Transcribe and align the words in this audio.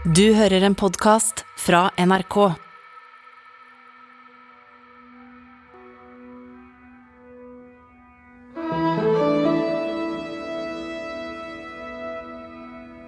Du 0.00 0.32
hører 0.32 0.62
en 0.64 0.72
podkast 0.72 1.42
fra 1.60 1.90
NRK. 2.00 2.36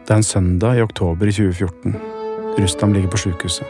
Det 0.04 0.12
er 0.12 0.18
en 0.18 0.20
søndag 0.20 0.76
i 0.76 0.84
oktober 0.84 1.30
i 1.30 1.32
2014. 1.32 1.96
Rustam 2.58 2.92
ligger 2.92 3.08
på 3.08 3.22
sjukehuset. 3.22 3.64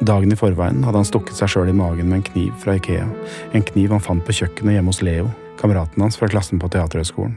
Dagen 0.00 0.32
i 0.32 0.38
forveien 0.40 0.80
hadde 0.80 0.96
han 0.96 1.04
stukket 1.04 1.36
seg 1.36 1.52
sjøl 1.52 1.68
i 1.68 1.76
magen 1.76 2.08
med 2.08 2.22
en 2.22 2.28
kniv 2.30 2.56
fra 2.64 2.78
Ikea. 2.80 3.04
En 3.52 3.68
kniv 3.68 3.92
han 3.92 4.00
fant 4.00 4.24
på 4.24 4.32
kjøkkenet 4.40 4.78
hjemme 4.78 4.96
hos 4.96 5.04
Leo, 5.04 5.28
kameraten 5.60 6.08
hans 6.08 6.16
fra 6.16 6.32
klassen 6.32 6.56
på 6.56 6.72
Teaterhøgskolen. 6.72 7.36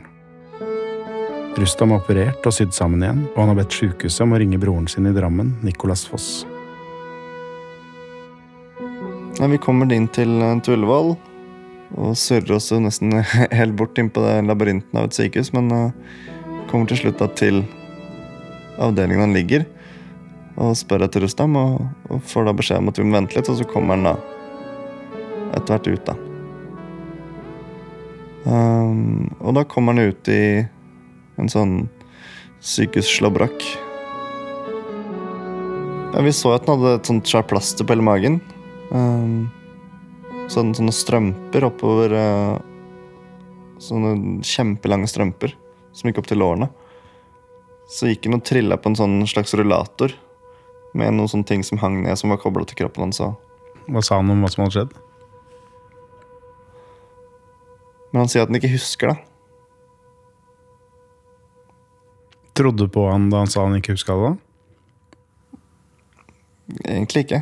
Rustam 1.59 1.91
er 1.91 1.99
operert 1.99 2.45
og 2.47 2.53
sydd 2.55 2.71
sammen 2.71 3.01
igjen, 3.03 3.25
og 3.33 3.39
han 3.41 3.49
har 3.51 3.57
bedt 3.57 3.75
sjukehuset 3.75 4.23
om 4.23 4.31
å 4.31 4.37
ringe 4.39 4.59
broren 4.61 4.85
sin 4.87 5.09
i 5.09 5.11
Drammen, 5.11 5.49
Nicolas 5.65 6.05
Foss. 6.07 6.45
Vi 9.39 9.59
kommer 9.63 9.91
inn 9.91 10.07
til, 10.15 10.39
til 10.63 10.77
Ullevål 10.77 11.11
og 11.99 12.15
surrer 12.19 12.55
oss 12.55 12.69
nesten 12.71 13.17
helt 13.59 13.75
bort 13.75 13.99
inn 13.99 14.11
på 14.13 14.23
labyrinten 14.23 15.01
av 15.01 15.09
et 15.09 15.19
sykehus, 15.19 15.51
men 15.57 15.67
uh, 15.73 15.91
kommer 16.71 16.87
til 16.87 17.01
slutt 17.01 17.25
til 17.41 17.65
avdelingen 18.79 19.25
han 19.25 19.35
ligger, 19.35 19.67
og 20.55 20.77
spør 20.79 21.09
etter 21.09 21.27
Rustam, 21.27 21.59
og, 21.59 21.83
og 22.07 22.23
får 22.23 22.47
da 22.47 22.55
beskjed 22.55 22.85
om 22.85 22.93
at 22.93 23.03
vi 23.03 23.09
må 23.09 23.17
vente 23.19 23.35
litt, 23.35 23.51
og 23.51 23.59
så 23.59 23.67
kommer 23.67 23.97
han 23.99 24.07
da 24.13 24.17
etter 25.57 25.75
hvert 25.75 25.91
ut, 25.91 26.07
da. 26.07 26.19
Um, 28.47 29.31
og 29.43 29.57
da 29.59 29.67
kommer 29.67 29.97
han 29.97 30.13
ut 30.13 30.31
i 30.31 30.43
en 31.39 31.51
sånn 31.51 31.75
sykehusslåbrok. 32.65 33.63
Ja, 36.13 36.23
vi 36.25 36.33
så 36.33 36.55
at 36.55 36.65
han 36.67 36.79
hadde 36.79 36.97
et 36.97 37.09
sånt 37.09 37.29
svært 37.29 37.51
plaster 37.51 37.85
på 37.85 37.95
hele 37.95 38.05
magen. 38.05 38.39
Um, 38.89 39.47
sånne, 40.49 40.75
sånne 40.77 40.95
strømper 40.95 41.67
oppover 41.67 42.15
uh, 42.17 42.57
Sånne 43.79 44.41
kjempelange 44.43 45.07
strømper 45.07 45.53
som 45.95 46.09
gikk 46.09 46.17
opp 46.19 46.25
til 46.27 46.41
lårene. 46.41 46.67
Så 47.87 48.09
gikk 48.09 48.27
han 48.27 48.35
og 48.35 48.43
trilla 48.43 48.75
på 48.75 48.91
en 48.91 48.97
sånn 48.99 49.21
slags 49.29 49.55
rullator 49.55 50.11
med 50.99 51.13
noen 51.15 51.29
sånne 51.31 51.47
ting 51.47 51.63
som 51.63 51.79
hang 51.79 52.01
ned, 52.03 52.17
som 52.19 52.33
var 52.33 52.41
kobla 52.41 52.65
til 52.67 52.81
kroppen 52.81 53.07
hans. 53.07 53.21
Hva 53.87 54.03
sa 54.03 54.19
han 54.19 54.33
om 54.33 54.43
hva 54.43 54.51
som 54.51 54.65
hadde 54.65 54.75
skjedd? 54.75 54.97
Men 58.11 58.23
han 58.25 58.31
sier 58.33 58.43
at 58.43 58.51
han 58.51 58.59
ikke 58.59 58.73
husker 58.73 59.13
det. 59.13 59.17
Trodde 62.59 62.89
på 62.91 63.05
han 63.07 63.29
da 63.31 63.45
han 63.45 63.51
sa 63.51 63.63
han 63.63 63.77
ikke 63.77 63.95
huska 63.95 64.17
det? 64.19 64.27
da? 64.27 64.35
Egentlig 66.83 67.23
ikke. 67.23 67.39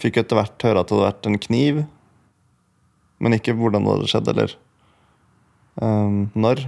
Fikk 0.00 0.18
etter 0.18 0.40
hvert 0.40 0.66
høre 0.66 0.82
at 0.82 0.88
det 0.88 0.96
hadde 0.96 1.06
vært 1.06 1.28
en 1.28 1.40
kniv, 1.44 1.80
men 3.20 3.36
ikke 3.36 3.54
hvordan 3.54 3.84
det 3.84 3.94
hadde 3.94 4.10
skjedd, 4.10 4.30
eller 4.32 4.54
um, 5.76 6.30
når. 6.34 6.64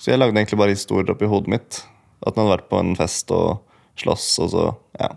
Så 0.00 0.10
jeg 0.10 0.18
lagde 0.18 0.34
egentlig 0.34 0.58
bare 0.58 0.74
historier 0.74 1.12
oppi 1.12 1.28
hodet 1.30 1.52
mitt. 1.52 1.82
At 2.24 2.34
han 2.34 2.46
hadde 2.46 2.56
vært 2.56 2.70
på 2.72 2.80
en 2.80 2.96
fest 2.98 3.30
og 3.34 3.62
slåss, 4.00 4.30
og 4.42 4.54
så 4.56 4.70
Ja. 4.98 5.14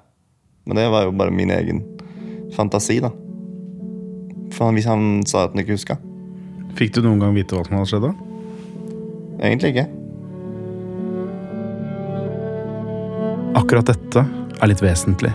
Men 0.66 0.80
det 0.80 0.88
var 0.90 1.04
jo 1.06 1.12
bare 1.14 1.34
min 1.34 1.52
egen 1.54 1.84
fantasi, 2.56 2.98
da. 3.00 3.12
For 4.54 4.66
han, 4.66 4.78
han 4.82 5.26
sa 5.26 5.44
at 5.46 5.54
han 5.54 5.62
ikke 5.62 5.78
huska. 5.78 6.00
Fikk 6.78 6.96
du 6.96 7.04
noen 7.06 7.22
gang 7.22 7.36
vite 7.38 7.54
hva 7.54 7.66
som 7.66 7.78
hadde 7.78 7.92
skjedd 7.92 8.08
da? 8.10 8.35
Egentlig 9.40 9.74
ikke. 9.76 9.88
Akkurat 13.56 13.88
dette 13.88 14.26
er 14.62 14.72
litt 14.72 14.84
vesentlig. 14.84 15.32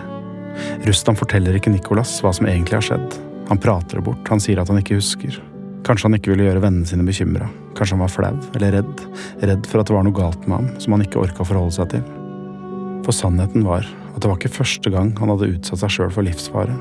Rustam 0.85 1.17
forteller 1.17 1.55
ikke 1.57 1.71
Nicolas 1.73 2.17
hva 2.23 2.33
som 2.35 2.47
egentlig 2.49 2.77
har 2.79 2.85
skjedd. 2.85 3.17
Han 3.49 3.59
prater 3.61 3.99
det 3.99 4.05
bort, 4.05 4.27
han 4.29 4.41
sier 4.41 4.61
at 4.61 4.69
han 4.71 4.79
ikke 4.81 4.99
husker. 4.99 5.39
Kanskje 5.85 6.07
han 6.07 6.15
ikke 6.17 6.31
ville 6.33 6.45
gjøre 6.45 6.61
vennene 6.63 6.87
sine 6.87 7.05
bekymra. 7.07 7.47
Kanskje 7.77 7.97
han 7.97 8.03
var 8.03 8.13
flau 8.13 8.35
eller 8.55 8.77
redd. 8.77 9.05
Redd 9.41 9.69
for 9.69 9.81
at 9.81 9.89
det 9.89 9.95
var 9.95 10.05
noe 10.05 10.15
galt 10.15 10.45
med 10.45 10.59
ham 10.59 10.69
som 10.81 10.95
han 10.95 11.05
ikke 11.05 11.21
orka 11.23 11.43
å 11.43 11.49
forholde 11.49 11.75
seg 11.75 11.95
til. 11.95 12.05
For 13.01 13.17
sannheten 13.17 13.65
var 13.65 13.87
at 14.11 14.21
det 14.21 14.29
var 14.29 14.37
ikke 14.37 14.53
første 14.61 14.93
gang 14.93 15.13
han 15.17 15.33
hadde 15.33 15.49
utsatt 15.55 15.81
seg 15.81 15.95
sjøl 15.95 16.13
for 16.13 16.27
livsfare. 16.27 16.77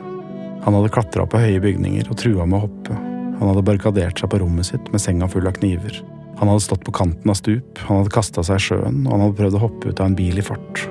Han 0.66 0.76
hadde 0.76 0.92
klatra 0.92 1.24
på 1.24 1.40
høye 1.40 1.62
bygninger 1.64 2.10
og 2.12 2.20
trua 2.20 2.44
med 2.44 2.60
å 2.60 2.64
hoppe. 2.66 2.96
Han 3.40 3.48
hadde 3.48 3.64
barrikadert 3.64 4.20
seg 4.20 4.28
på 4.28 4.42
rommet 4.42 4.68
sitt 4.68 4.92
med 4.92 5.00
senga 5.00 5.30
full 5.32 5.48
av 5.48 5.56
kniver. 5.56 6.02
Han 6.40 6.48
hadde 6.48 6.64
stått 6.64 6.84
på 6.84 6.92
kanten 6.96 7.30
av 7.30 7.36
stup, 7.36 7.78
han 7.84 8.00
hadde 8.00 8.12
kasta 8.14 8.40
seg 8.46 8.56
i 8.56 8.64
sjøen, 8.64 9.02
og 9.04 9.12
han 9.12 9.26
hadde 9.26 9.36
prøvd 9.42 9.58
å 9.58 9.60
hoppe 9.66 9.90
ut 9.90 10.00
av 10.00 10.08
en 10.08 10.16
bil 10.16 10.40
i 10.40 10.44
fart. 10.44 10.86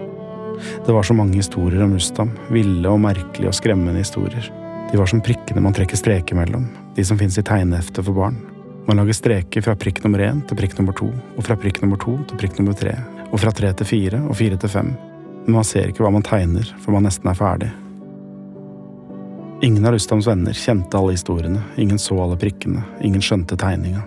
Det 0.86 0.94
var 0.94 1.08
så 1.08 1.16
mange 1.18 1.40
historier 1.40 1.82
om 1.82 1.96
Rustam, 1.98 2.36
ville 2.54 2.92
og 2.92 3.02
merkelige 3.02 3.50
og 3.50 3.58
skremmende 3.58 4.04
historier. 4.04 4.52
De 4.92 5.00
var 5.00 5.10
som 5.10 5.24
prikkene 5.26 5.64
man 5.66 5.74
trekker 5.74 5.98
streker 5.98 6.38
mellom, 6.38 6.68
de 6.94 7.06
som 7.06 7.18
fins 7.18 7.40
i 7.42 7.46
tegneheftet 7.46 8.06
for 8.06 8.14
barn. 8.14 8.38
Man 8.86 9.02
lager 9.02 9.18
streker 9.18 9.66
fra 9.66 9.74
prikk 9.78 10.04
nummer 10.04 10.22
én 10.28 10.44
til 10.46 10.58
prikk 10.62 10.78
nummer 10.78 10.94
to, 10.98 11.10
og 11.10 11.46
fra 11.46 11.58
prikk 11.58 11.82
nummer 11.82 11.98
to 12.02 12.14
til 12.30 12.44
prikk 12.44 12.62
nummer 12.62 12.78
tre, 12.78 12.94
og 13.32 13.42
fra 13.42 13.54
tre 13.56 13.74
til 13.82 13.90
fire 13.90 14.22
og 14.30 14.38
fire 14.38 14.62
til 14.62 14.70
fem. 14.70 14.94
Men 15.48 15.58
man 15.58 15.66
ser 15.66 15.90
ikke 15.90 16.06
hva 16.06 16.14
man 16.14 16.30
tegner, 16.30 16.70
for 16.78 16.94
man 16.94 17.10
nesten 17.10 17.30
er 17.30 17.42
ferdig. 17.42 17.72
Ingen 19.66 19.90
av 19.90 19.98
Rustams 19.98 20.30
venner 20.30 20.54
kjente 20.54 21.02
alle 21.02 21.18
historiene, 21.18 21.66
ingen 21.82 21.98
så 21.98 22.22
alle 22.22 22.38
prikkene, 22.38 22.86
ingen 23.02 23.26
skjønte 23.26 23.58
tegninga. 23.58 24.06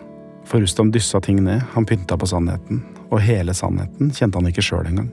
For 0.52 0.60
Rustam 0.60 0.90
dyssa 0.92 1.16
ting 1.24 1.38
ned, 1.44 1.62
han 1.72 1.86
pynta 1.88 2.18
på 2.20 2.26
sannheten, 2.28 2.82
og 3.08 3.22
hele 3.24 3.54
sannheten 3.56 4.10
kjente 4.12 4.36
han 4.36 4.50
ikke 4.50 4.64
sjøl 4.66 4.90
engang. 4.90 5.08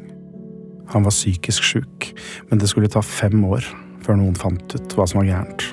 Han 0.92 1.06
var 1.08 1.16
psykisk 1.16 1.64
sjuk, 1.64 2.10
men 2.50 2.60
det 2.60 2.68
skulle 2.68 2.92
ta 2.92 3.00
fem 3.00 3.40
år 3.48 3.64
før 4.04 4.20
noen 4.20 4.36
fant 4.36 4.76
ut 4.76 4.98
hva 5.00 5.08
som 5.08 5.22
var 5.22 5.30
gærent. 5.32 5.70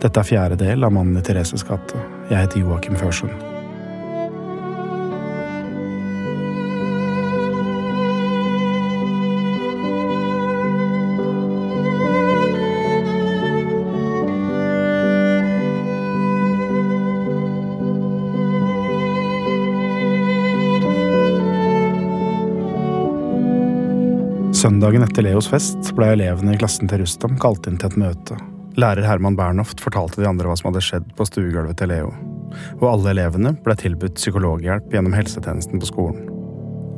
Dette 0.00 0.16
er 0.16 0.30
fjerde 0.32 0.62
del 0.64 0.80
av 0.80 0.96
Mannen 0.96 1.20
i 1.20 1.26
Thereses 1.26 1.66
gate. 1.68 2.00
Jeg 2.30 2.40
heter 2.40 2.64
Joakim 2.64 2.96
Førsund. 2.96 3.53
Søndagen 24.64 25.02
etter 25.04 25.26
Leos 25.26 25.44
fest 25.52 25.90
ble 25.92 26.06
elevene 26.14 26.54
i 26.54 26.56
klassen 26.56 26.88
til 26.88 27.02
Rustam 27.02 27.34
kalt 27.36 27.66
inn 27.68 27.74
til 27.76 27.90
et 27.90 27.98
møte. 28.00 28.38
Lærer 28.80 29.04
Herman 29.04 29.34
Bernhoft 29.36 29.82
fortalte 29.84 30.22
de 30.22 30.28
andre 30.30 30.48
hva 30.48 30.54
som 30.56 30.70
hadde 30.70 30.80
skjedd 30.86 31.10
på 31.18 31.26
stuegulvet 31.28 31.76
til 31.76 31.90
Leo. 31.92 32.14
Og 32.78 32.86
alle 32.88 33.12
elevene 33.12 33.52
ble 33.66 33.76
tilbudt 33.76 34.16
psykologhjelp 34.16 34.88
gjennom 34.94 35.12
helsetjenesten 35.18 35.82
på 35.82 35.90
skolen. 35.90 36.22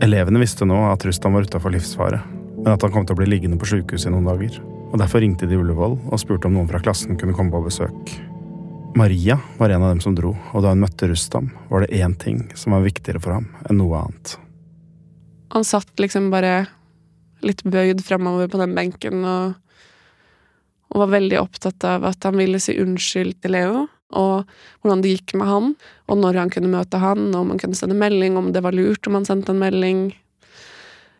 Elevene 0.06 0.44
visste 0.44 0.68
nå 0.68 0.78
at 0.92 1.08
Rustam 1.08 1.34
var 1.34 1.48
utafor 1.48 1.74
livsfare, 1.74 2.22
men 2.60 2.70
at 2.70 2.86
han 2.86 2.94
kom 2.94 3.08
til 3.08 3.16
å 3.16 3.18
bli 3.18 3.28
liggende 3.32 3.58
på 3.58 3.72
sjukehuset 3.72 4.12
i 4.12 4.14
noen 4.14 4.30
dager. 4.30 4.62
Og 4.92 5.02
Derfor 5.02 5.26
ringte 5.26 5.50
de 5.50 5.58
Ullevål 5.58 5.98
og 6.06 6.22
spurte 6.22 6.46
om 6.46 6.54
noen 6.54 6.70
fra 6.70 6.84
klassen 6.86 7.18
kunne 7.18 7.34
komme 7.34 7.50
på 7.50 7.64
besøk. 7.66 8.14
Maria 8.94 9.40
var 9.58 9.74
en 9.74 9.82
av 9.82 9.96
dem 9.96 10.04
som 10.06 10.14
dro, 10.14 10.36
og 10.54 10.62
da 10.62 10.70
hun 10.70 10.86
møtte 10.86 11.10
Rustam, 11.10 11.50
var 11.66 11.82
det 11.82 11.98
én 11.98 12.14
ting 12.14 12.46
som 12.54 12.78
var 12.78 12.86
viktigere 12.86 13.26
for 13.26 13.40
ham 13.40 13.50
enn 13.66 13.82
noe 13.82 14.06
annet. 14.06 14.38
Han 15.50 15.66
satt 15.66 15.98
liksom 15.98 16.30
bare 16.30 16.68
litt 17.44 17.62
bøyd 17.66 18.02
fremover 18.04 18.48
på 18.52 18.60
den 18.60 18.74
benken 18.76 19.24
og, 19.26 19.56
og 20.92 21.02
var 21.04 21.12
veldig 21.16 21.38
opptatt 21.40 21.84
av 21.88 22.06
at 22.08 22.24
han 22.26 22.38
ville 22.38 22.60
si 22.62 22.76
unnskyld 22.80 23.40
til 23.42 23.56
Leo, 23.56 23.86
og 24.16 24.46
hvordan 24.80 25.02
det 25.02 25.16
gikk 25.16 25.34
med 25.40 25.50
han, 25.50 25.72
og 26.06 26.20
når 26.22 26.38
han 26.40 26.52
kunne 26.54 26.70
møte 26.70 27.00
han, 27.02 27.28
og 27.32 27.40
om 27.42 27.54
han 27.54 27.60
kunne 27.62 27.78
sende 27.78 27.98
melding, 27.98 28.38
om 28.38 28.52
det 28.54 28.62
var 28.64 28.76
lurt 28.76 29.06
om 29.08 29.18
han 29.18 29.26
sendte 29.28 29.52
en 29.52 29.62
melding, 29.62 30.08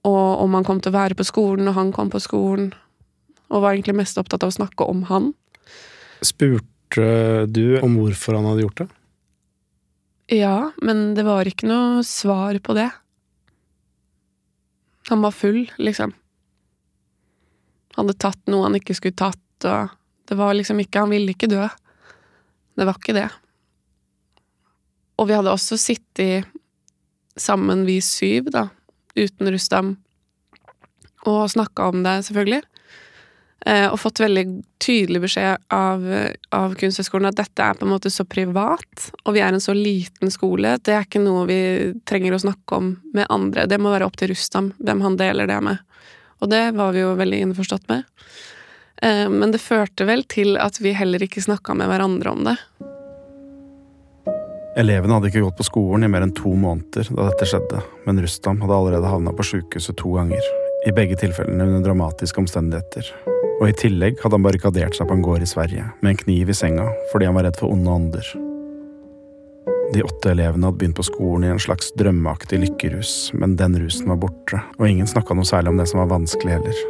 og 0.07 0.45
om 0.45 0.55
han 0.55 0.67
kom 0.67 0.81
til 0.81 0.95
å 0.95 0.99
være 1.01 1.19
på 1.19 1.27
skolen 1.27 1.67
når 1.67 1.81
han 1.81 1.95
kom 1.95 2.13
på 2.13 2.23
skolen, 2.23 2.71
og 3.51 3.63
var 3.63 3.75
egentlig 3.75 3.99
mest 3.99 4.19
opptatt 4.19 4.47
av 4.47 4.53
å 4.53 4.59
snakke 4.59 4.87
om 4.87 5.03
han. 5.11 5.33
Spurte 6.25 7.47
du 7.51 7.79
om 7.83 7.99
hvorfor 7.99 8.39
han 8.39 8.47
hadde 8.49 8.65
gjort 8.65 8.85
det? 8.85 8.89
Ja, 10.35 10.73
men 10.83 11.13
det 11.15 11.23
var 11.27 11.47
ikke 11.47 11.69
noe 11.71 12.07
svar 12.07 12.59
på 12.63 12.75
det. 12.75 12.89
Han 15.09 15.23
var 15.23 15.31
full, 15.31 15.67
liksom. 15.79 16.13
Han 17.95 18.05
hadde 18.05 18.19
tatt 18.21 18.43
noe 18.51 18.67
han 18.67 18.77
ikke 18.79 18.97
skulle 18.97 19.17
tatt, 19.17 19.65
og 19.65 19.95
det 20.27 20.37
var 20.37 20.57
liksom 20.59 20.81
ikke 20.83 21.05
Han 21.05 21.13
ville 21.15 21.33
ikke 21.33 21.49
dø. 21.51 21.63
Det 22.77 22.85
var 22.85 22.99
ikke 22.99 23.15
det. 23.17 23.29
Og 25.17 25.31
vi 25.31 25.37
hadde 25.37 25.53
også 25.53 25.79
sittet 25.81 26.49
sammen, 27.37 27.87
vi 27.89 28.01
syv, 28.05 28.51
da, 28.53 28.67
uten 29.17 29.53
Rustam, 29.53 29.95
og 31.27 31.47
snakka 31.53 31.89
om 31.93 32.03
det, 32.05 32.19
selvfølgelig. 32.29 32.63
Eh, 33.67 33.89
og 33.91 33.99
fått 33.99 34.21
veldig 34.23 34.45
tydelig 34.79 35.25
beskjed 35.25 35.65
av, 35.75 36.05
av 36.55 36.75
Kunsthøgskolen 36.79 37.33
at 37.33 37.39
dette 37.41 37.65
er 37.65 37.75
på 37.75 37.83
en 37.83 37.91
måte 37.97 38.13
så 38.15 38.23
privat, 38.29 39.09
og 39.25 39.35
vi 39.35 39.43
er 39.43 39.51
en 39.51 39.63
så 39.63 39.75
liten 39.75 40.31
skole. 40.31 40.77
Det 40.79 40.95
er 40.95 41.07
ikke 41.09 41.23
noe 41.25 41.49
vi 41.49 41.59
trenger 42.07 42.37
å 42.37 42.43
snakke 42.45 42.79
om 42.79 42.93
med 43.17 43.27
andre. 43.27 43.67
Det 43.67 43.81
må 43.83 43.91
være 43.91 44.07
opp 44.07 44.19
til 44.21 44.31
Rustam 44.31 44.71
hvem 44.79 45.03
han 45.03 45.19
deler 45.19 45.51
det 45.51 45.59
med. 45.67 45.83
Og 46.39 46.53
det 46.53 46.63
var 46.77 46.95
vi 46.95 47.03
jo 47.03 47.17
veldig 47.19 47.41
innforstått 47.43 47.89
med. 47.91 48.07
Eh, 49.03 49.27
men 49.33 49.51
det 49.51 49.65
førte 49.65 50.07
vel 50.07 50.23
til 50.31 50.55
at 50.63 50.79
vi 50.79 50.95
heller 50.95 51.27
ikke 51.27 51.43
snakka 51.43 51.75
med 51.75 51.91
hverandre 51.91 52.37
om 52.37 52.47
det. 52.47 52.57
Elevene 54.77 55.17
hadde 55.17 55.33
ikke 55.33 55.43
gått 55.43 55.59
på 55.59 55.67
skolen 55.67 56.05
i 56.05 56.13
mer 56.13 56.23
enn 56.23 56.37
to 56.37 56.53
måneder 56.53 57.09
da 57.17 57.31
dette 57.31 57.49
skjedde, 57.49 57.81
men 58.07 58.21
Rustam 58.23 58.61
hadde 58.63 58.79
allerede 58.79 59.11
havna 59.11 59.33
på 59.35 59.49
sjukehuset 59.51 59.97
to 59.99 60.13
ganger. 60.19 60.53
I 60.87 60.95
begge 60.95 61.17
tilfellene 61.19 61.67
under 61.67 61.83
dramatiske 61.89 62.45
omstendigheter. 62.45 63.11
Og 63.57 63.71
i 63.71 63.77
tillegg 63.77 64.19
hadde 64.21 64.37
han 64.37 64.45
barrikadert 64.45 64.97
seg 64.99 65.09
på 65.09 65.17
en 65.17 65.23
gård 65.25 65.45
i 65.45 65.49
Sverige 65.49 65.87
med 66.03 66.13
en 66.13 66.19
kniv 66.21 66.51
i 66.53 66.57
senga 66.57 66.85
fordi 67.13 67.29
han 67.29 67.39
var 67.39 67.47
redd 67.49 67.57
for 67.57 67.73
onde 67.73 67.89
ånder. 67.89 68.29
De 69.95 70.03
åtte 70.05 70.33
elevene 70.35 70.67
hadde 70.67 70.81
begynt 70.81 70.99
på 70.99 71.07
skolen 71.07 71.47
i 71.47 71.53
en 71.55 71.63
slags 71.63 71.93
drømmeaktig 71.97 72.59
lykkerus, 72.65 73.13
men 73.39 73.55
den 73.57 73.79
rusen 73.81 74.11
var 74.11 74.19
borte, 74.21 74.59
og 74.77 74.89
ingen 74.89 75.09
snakka 75.09 75.37
noe 75.39 75.47
særlig 75.47 75.73
om 75.73 75.81
det 75.81 75.87
som 75.89 76.03
var 76.03 76.11
vanskelig 76.11 76.57
heller. 76.57 76.81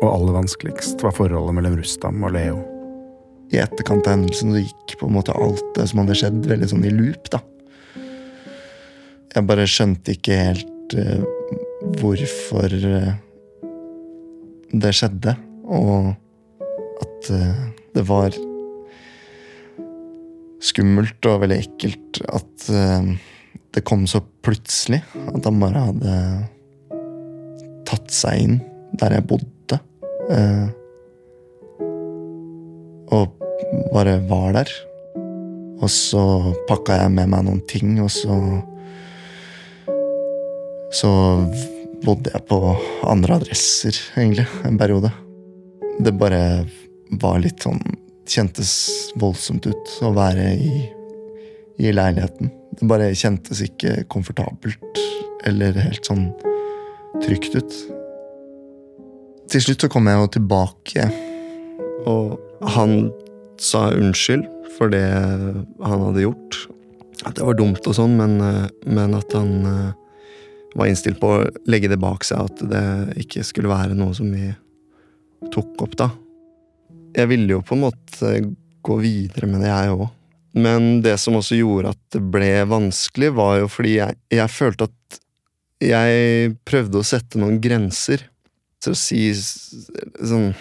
Og 0.00 0.08
aller 0.08 0.38
vanskeligst 0.40 1.04
var 1.04 1.14
forholdet 1.14 1.58
mellom 1.58 1.76
Rustam 1.78 2.24
og 2.24 2.32
Leo. 2.34 2.56
I 3.52 3.60
etterkant 3.60 4.08
av 4.08 4.16
hendelsen 4.16 4.56
gikk 4.56 4.96
på 4.96 5.10
en 5.10 5.18
måte 5.18 5.36
alt 5.36 5.66
det 5.76 5.86
som 5.90 6.00
hadde 6.02 6.16
skjedd, 6.18 6.40
veldig 6.50 6.70
sånn 6.72 6.88
i 6.88 6.94
loop, 6.94 7.30
da. 7.30 7.42
Jeg 9.36 9.46
bare 9.46 9.68
skjønte 9.70 10.16
ikke 10.16 10.40
helt 10.40 10.96
uh, 10.98 11.20
hvorfor 12.00 12.74
uh, 12.80 13.12
det 14.72 14.96
skjedde 14.96 15.36
og 15.70 16.10
at 17.00 17.30
uh, 17.30 17.66
det 17.94 18.04
var 18.08 18.34
skummelt 20.60 21.28
og 21.30 21.44
veldig 21.44 21.60
ekkelt 21.62 22.20
at 22.28 22.66
uh, 22.74 23.12
det 23.70 23.84
kom 23.86 24.06
så 24.10 24.22
plutselig. 24.44 25.02
At 25.30 25.46
han 25.46 25.62
bare 25.62 25.86
hadde 25.90 26.16
tatt 27.88 28.10
seg 28.14 28.44
inn 28.44 28.58
der 29.00 29.14
jeg 29.16 29.28
bodde. 29.30 29.78
Uh, 30.30 30.68
og 33.14 33.38
bare 33.94 34.18
var 34.30 34.54
der. 34.58 34.72
Og 35.80 35.88
så 35.90 36.22
pakka 36.68 36.98
jeg 37.04 37.14
med 37.14 37.30
meg 37.32 37.46
noen 37.46 37.62
ting, 37.70 37.96
og 38.02 38.12
så 38.12 38.34
Så 40.90 41.06
bodde 42.02 42.32
jeg 42.34 42.42
på 42.50 42.56
andre 43.06 43.36
adresser, 43.38 43.94
egentlig, 44.18 44.48
en 44.66 44.74
periode 44.76 45.12
det 46.04 46.12
bare 46.16 46.64
var 47.20 47.40
litt 47.42 47.66
sånn 47.66 47.82
Kjentes 48.30 48.72
voldsomt 49.18 49.64
ut 49.66 49.88
å 50.06 50.12
være 50.14 50.44
i, 50.54 50.74
i 51.82 51.90
leiligheten. 51.90 52.52
Det 52.78 52.86
bare 52.86 53.08
kjentes 53.18 53.58
ikke 53.64 54.04
komfortabelt 54.12 55.00
eller 55.48 55.74
helt 55.74 56.06
sånn 56.06 56.28
trygt 57.24 57.56
ut. 57.58 57.74
Til 59.50 59.64
slutt 59.64 59.82
så 59.82 59.90
kom 59.90 60.06
jeg 60.06 60.20
jo 60.20 60.30
tilbake, 60.36 61.08
og 62.06 62.38
han 62.76 63.10
sa 63.58 63.88
unnskyld 63.96 64.46
for 64.76 64.94
det 64.94 65.02
han 65.10 66.06
hadde 66.06 66.28
gjort. 66.28 66.62
At 67.26 67.34
det 67.34 67.50
var 67.50 67.58
dumt 67.58 67.82
og 67.82 67.98
sånn, 67.98 68.14
men, 68.20 68.38
men 68.86 69.18
at 69.18 69.34
han 69.34 69.56
eh, 69.66 69.88
var 70.78 70.86
innstilt 70.86 71.18
på 71.18 71.34
å 71.34 71.46
legge 71.66 71.90
det 71.90 71.98
bak 72.00 72.22
seg. 72.24 72.46
At 72.46 72.62
det 72.70 72.84
ikke 73.26 73.42
skulle 73.44 73.74
være 73.74 73.98
noe 73.98 74.14
som 74.14 74.30
vi 74.30 74.52
tok 75.52 75.84
opp, 75.86 75.96
da. 75.98 76.10
Jeg 77.16 77.30
ville 77.32 77.56
jo 77.56 77.62
på 77.66 77.76
en 77.76 77.84
måte 77.88 78.32
gå 78.84 78.96
videre 79.02 79.48
med 79.50 79.64
det, 79.64 79.70
jeg 79.72 79.94
òg. 79.96 80.08
Men 80.60 80.98
det 81.04 81.14
som 81.22 81.36
også 81.38 81.58
gjorde 81.60 81.92
at 81.94 82.00
det 82.14 82.22
ble 82.32 82.50
vanskelig, 82.68 83.30
var 83.36 83.60
jo 83.60 83.70
fordi 83.70 83.96
jeg, 83.98 84.18
jeg 84.34 84.52
følte 84.52 84.88
at 84.90 85.20
jeg 85.80 86.54
prøvde 86.68 87.00
å 87.00 87.06
sette 87.06 87.40
noen 87.40 87.60
grenser. 87.62 88.26
Så 88.80 88.94
å 88.94 88.98
si 88.98 89.28
sånn 89.36 90.52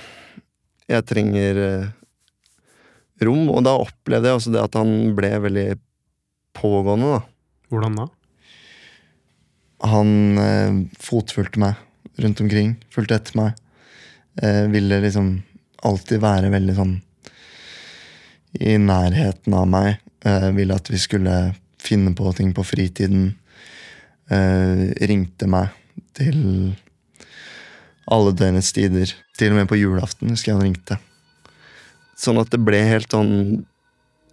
Jeg 0.90 1.06
trenger 1.08 1.60
eh, 1.64 1.90
rom. 3.24 3.50
Og 3.54 3.62
da 3.68 3.76
opplevde 3.80 4.32
jeg 4.32 4.40
også 4.40 4.54
det 4.56 4.64
at 4.64 4.78
han 4.80 5.14
ble 5.18 5.30
veldig 5.46 5.68
pågående, 6.58 7.20
da. 7.20 7.22
Hvordan 7.70 8.00
da? 8.00 8.08
Han 9.90 10.42
eh, 10.42 10.80
fotfulgte 11.00 11.62
meg 11.62 12.24
rundt 12.24 12.42
omkring. 12.44 12.74
Fulgte 12.94 13.20
etter 13.20 13.38
meg. 13.40 13.60
Eh, 14.42 14.66
ville 14.72 15.02
liksom 15.04 15.34
alltid 15.84 16.22
være 16.24 16.52
veldig 16.54 16.76
sånn 16.78 16.94
i 18.60 18.78
nærheten 18.82 19.56
av 19.56 19.68
meg. 19.70 19.98
Eh, 20.26 20.50
ville 20.56 20.76
at 20.76 20.90
vi 20.92 21.00
skulle 21.02 21.36
finne 21.80 22.14
på 22.16 22.32
ting 22.38 22.54
på 22.56 22.64
fritiden. 22.68 23.34
Eh, 24.32 24.86
ringte 25.10 25.50
meg 25.50 25.76
til 26.18 26.40
alle 28.10 28.34
døgnets 28.34 28.72
tider. 28.76 29.12
Til 29.38 29.54
og 29.54 29.60
med 29.60 29.72
på 29.72 29.80
julaften 29.80 30.32
husker 30.32 30.54
jeg 30.54 30.60
han 30.60 30.68
ringte. 30.70 31.00
Sånn 32.20 32.40
at 32.42 32.52
det 32.54 32.62
ble 32.64 32.80
helt 32.84 33.12
sånn 33.12 33.66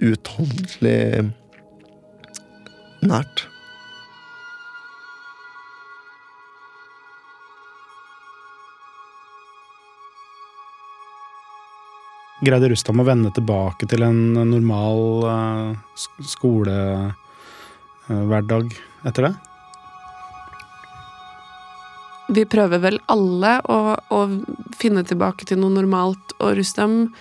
uutholdelig 0.02 1.30
nært. 3.06 3.46
Greide 12.44 12.68
Rustam 12.68 13.00
å 13.00 13.04
vende 13.08 13.30
tilbake 13.32 13.88
til 13.88 14.04
en 14.04 14.36
normal 14.36 15.24
uh, 15.24 15.72
skolehverdag 16.20 18.76
etter 19.08 19.24
det? 19.24 19.32
Vi 22.36 22.44
prøver 22.50 22.82
vel 22.82 22.98
alle 23.08 23.62
å, 23.70 23.94
å, 23.96 24.28
finne 24.76 25.04
tilbake 25.06 25.46
til 25.48 25.58
noe 25.62 25.70
normalt, 25.72 26.34
og 26.36 26.56
Rustam 26.58 27.14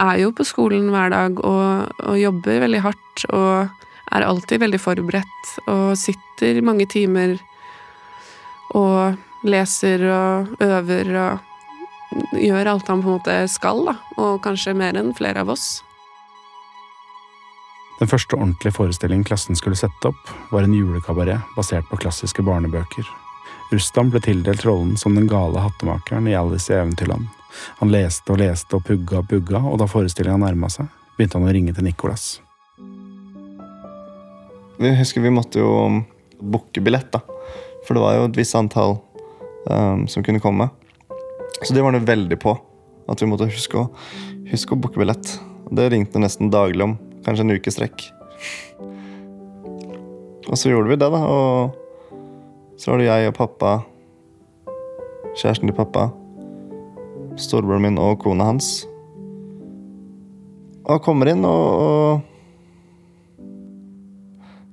er 0.00 0.16
jo 0.22 0.32
på 0.34 0.44
skolen 0.48 0.90
hver 0.90 1.10
dag 1.12 1.40
og, 1.44 1.92
og 2.08 2.16
jobber 2.18 2.60
veldig 2.64 2.80
hardt 2.82 3.24
og 3.30 3.68
er 4.10 4.26
alltid 4.26 4.60
veldig 4.64 4.80
forberedt 4.82 5.68
og 5.70 5.94
sitter 5.98 6.62
mange 6.66 6.86
timer 6.90 7.38
og 8.74 9.14
leser 9.46 10.02
og 10.10 10.46
øver 10.64 11.16
og 11.20 11.38
gjør 12.32 12.72
alt 12.72 12.88
han 12.90 13.02
på 13.02 13.08
en 13.08 13.18
måte 13.18 13.36
skal, 13.50 13.84
da. 13.86 13.96
Og 14.18 14.40
kanskje 14.44 14.76
mer 14.76 14.98
enn 14.98 15.14
flere 15.16 15.44
av 15.44 15.52
oss. 15.54 15.80
Den 18.00 18.08
første 18.08 18.38
ordentlige 18.38 18.72
forestillingen 18.72 19.26
klassen 19.28 19.58
skulle 19.58 19.76
sette 19.76 20.08
opp, 20.08 20.30
var 20.50 20.64
en 20.64 20.72
julekabaret 20.74 21.52
basert 21.56 21.84
på 21.90 21.98
klassiske 22.00 22.42
barnebøker. 22.46 23.04
Rustam 23.70 24.08
ble 24.10 24.22
tildelt 24.24 24.64
rollen 24.64 24.96
som 24.98 25.14
den 25.14 25.28
gale 25.30 25.60
hattemakeren 25.60 26.26
i 26.30 26.34
Alice 26.34 26.72
i 26.72 26.78
Eventyrland. 26.78 27.28
Han 27.82 27.92
leste 27.92 28.32
og 28.32 28.40
leste 28.40 28.78
og 28.78 28.86
pugga 28.86 29.20
og 29.20 29.28
pugga, 29.28 29.60
og 29.60 29.76
da 29.82 29.88
forestillinga 29.90 30.40
nærma 30.40 30.70
seg, 30.72 30.88
begynte 31.18 31.38
han 31.38 31.50
å 31.50 31.52
ringe 31.54 31.76
til 31.76 31.86
Nicolas. 31.86 32.40
Vi 34.80 34.94
husker 34.96 35.20
vi 35.20 35.34
måtte 35.34 35.60
jo 35.60 36.00
booke 36.40 36.80
billett, 36.80 37.12
da. 37.12 37.20
For 37.84 37.96
det 37.96 38.04
var 38.06 38.16
jo 38.16 38.28
et 38.30 38.40
visst 38.40 38.56
antall 38.56 38.96
um, 39.68 40.06
som 40.08 40.24
kunne 40.24 40.40
komme. 40.40 40.70
Så 41.62 41.74
det 41.74 41.82
var 41.84 41.92
det 41.92 42.06
veldig 42.08 42.38
på. 42.40 42.56
At 43.10 43.22
vi 43.22 43.28
måtte 43.28 43.50
huske 43.50 43.78
å, 43.78 43.88
huske 44.50 44.74
å 44.74 44.80
booke 44.80 45.00
billett. 45.00 45.34
Det 45.70 45.90
ringte 45.92 46.22
nesten 46.22 46.50
daglig 46.52 46.86
om. 46.86 46.96
Kanskje 47.26 47.46
en 47.46 47.54
uke 47.58 47.72
strekk. 47.74 48.06
Og 50.50 50.58
så 50.58 50.70
gjorde 50.72 50.90
vi 50.90 50.98
det, 50.98 51.10
da. 51.12 51.20
Og 51.20 52.78
så 52.80 52.92
var 52.92 53.02
det 53.02 53.10
jeg 53.10 53.30
og 53.30 53.36
pappa, 53.36 53.74
kjæresten 55.36 55.68
til 55.68 55.76
pappa, 55.76 56.08
storebroren 57.38 57.84
min 57.84 58.00
og 58.00 58.18
kona 58.24 58.48
hans. 58.50 58.70
Og 60.90 61.02
kommer 61.04 61.30
inn, 61.30 61.44
og, 61.46 61.66
og 61.84 62.26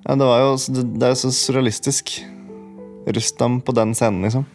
Ja, 0.07 0.15
det 0.15 0.23
jo 0.23 0.73
Det 0.95 1.03
er 1.03 1.11
jo 1.11 1.19
så 1.19 1.33
surrealistisk. 1.35 2.15
Rustam 3.07 3.59
på 3.61 3.75
den 3.75 3.93
scenen, 3.95 4.23
liksom. 4.23 4.47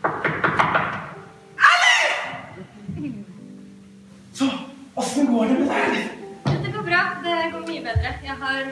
Det 8.63 8.71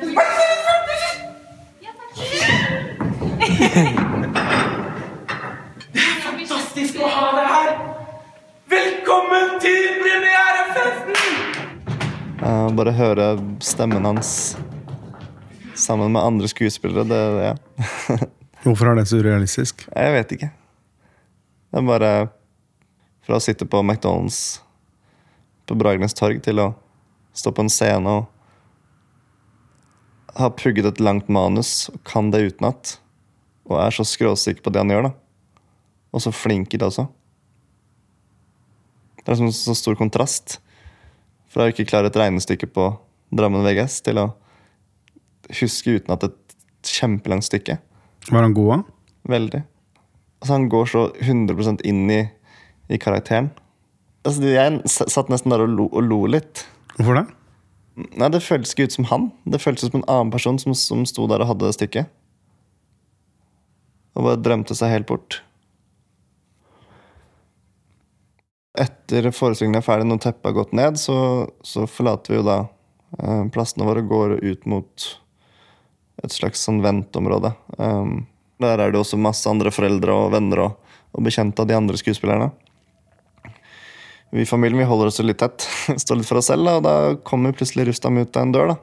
er 5.99 6.21
fantastisk 6.23 7.01
å 7.03 7.09
ha 7.11 7.27
deg 7.35 7.49
her! 7.51 7.71
Velkommen 8.71 9.57
til 9.63 9.89
premierefesten! 10.05 11.19
Uh, 12.39 12.69
bare 12.79 12.95
høre 12.95 13.27
stemmen 13.65 14.07
hans 14.07 14.31
sammen 15.75 16.15
med 16.15 16.23
andre 16.23 16.47
skuespillere, 16.53 17.05
det 17.11 17.23
ja. 17.49 17.55
Hvorfor 18.63 18.93
er 18.93 19.01
det 19.01 19.09
så 19.11 19.19
urealistisk? 19.19 19.89
Jeg 19.91 20.15
vet 20.15 20.33
ikke. 20.37 20.51
Det 21.71 21.79
er 21.81 21.87
bare 21.89 22.13
fra 23.27 23.41
å 23.41 23.43
sitte 23.43 23.67
på 23.67 23.83
McDonald's 23.83 24.61
på 25.67 25.75
Bragernes 25.79 26.15
torg 26.15 26.39
til 26.47 26.63
å 26.63 26.75
stå 27.35 27.51
på 27.57 27.67
en 27.67 27.73
scene 27.73 28.21
og 28.21 28.31
ha 30.39 30.51
pugget 30.55 30.87
et 30.87 31.01
langt 31.03 31.31
manus 31.33 31.89
og 31.93 32.03
kan 32.07 32.31
det 32.33 32.43
utenat. 32.53 32.99
Og 33.71 33.79
er 33.81 33.95
så 33.95 34.07
skråsikker 34.07 34.65
på 34.65 34.73
det 34.75 34.83
han 34.83 34.93
gjør, 34.93 35.09
da. 35.09 35.13
Og 36.11 36.25
så 36.25 36.33
flink 36.35 36.75
i 36.75 36.81
det 36.81 36.89
også. 36.89 37.07
Det 39.21 39.29
er 39.29 39.39
som 39.39 39.51
en 39.51 39.55
så 39.55 39.77
stor 39.79 39.99
kontrast 39.99 40.59
fra 41.51 41.67
å 41.67 41.73
ikke 41.73 41.87
klare 41.91 42.11
et 42.11 42.19
regnestykke 42.19 42.71
på 42.71 42.93
Drammen 43.31 43.63
VGS 43.63 44.01
til 44.07 44.19
å 44.19 44.31
huske 45.61 45.99
utenat 46.01 46.27
et 46.27 46.57
kjempelangt 46.87 47.47
stykke. 47.47 47.77
Var 48.31 48.47
han 48.47 48.55
god, 48.57 48.73
da? 48.73 48.81
Veldig. 49.31 49.61
Altså, 50.41 50.53
han 50.55 50.69
går 50.73 50.91
så 50.91 51.03
100% 51.21 51.85
inn 51.87 52.07
i, 52.11 52.21
i 52.91 52.99
karakteren. 53.03 53.51
Altså, 54.27 54.51
jeg 54.51 54.81
satt 54.91 55.31
nesten 55.33 55.55
der 55.55 55.65
og 55.65 55.77
lo, 55.77 55.87
og 55.93 56.07
lo 56.07 56.25
litt. 56.33 56.65
Hvorfor 56.97 57.21
det? 57.21 57.27
Nei, 58.17 58.31
Det 58.33 58.43
føltes 58.45 58.75
ikke 58.75 58.89
ut 58.89 58.97
som 58.97 59.07
han. 59.11 59.29
Det 59.45 59.61
føltes 59.63 59.91
som 59.91 60.01
en 60.01 60.09
annen 60.09 60.33
person 60.33 60.59
som, 60.59 60.75
som 60.77 61.05
sto 61.09 61.27
der 61.31 61.43
og 61.45 61.53
hadde 61.53 61.69
det 61.69 61.77
stykket. 61.77 62.11
Og 64.19 64.27
bare 64.27 64.43
drømte 64.43 64.77
seg 64.77 64.93
helt 64.93 65.09
bort. 65.11 65.41
Etter 68.81 69.31
forestillingen 69.35 69.81
er 69.81 69.85
ferdig, 69.87 70.07
når 70.09 70.23
teppet 70.23 70.51
har 70.51 70.57
gått 70.57 70.77
ned, 70.77 70.99
så, 71.01 71.17
så 71.67 71.87
forlater 71.91 72.33
vi 72.33 72.39
jo 72.39 72.47
da 72.47 72.59
eh, 73.19 73.45
plassene 73.53 73.87
våre 73.87 74.05
og 74.05 74.13
går 74.13 74.37
ut 74.39 74.69
mot 74.71 75.09
et 76.23 76.35
slags 76.35 76.63
sånn 76.67 76.81
venteområde. 76.85 77.53
Um, 77.79 78.27
der 78.61 78.79
er 78.79 78.93
det 78.93 79.01
også 79.01 79.19
masse 79.21 79.49
andre 79.51 79.73
foreldre 79.75 80.15
og 80.15 80.35
venner 80.35 80.67
og, 80.67 80.97
og 81.17 81.25
bekjente 81.27 81.63
av 81.63 81.71
de 81.71 81.77
andre 81.79 81.99
skuespillerne. 81.99 82.51
Vi 84.31 84.45
i 84.45 84.47
familien 84.47 84.79
vi 84.79 84.87
holder 84.87 85.11
oss 85.11 85.19
litt 85.25 85.41
tett, 85.43 85.67
står 86.03 86.21
litt 86.21 86.29
for 86.29 86.39
oss 86.39 86.51
selv, 86.53 86.69
og 86.71 86.85
da 86.87 86.95
kommer 87.27 87.55
plutselig 87.57 87.89
Rustam 87.89 88.21
ut 88.21 88.37
av 88.37 88.47
en 88.47 88.55
dør. 88.55 88.75
da. 88.75 88.77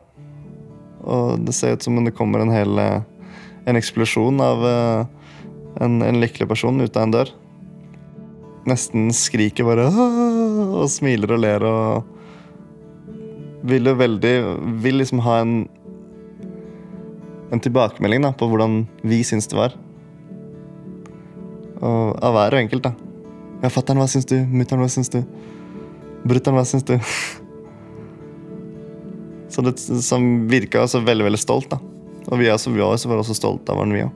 Og 1.08 1.46
det 1.48 1.56
ser 1.56 1.78
ut 1.78 1.86
som 1.86 1.98
om 1.98 2.08
det 2.08 2.16
kommer 2.18 2.44
en 2.44 2.52
hel 2.52 2.80
eh, 2.84 3.00
en 3.68 3.80
eksplosjon 3.80 4.42
av 4.44 4.66
eh, 4.68 5.06
en, 5.84 6.02
en 6.04 6.20
lykkelig 6.20 6.50
person 6.52 6.84
ut 6.84 7.00
av 7.00 7.08
en 7.08 7.16
dør. 7.16 7.32
Nesten 8.68 9.08
skriker 9.16 9.64
bare 9.68 9.88
og 9.88 10.90
smiler 10.92 11.32
og 11.32 11.40
ler 11.40 11.64
og 11.64 12.14
Vil 13.68 13.88
jo 13.88 13.94
veldig 13.96 14.34
Vil 14.84 15.00
liksom 15.00 15.22
ha 15.24 15.38
en 15.40 15.54
en 17.48 17.62
tilbakemelding 17.64 18.26
da, 18.26 18.34
på 18.36 18.48
hvordan 18.52 18.82
vi 19.08 19.22
syns 19.24 19.48
det 19.48 19.56
var. 19.56 19.76
Og 21.80 22.18
av 22.20 22.34
hver 22.36 22.58
og 22.58 22.60
enkelt, 22.60 22.90
da. 22.90 23.07
Ja, 23.58 23.72
fatter'n, 23.74 23.98
hva 23.98 24.06
syns 24.12 24.28
du? 24.30 24.36
Mutter'n, 24.46 24.84
hva 24.84 24.90
syns 24.92 25.10
du? 25.10 25.24
Brutter'n, 26.28 26.58
hva 26.58 26.66
syns 26.68 26.84
du? 26.86 26.98
Så 29.50 29.64
det 29.66 29.80
som 29.80 30.48
virka 30.52 30.88
så 30.88 31.00
veldig, 31.02 31.26
veldig 31.30 31.42
stolt, 31.42 31.70
da. 31.72 31.78
Og 32.28 32.40
vi, 32.42 32.50
også, 32.52 32.70
vi 32.76 32.82
også, 32.84 33.10
var 33.10 33.18
også 33.24 33.34
stolte 33.38 33.72
av 33.74 33.80
han, 33.82 33.94
vi 33.96 34.04
òg. 34.04 34.12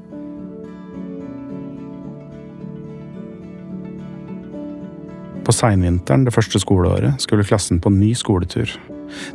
På 5.48 5.52
seinvinteren 5.56 6.26
det 6.28 6.34
første 6.36 6.60
skoleåret 6.62 7.14
skulle 7.24 7.48
klassen 7.48 7.80
på 7.82 7.90
ny 7.96 8.12
skoletur. 8.16 8.68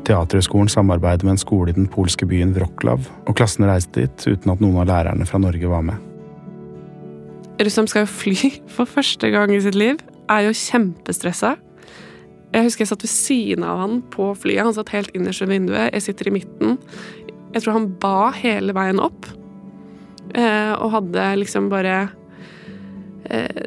Teaterhøgskolen 0.07 0.69
samarbeider 0.71 1.25
med 1.27 1.33
en 1.35 1.43
skole 1.43 1.71
i 1.73 1.77
den 1.77 1.89
polske 1.91 2.27
byen 2.29 2.55
Wroclaw, 2.55 3.01
og 3.27 3.37
klassen 3.37 3.67
reiste 3.67 4.01
dit 4.05 4.19
uten 4.29 4.53
at 4.55 4.61
noen 4.63 4.79
av 4.85 4.89
lærerne 4.93 5.27
fra 5.29 5.39
Norge 5.43 5.67
var 5.73 5.83
med. 5.89 5.97
Rustam 7.57 7.89
skal 7.89 8.05
jo 8.05 8.11
fly 8.13 8.51
for 8.77 8.89
første 8.89 9.31
gang 9.33 9.55
i 9.55 9.63
sitt 9.65 9.79
liv. 9.79 10.01
Er 10.33 10.49
jo 10.49 10.57
kjempestressa. 10.57 11.57
Jeg 12.55 12.67
husker 12.67 12.85
jeg 12.85 12.91
satt 12.93 13.05
ved 13.05 13.13
siden 13.13 13.65
av 13.67 13.81
han 13.83 13.99
på 14.13 14.31
flyet. 14.39 14.65
Han 14.65 14.77
satt 14.77 14.93
helt 14.95 15.13
innerst 15.17 15.43
ved 15.45 15.53
vinduet. 15.53 15.91
Jeg 15.93 16.07
sitter 16.07 16.31
i 16.31 16.37
midten. 16.39 16.79
Jeg 17.55 17.65
tror 17.65 17.77
han 17.79 17.91
ba 18.01 18.31
hele 18.37 18.75
veien 18.77 19.01
opp. 19.03 19.29
Eh, 20.37 20.73
og 20.77 20.93
hadde 20.95 21.27
liksom 21.41 21.69
bare 21.73 22.09
eh, 23.31 23.67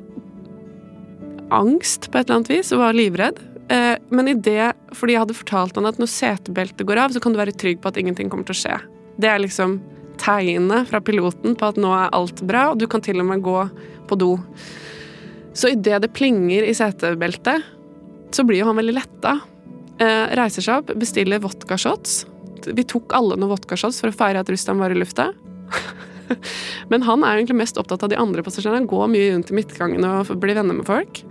angst 1.55 2.09
på 2.09 2.19
et 2.19 2.27
eller 2.27 2.39
annet 2.39 2.51
vis, 2.51 2.73
og 2.75 2.83
var 2.83 2.97
livredd. 2.97 3.39
Eh, 3.73 3.95
men 4.13 4.31
i 4.31 4.35
det, 4.37 4.71
fordi 4.97 5.15
jeg 5.15 5.23
hadde 5.23 5.37
fortalt 5.37 5.79
han 5.79 5.89
at 5.89 6.01
når 6.01 6.11
setebeltet 6.11 6.87
går 6.89 7.03
av, 7.05 7.13
så 7.13 7.21
kan 7.23 7.33
du 7.33 7.41
være 7.41 7.55
trygg 7.57 7.81
på 7.81 7.91
at 7.91 7.99
ingenting 8.01 8.31
kommer 8.31 8.47
til 8.49 8.57
å 8.57 8.61
skje. 8.63 8.77
Det 9.21 9.29
er 9.29 9.41
liksom 9.43 9.79
tegnet 10.19 10.89
fra 10.89 11.01
piloten 11.03 11.55
på 11.57 11.69
at 11.71 11.79
nå 11.79 11.91
er 11.95 12.13
alt 12.15 12.43
bra, 12.47 12.69
og 12.71 12.79
du 12.79 12.87
kan 12.91 13.03
til 13.03 13.21
og 13.21 13.29
med 13.29 13.43
gå 13.45 13.57
på 14.09 14.17
do. 14.19 14.33
Så 15.53 15.73
idet 15.73 16.01
det 16.03 16.13
plinger 16.15 16.65
i 16.67 16.75
setebeltet, 16.77 17.65
så 18.35 18.45
blir 18.45 18.61
jo 18.61 18.69
han 18.69 18.77
veldig 18.79 18.95
letta. 18.95 19.39
Eh, 19.99 20.25
reiser 20.37 20.63
seg 20.63 20.83
opp, 20.83 20.93
bestiller 20.99 21.41
vodkashots. 21.43 22.21
Vi 22.67 22.85
tok 22.87 23.15
alle 23.17 23.37
noen 23.39 23.53
vodkashots 23.53 24.01
for 24.03 24.11
å 24.11 24.15
feire 24.15 24.43
at 24.43 24.51
Rustam 24.51 24.81
var 24.83 24.93
i 24.93 24.99
lufta. 24.99 25.31
Men 26.91 27.03
han 27.07 27.23
er 27.23 27.33
jo 27.33 27.41
egentlig 27.41 27.61
mest 27.63 27.79
opptatt 27.81 28.05
av 28.05 28.11
de 28.11 28.19
andre 28.19 28.43
passasjerene. 28.45 28.83
Han 28.83 28.91
går 28.91 29.09
mye 29.11 29.31
rundt 29.33 29.51
i 29.51 29.57
midtgangen 29.57 30.05
og 30.05 30.35
blir 30.41 30.57
venner 30.59 30.77
med 30.77 30.87
folk. 30.87 31.23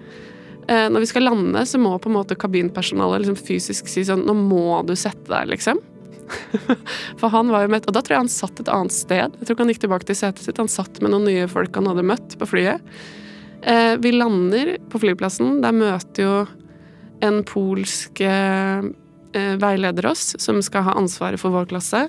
Eh, 0.69 0.89
når 0.93 1.05
vi 1.05 1.11
skal 1.13 1.25
lande, 1.25 1.63
så 1.67 1.81
må 1.81 1.95
på 1.97 2.11
en 2.11 2.19
måte 2.19 2.37
kabinpersonalet 2.39 3.23
liksom 3.23 3.39
fysisk 3.41 3.89
si 3.89 4.05
sånn 4.05 4.27
Nå 4.29 4.35
må 4.37 4.83
du 4.85 4.93
sette 4.99 5.31
deg, 5.31 5.55
liksom. 5.55 5.81
For 7.21 7.33
han 7.33 7.53
var 7.53 7.65
jo 7.65 7.73
med, 7.73 7.87
Og 7.89 7.95
da 7.97 8.03
tror 8.05 8.17
jeg 8.17 8.25
han 8.27 8.33
satt 8.33 8.63
et 8.63 8.71
annet 8.73 8.95
sted. 8.95 9.35
Jeg 9.39 9.47
tror 9.47 9.57
ikke 9.57 9.65
han 9.65 9.73
gikk 9.75 9.83
tilbake 9.87 10.09
til 10.09 10.19
setet 10.19 10.45
sitt. 10.45 10.61
Han 10.61 10.71
satt 10.73 11.01
med 11.05 11.15
noen 11.15 11.29
nye 11.29 11.49
folk 11.51 11.77
han 11.79 11.89
hadde 11.91 12.07
møtt 12.07 12.37
på 12.41 12.49
flyet. 12.49 12.85
Eh, 13.63 13.95
vi 14.03 14.15
lander 14.15 14.77
på 14.91 15.01
flyplassen. 15.03 15.61
Der 15.65 15.77
møter 15.77 16.27
jo 16.27 16.35
en 17.25 17.41
polsk 17.49 18.21
eh, 18.23 18.91
eh, 19.35 19.55
veileder 19.61 20.11
oss, 20.11 20.35
som 20.43 20.61
skal 20.63 20.87
ha 20.87 20.99
ansvaret 20.99 21.41
for 21.41 21.55
vår 21.55 21.71
klasse. 21.73 22.07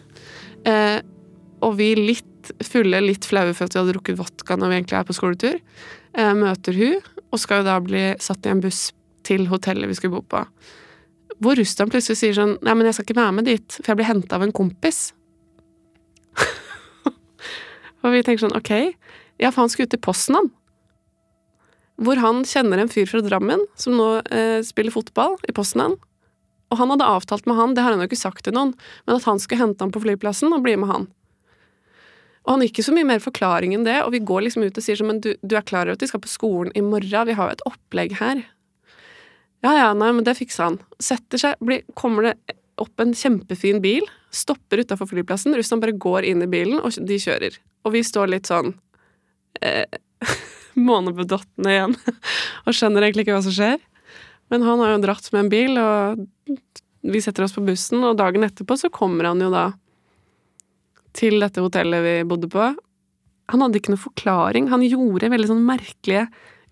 Eh, 0.67 0.99
og 1.65 1.75
vi 1.79 1.93
litt 1.97 2.51
fulle, 2.63 3.01
litt 3.03 3.27
flaue 3.27 3.53
for 3.53 3.67
at 3.67 3.75
vi 3.75 3.81
hadde 3.81 3.93
drukket 3.93 4.19
vodka 4.19 4.57
når 4.57 4.71
vi 4.71 4.77
egentlig 4.79 4.99
er 4.99 5.07
på 5.07 5.17
skoletur, 5.17 5.57
eh, 6.17 6.33
møter 6.37 6.77
hun, 6.77 7.01
og 7.29 7.41
skal 7.41 7.61
jo 7.61 7.69
da 7.69 7.79
bli 7.83 8.05
satt 8.21 8.45
i 8.47 8.53
en 8.53 8.63
buss 8.63 8.89
til 9.27 9.49
hotellet 9.51 9.89
vi 9.89 9.97
skulle 9.97 10.19
bo 10.19 10.23
på. 10.37 10.45
Hvor 11.39 11.55
Rustam 11.55 11.91
plutselig 11.91 12.19
sier 12.19 12.35
sånn 12.35 12.57
Nei, 12.65 12.75
men 12.75 12.89
jeg 12.89 12.97
skal 12.97 13.07
ikke 13.07 13.19
være 13.21 13.35
med 13.37 13.47
dit, 13.47 13.79
for 13.79 13.93
jeg 13.93 13.99
blir 14.01 14.09
henta 14.09 14.37
av 14.37 14.45
en 14.45 14.55
kompis. 14.55 15.13
og 18.03 18.11
vi 18.13 18.23
tenker 18.25 18.43
sånn 18.43 18.57
Ok, 18.59 18.73
ja, 19.39 19.51
for 19.51 19.63
han 19.63 19.71
skulle 19.71 19.87
ut 19.87 19.95
til 19.95 20.35
han. 20.35 20.51
Hvor 21.99 22.19
han 22.23 22.43
kjenner 22.47 22.79
en 22.79 22.91
fyr 22.91 23.07
fra 23.11 23.23
Drammen 23.23 23.65
som 23.79 23.95
nå 23.99 24.09
eh, 24.31 24.59
spiller 24.63 24.93
fotball 24.95 25.35
i 25.47 25.55
Posten, 25.55 25.83
han. 25.83 25.97
Og 26.69 26.77
han 26.79 26.91
hadde 26.93 27.07
avtalt 27.07 27.47
med 27.49 27.57
han, 27.57 27.73
det 27.75 27.83
har 27.83 27.95
han 27.95 28.03
jo 28.03 28.07
ikke 28.07 28.19
sagt 28.19 28.45
til 28.45 28.55
noen, 28.55 28.75
men 29.07 29.17
at 29.17 29.25
han 29.27 29.41
skulle 29.41 29.63
hente 29.63 29.83
han 29.83 29.91
på 29.91 30.03
flyplassen 30.03 30.53
og 30.55 30.63
bli 30.63 30.75
med 30.79 30.91
han. 30.91 31.07
Og 32.45 32.53
han 32.53 32.63
gikk 32.63 32.77
ikke 32.77 32.87
så 32.87 32.95
mye 32.95 33.07
mer 33.09 33.23
forklaring 33.23 33.73
enn 33.75 33.87
det, 33.87 33.97
og 34.05 34.13
vi 34.15 34.21
går 34.25 34.45
liksom 34.45 34.63
ut 34.63 34.77
og 34.77 34.85
sier 34.85 34.99
sånn, 34.99 35.09
men 35.11 35.19
du, 35.23 35.33
du 35.41 35.57
er 35.57 35.65
klar 35.65 35.87
over 35.87 35.97
at 35.97 36.05
vi 36.05 36.11
skal 36.11 36.23
på 36.23 36.31
skolen 36.31 36.71
i 36.77 36.85
morgen, 36.85 37.27
vi 37.27 37.35
har 37.37 37.49
jo 37.49 37.57
et 37.57 37.67
opplegg 37.69 38.15
her. 38.21 38.45
Ja, 39.65 39.73
ja, 39.75 39.87
nei, 39.97 40.11
men 40.15 40.23
det 40.23 40.37
fiksa 40.39 40.69
han. 40.69 40.77
Setter 41.03 41.41
seg, 41.41 41.59
blir, 41.63 41.83
kommer 41.99 42.29
det 42.29 42.57
opp 42.79 43.01
en 43.03 43.11
kjempefin 43.17 43.81
bil, 43.83 44.05
stopper 44.31 44.85
utafor 44.85 45.09
flyplassen, 45.09 45.55
Russland 45.57 45.83
bare 45.83 45.97
går 45.99 46.27
inn 46.29 46.45
i 46.45 46.49
bilen, 46.51 46.79
og 46.79 46.95
de 46.95 47.17
kjører. 47.19 47.57
Og 47.83 47.95
vi 47.95 48.03
står 48.07 48.31
litt 48.31 48.47
sånn 48.47 48.71
eh, 49.65 49.99
månebedottende 50.89 51.73
igjen, 51.75 51.97
og 52.65 52.75
skjønner 52.75 53.07
egentlig 53.07 53.27
ikke 53.27 53.35
hva 53.35 53.45
som 53.47 53.55
skjer. 53.55 53.83
Men 54.49 54.63
han 54.65 54.81
har 54.81 54.95
jo 54.95 55.01
dratt 55.03 55.27
med 55.33 55.43
en 55.43 55.51
bil, 55.51 55.81
og 55.81 56.61
vi 57.05 57.21
setter 57.23 57.45
oss 57.45 57.55
på 57.55 57.65
bussen, 57.67 58.03
og 58.07 58.17
dagen 58.19 58.47
etterpå 58.47 58.79
så 58.79 58.91
kommer 58.93 59.29
han 59.29 59.43
jo 59.43 59.51
da 59.53 59.69
til 61.19 61.41
dette 61.41 61.61
hotellet 61.63 62.05
vi 62.05 62.15
bodde 62.29 62.49
på. 62.51 62.69
Han 63.49 63.63
hadde 63.65 63.79
ikke 63.79 63.93
noe 63.93 64.01
forklaring. 64.01 64.69
Han 64.71 64.85
gjorde 64.85 65.31
veldig 65.33 65.49
sånn 65.51 65.67
merkelige, 65.67 66.27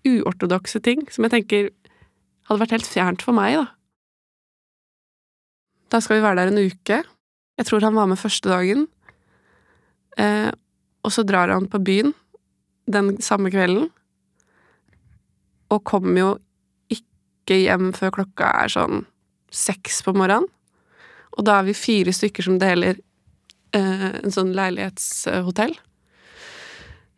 uortodokse 0.08 0.80
ting 0.80 1.02
som 1.10 1.26
jeg 1.26 1.32
tenker 1.34 1.70
hadde 2.48 2.62
vært 2.62 2.74
helt 2.78 2.88
fjernt 2.88 3.24
for 3.24 3.36
meg, 3.36 3.58
da. 3.60 3.66
Da 5.92 6.00
skal 6.04 6.18
vi 6.18 6.24
være 6.24 6.42
der 6.42 6.52
en 6.52 6.60
uke. 6.68 7.02
Jeg 7.58 7.68
tror 7.68 7.84
han 7.84 7.96
var 7.96 8.08
med 8.10 8.20
første 8.20 8.50
dagen. 8.50 8.86
Eh, 10.20 10.50
og 11.04 11.14
så 11.14 11.24
drar 11.24 11.52
han 11.52 11.68
på 11.70 11.80
byen 11.80 12.12
den 12.88 13.16
samme 13.24 13.52
kvelden. 13.52 13.88
Og 15.72 15.84
kommer 15.88 16.20
jo 16.20 16.30
ikke 16.92 17.60
hjem 17.62 17.92
før 17.96 18.18
klokka 18.20 18.52
er 18.64 18.72
sånn 18.72 19.04
seks 19.54 20.02
på 20.04 20.14
morgenen. 20.16 20.48
Og 21.38 21.44
da 21.46 21.60
er 21.60 21.68
vi 21.68 21.76
fire 21.76 22.12
stykker 22.12 22.44
som 22.44 22.58
deler 22.60 22.98
eh, 23.76 24.08
en 24.22 24.34
sånn 24.34 24.54
leilighetshotell. 24.56 25.76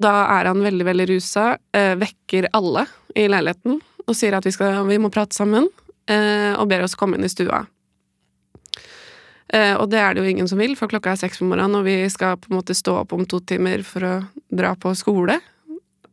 Da 0.01 0.13
er 0.39 0.49
han 0.49 0.63
veldig, 0.65 0.87
veldig 0.87 1.07
rusa, 1.11 1.59
eh, 1.77 1.93
vekker 2.01 2.49
alle 2.57 2.87
i 3.19 3.27
leiligheten 3.29 3.81
og 4.07 4.17
sier 4.17 4.35
at 4.37 4.47
vi, 4.47 4.53
skal, 4.55 4.81
vi 4.89 4.97
må 4.99 5.11
prate 5.13 5.37
sammen, 5.37 5.69
eh, 6.09 6.55
og 6.57 6.71
ber 6.71 6.87
oss 6.87 6.97
komme 6.99 7.19
inn 7.19 7.27
i 7.27 7.31
stua. 7.31 7.67
Eh, 9.53 9.75
og 9.77 9.91
det 9.93 10.01
er 10.01 10.15
det 10.15 10.25
jo 10.25 10.31
ingen 10.31 10.49
som 10.49 10.59
vil, 10.63 10.73
for 10.79 10.91
klokka 10.91 11.13
er 11.13 11.21
seks 11.21 11.43
på 11.43 11.47
morgenen, 11.51 11.77
og 11.79 11.85
vi 11.85 11.99
skal 12.11 12.39
på 12.41 12.51
en 12.51 12.59
måte 12.63 12.75
stå 12.75 12.97
opp 13.03 13.13
om 13.13 13.27
to 13.29 13.43
timer 13.45 13.85
for 13.87 14.07
å 14.07 14.15
dra 14.49 14.73
på 14.79 14.95
skole. 14.97 15.37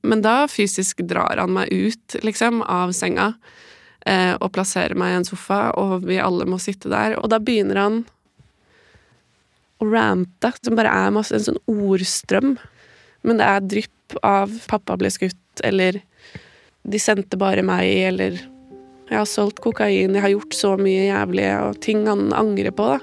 Men 0.03 0.21
da 0.25 0.49
fysisk 0.51 1.01
drar 1.07 1.39
han 1.39 1.55
meg 1.55 1.71
ut, 1.71 2.19
liksom, 2.27 2.61
av 2.63 2.93
senga. 2.97 3.33
og 4.07 4.53
plasserer 4.55 4.95
meg 4.95 5.11
i 5.11 5.15
en 5.17 5.25
sofa, 5.27 5.73
og 5.75 6.05
vi 6.07 6.15
alle 6.15 6.45
må 6.47 6.55
sitte 6.63 6.87
der. 6.87 7.17
Og 7.19 7.27
da 7.27 7.41
begynner 7.43 7.75
han 7.75 7.97
å 9.83 9.87
rante, 9.89 10.53
som 10.63 10.77
bare 10.79 10.93
er 10.95 11.11
masse, 11.11 11.35
en 11.35 11.43
sånn 11.43 11.59
ordstrøm. 11.67 12.53
Men 13.23 13.39
det 13.39 13.47
er 13.47 13.65
drypp 13.73 14.19
av 14.23 14.51
'pappa 14.67 14.97
ble 14.97 15.09
skutt', 15.09 15.63
eller 15.63 16.01
'de 16.87 16.99
sendte 16.99 17.37
bare 17.37 17.63
meg', 17.63 18.07
eller 18.07 18.31
'jeg 19.09 19.17
har 19.17 19.25
solgt 19.25 19.61
kokain', 19.61 20.13
'jeg 20.13 20.21
har 20.21 20.35
gjort 20.35 20.53
så 20.53 20.77
mye 20.77 21.09
jævlig', 21.11 21.69
og 21.69 21.81
ting 21.81 22.05
han 22.07 22.33
angrer 22.33 22.71
på, 22.71 22.97
da. 22.97 22.99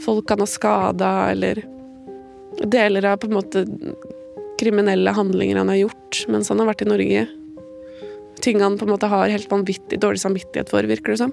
Folk 0.00 0.28
han 0.28 0.40
har 0.40 0.46
skada, 0.46 1.30
eller 1.30 1.62
deler 2.66 3.04
av 3.04 3.18
på 3.18 3.28
en 3.28 3.38
måte 3.38 3.64
kriminelle 4.60 5.10
handlinger 5.10 5.56
han 5.56 5.68
har 5.68 5.76
gjort 5.88 6.26
mens 6.28 6.48
han 6.48 6.60
har 6.60 6.68
vært 6.70 6.84
i 6.84 6.90
Norge. 6.90 7.26
Ting 8.42 8.60
han 8.60 8.78
på 8.78 8.86
en 8.86 8.92
måte 8.94 9.08
har 9.10 9.30
helt 9.30 9.50
vanvittig 9.50 9.98
dårlig 10.02 10.20
samvittighet 10.22 10.70
for, 10.70 10.82
virker 10.82 11.14
det 11.14 11.22
som. 11.22 11.32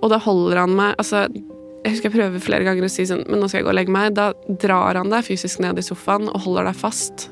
Og 0.00 0.08
da 0.12 0.20
holder 0.20 0.62
han 0.62 0.76
meg 0.76 0.94
altså, 1.00 1.26
Jeg 1.80 1.94
husker 1.94 2.10
jeg 2.10 2.16
prøver 2.18 2.42
flere 2.44 2.66
ganger 2.66 2.84
å 2.84 2.90
si 2.92 3.06
sånn 3.08 3.22
Men 3.24 3.40
nå 3.40 3.48
skal 3.48 3.62
jeg 3.62 3.66
gå 3.66 3.72
og 3.72 3.78
legge 3.78 3.94
meg. 3.94 4.14
Da 4.16 4.30
drar 4.62 4.98
han 5.00 5.12
deg 5.12 5.24
fysisk 5.26 5.62
ned 5.64 5.80
i 5.80 5.84
sofaen 5.84 6.28
og 6.28 6.42
holder 6.44 6.68
deg 6.68 6.76
fast. 6.76 7.30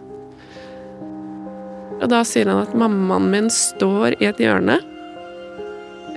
Og 1.99 2.07
da 2.13 2.23
sier 2.27 2.49
han 2.49 2.63
at 2.63 2.77
mammaen 2.79 3.27
min 3.33 3.51
står 3.53 4.17
i 4.23 4.29
et 4.31 4.41
hjørne. 4.41 4.79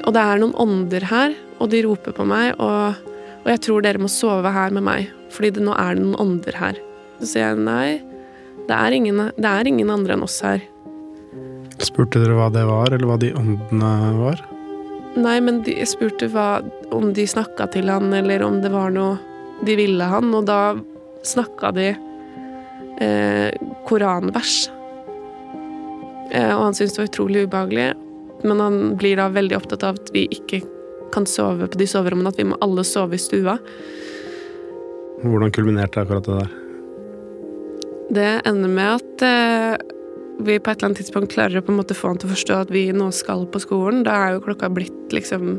Og 0.06 0.14
det 0.16 0.22
er 0.22 0.42
noen 0.42 0.54
ånder 0.62 1.06
her, 1.10 1.34
og 1.62 1.72
de 1.74 1.82
roper 1.86 2.14
på 2.18 2.26
meg, 2.26 2.54
og, 2.62 3.02
og 3.42 3.50
jeg 3.52 3.62
tror 3.66 3.84
dere 3.86 4.02
må 4.02 4.10
sove 4.10 4.50
her 4.54 4.74
med 4.74 4.86
meg, 4.86 5.12
fordi 5.34 5.52
det, 5.58 5.66
nå 5.66 5.76
er 5.78 5.98
det 5.98 6.06
noen 6.06 6.22
ånder 6.22 6.58
her. 6.58 6.80
Så 7.20 7.34
sier 7.34 7.52
jeg 7.52 7.62
nei, 7.66 8.00
det 8.70 8.78
er, 8.78 8.96
ingen, 8.98 9.28
det 9.38 9.52
er 9.52 9.70
ingen 9.70 9.94
andre 9.94 10.18
enn 10.18 10.26
oss 10.26 10.40
her. 10.46 10.64
Spurte 11.82 12.22
dere 12.22 12.38
hva 12.38 12.50
det 12.54 12.66
var, 12.70 12.94
eller 12.94 13.10
hva 13.10 13.20
de 13.22 13.34
åndene 13.38 13.94
var? 14.22 14.42
Nei, 15.20 15.38
men 15.44 15.60
de, 15.66 15.74
jeg 15.76 15.90
spurte 15.92 16.30
hva, 16.32 16.62
om 16.96 17.12
de 17.16 17.26
snakka 17.28 17.68
til 17.74 17.92
han, 17.92 18.14
eller 18.16 18.44
om 18.46 18.62
det 18.64 18.72
var 18.72 18.94
noe 18.96 19.18
de 19.66 19.76
ville 19.78 20.06
han, 20.08 20.32
og 20.34 20.46
da 20.48 20.76
snakka 21.28 21.72
de 21.76 21.90
eh, 21.92 23.50
koranvers. 23.90 24.70
Eh, 26.32 26.54
og 26.56 26.64
han 26.64 26.78
syntes 26.78 26.96
det 26.96 27.04
var 27.04 27.12
utrolig 27.12 27.46
ubehagelig, 27.46 27.90
men 28.48 28.64
han 28.64 28.80
blir 28.98 29.20
da 29.20 29.28
veldig 29.34 29.60
opptatt 29.60 29.86
av 29.86 30.00
at 30.00 30.14
vi 30.16 30.26
ikke 30.32 30.64
kan 31.12 31.28
sove 31.28 31.68
på 31.68 31.80
de 31.82 31.88
soverommene, 31.92 32.32
at 32.32 32.40
vi 32.40 32.48
må 32.48 32.58
alle 32.64 32.86
sove 32.88 33.20
i 33.20 33.22
stua. 33.22 33.58
Hvordan 35.22 35.54
kulminerte 35.54 36.02
akkurat 36.02 36.26
det 36.26 36.40
der? 36.40 36.58
Det 38.12 38.30
ender 38.48 38.72
med 38.72 38.96
at 38.98 39.26
eh, 39.28 40.00
vi 40.46 40.58
på 40.60 40.72
et 40.72 40.80
eller 40.80 40.92
annet 40.92 41.02
tidspunkt 41.02 41.34
klarer 41.34 41.60
å 41.60 41.66
på 41.66 41.74
en 41.74 41.80
måte 41.80 41.98
få 41.98 42.12
han 42.12 42.20
til 42.22 42.30
å 42.30 42.34
forstå 42.36 42.58
at 42.66 42.74
vi 42.74 42.88
nå 42.96 43.10
skal 43.16 43.46
på 43.52 43.62
skolen. 43.64 44.04
Da 44.08 44.18
er 44.18 44.36
jo 44.36 44.44
klokka 44.46 44.70
blitt 44.74 45.16
liksom 45.16 45.56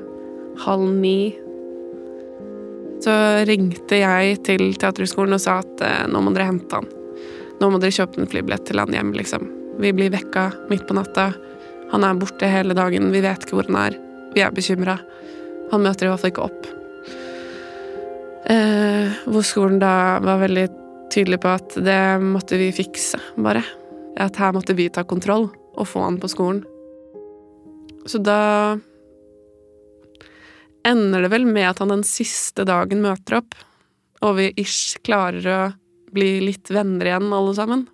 halv 0.65 0.91
ni. 0.97 1.33
Så 3.03 3.15
ringte 3.49 3.99
jeg 3.99 4.39
til 4.47 4.69
Teaterhøgskolen 4.79 5.35
og 5.35 5.43
sa 5.43 5.59
at 5.63 5.83
eh, 5.83 6.05
nå 6.11 6.23
må 6.23 6.35
dere 6.35 6.51
hente 6.53 6.79
han. 6.79 6.87
Nå 7.61 7.71
må 7.71 7.81
dere 7.83 7.95
kjøpe 7.95 8.23
en 8.23 8.31
flybillett 8.31 8.67
til 8.69 8.83
han 8.83 8.95
hjem, 8.95 9.15
liksom. 9.19 9.49
Vi 9.83 9.91
blir 9.97 10.13
vekka 10.13 10.51
midt 10.71 10.87
på 10.89 10.97
natta. 10.99 11.33
Han 11.93 12.07
er 12.07 12.21
borte 12.21 12.49
hele 12.49 12.77
dagen, 12.79 13.11
vi 13.15 13.25
vet 13.25 13.43
ikke 13.45 13.59
hvor 13.59 13.69
han 13.71 13.81
er. 13.87 13.99
Vi 14.37 14.45
er 14.45 14.55
bekymra. 14.55 14.97
Han 15.73 15.85
møter 15.85 16.07
i 16.07 16.13
hvert 16.13 16.23
fall 16.23 16.33
ikke 16.33 16.47
opp. 16.47 16.71
Eh, 18.53 19.21
hvor 19.27 19.45
skolen 19.47 19.79
da 19.83 20.19
var 20.23 20.43
veldig 20.43 20.67
tydelig 21.13 21.43
på 21.43 21.53
at 21.53 21.77
det 21.85 22.01
måtte 22.23 22.59
vi 22.61 22.73
fikse, 22.75 23.21
bare. 23.37 23.65
At 24.21 24.37
her 24.41 24.53
måtte 24.53 24.77
vi 24.77 24.91
ta 24.93 25.05
kontroll 25.09 25.49
og 25.73 25.89
få 25.89 26.05
han 26.05 26.19
på 26.21 26.29
skolen. 26.29 26.63
Så 28.07 28.19
da 28.19 28.79
ender 30.87 31.23
det 31.23 31.31
vel 31.33 31.47
med 31.47 31.71
at 31.71 31.79
han 31.83 31.93
den 31.93 32.05
siste 32.07 32.67
dagen 32.69 33.03
møter 33.05 33.39
opp, 33.39 33.55
og 34.23 34.37
vi 34.39 34.51
ish 34.59 34.99
klarer 35.07 35.49
å 35.49 35.61
bli 36.13 36.41
litt 36.45 36.71
venner 36.71 37.09
igjen, 37.09 37.31
alle 37.33 37.55
sammen. 37.57 37.87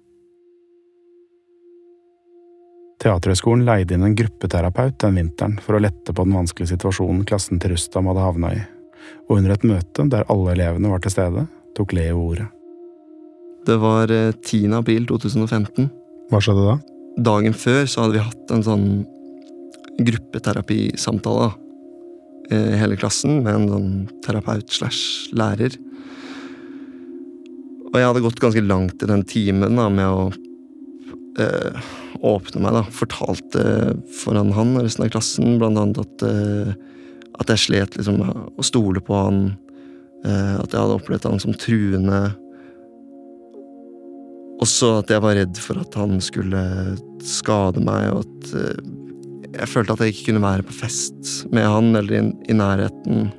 Teaterhøgskolen 2.98 3.62
leide 3.68 3.94
inn 3.94 4.02
en 4.02 4.16
gruppeterapeut 4.18 4.97
den 5.04 5.21
vinteren 5.21 5.58
for 5.62 5.78
å 5.78 5.82
lette 5.82 6.10
på 6.10 6.25
den 6.26 6.34
vanskelige 6.34 6.73
situasjonen 6.73 7.23
klassen 7.28 7.60
til 7.62 7.76
Rustam 7.76 8.08
hadde 8.10 8.25
havna 8.25 8.50
i, 8.56 8.62
og 9.28 9.36
under 9.38 9.54
et 9.54 9.66
møte 9.71 10.08
der 10.10 10.26
alle 10.32 10.56
elevene 10.56 10.90
var 10.90 11.04
til 11.04 11.14
stede, 11.14 11.47
tok 11.78 11.95
Leo 11.95 12.25
ordet. 12.32 12.49
Det 13.69 13.76
var 13.78 14.10
eh, 14.10 14.32
10. 14.32 14.73
april 14.80 15.06
2015. 15.06 15.90
Hva 16.28 16.41
skjedde 16.45 16.64
da? 16.67 16.76
Dagen 17.28 17.54
før 17.56 17.86
så 17.88 18.04
hadde 18.04 18.19
vi 18.19 18.25
hatt 18.26 18.52
en 18.54 18.64
sånn 18.67 18.88
gruppeterapisamtale. 19.99 21.50
Eh, 22.52 22.75
Hele 22.78 22.99
klassen 23.00 23.41
med 23.45 23.54
en 23.54 23.69
sånn 23.73 23.93
terapeut 24.25 24.69
slash 24.73 25.32
lærer. 25.36 25.75
Og 27.88 27.97
jeg 27.97 28.04
hadde 28.04 28.25
gått 28.25 28.43
ganske 28.43 28.62
langt 28.64 29.02
i 29.02 29.08
den 29.08 29.25
timen 29.28 29.80
da, 29.80 29.88
med 29.88 30.06
å 30.06 30.28
eh, 31.41 31.88
åpne 32.28 32.62
meg. 32.62 32.76
da. 32.76 32.82
Fortalte 32.93 33.64
foran 34.21 34.52
han 34.56 34.76
og 34.76 34.84
resten 34.84 35.06
av 35.06 35.14
klassen 35.14 35.56
blant 35.60 35.80
annet 35.80 36.02
at, 36.04 36.26
eh, 36.28 36.75
at 37.41 37.54
jeg 37.54 37.64
slet 37.64 37.97
liksom 37.97 38.21
å 38.21 38.67
stole 38.67 39.00
på 39.04 39.17
han. 39.17 39.41
Eh, 40.26 40.54
at 40.60 40.69
jeg 40.69 40.82
hadde 40.82 40.99
opplevd 41.00 41.30
han 41.30 41.41
som 41.43 41.56
truende. 41.56 42.21
Også 44.58 44.97
at 44.99 45.10
jeg 45.12 45.23
var 45.23 45.36
redd 45.38 45.58
for 45.62 45.78
at 45.78 45.94
han 45.99 46.18
skulle 46.25 46.62
skade 47.23 47.82
meg, 47.84 48.10
og 48.10 48.25
at 48.25 48.54
eh, 48.58 48.80
jeg 49.54 49.71
følte 49.71 49.94
at 49.94 50.02
jeg 50.02 50.14
ikke 50.14 50.30
kunne 50.30 50.44
være 50.44 50.66
på 50.66 50.75
fest 50.80 51.30
med 51.54 51.66
han 51.66 51.92
eller 51.99 52.18
i, 52.18 52.56
nærheten 52.56 53.30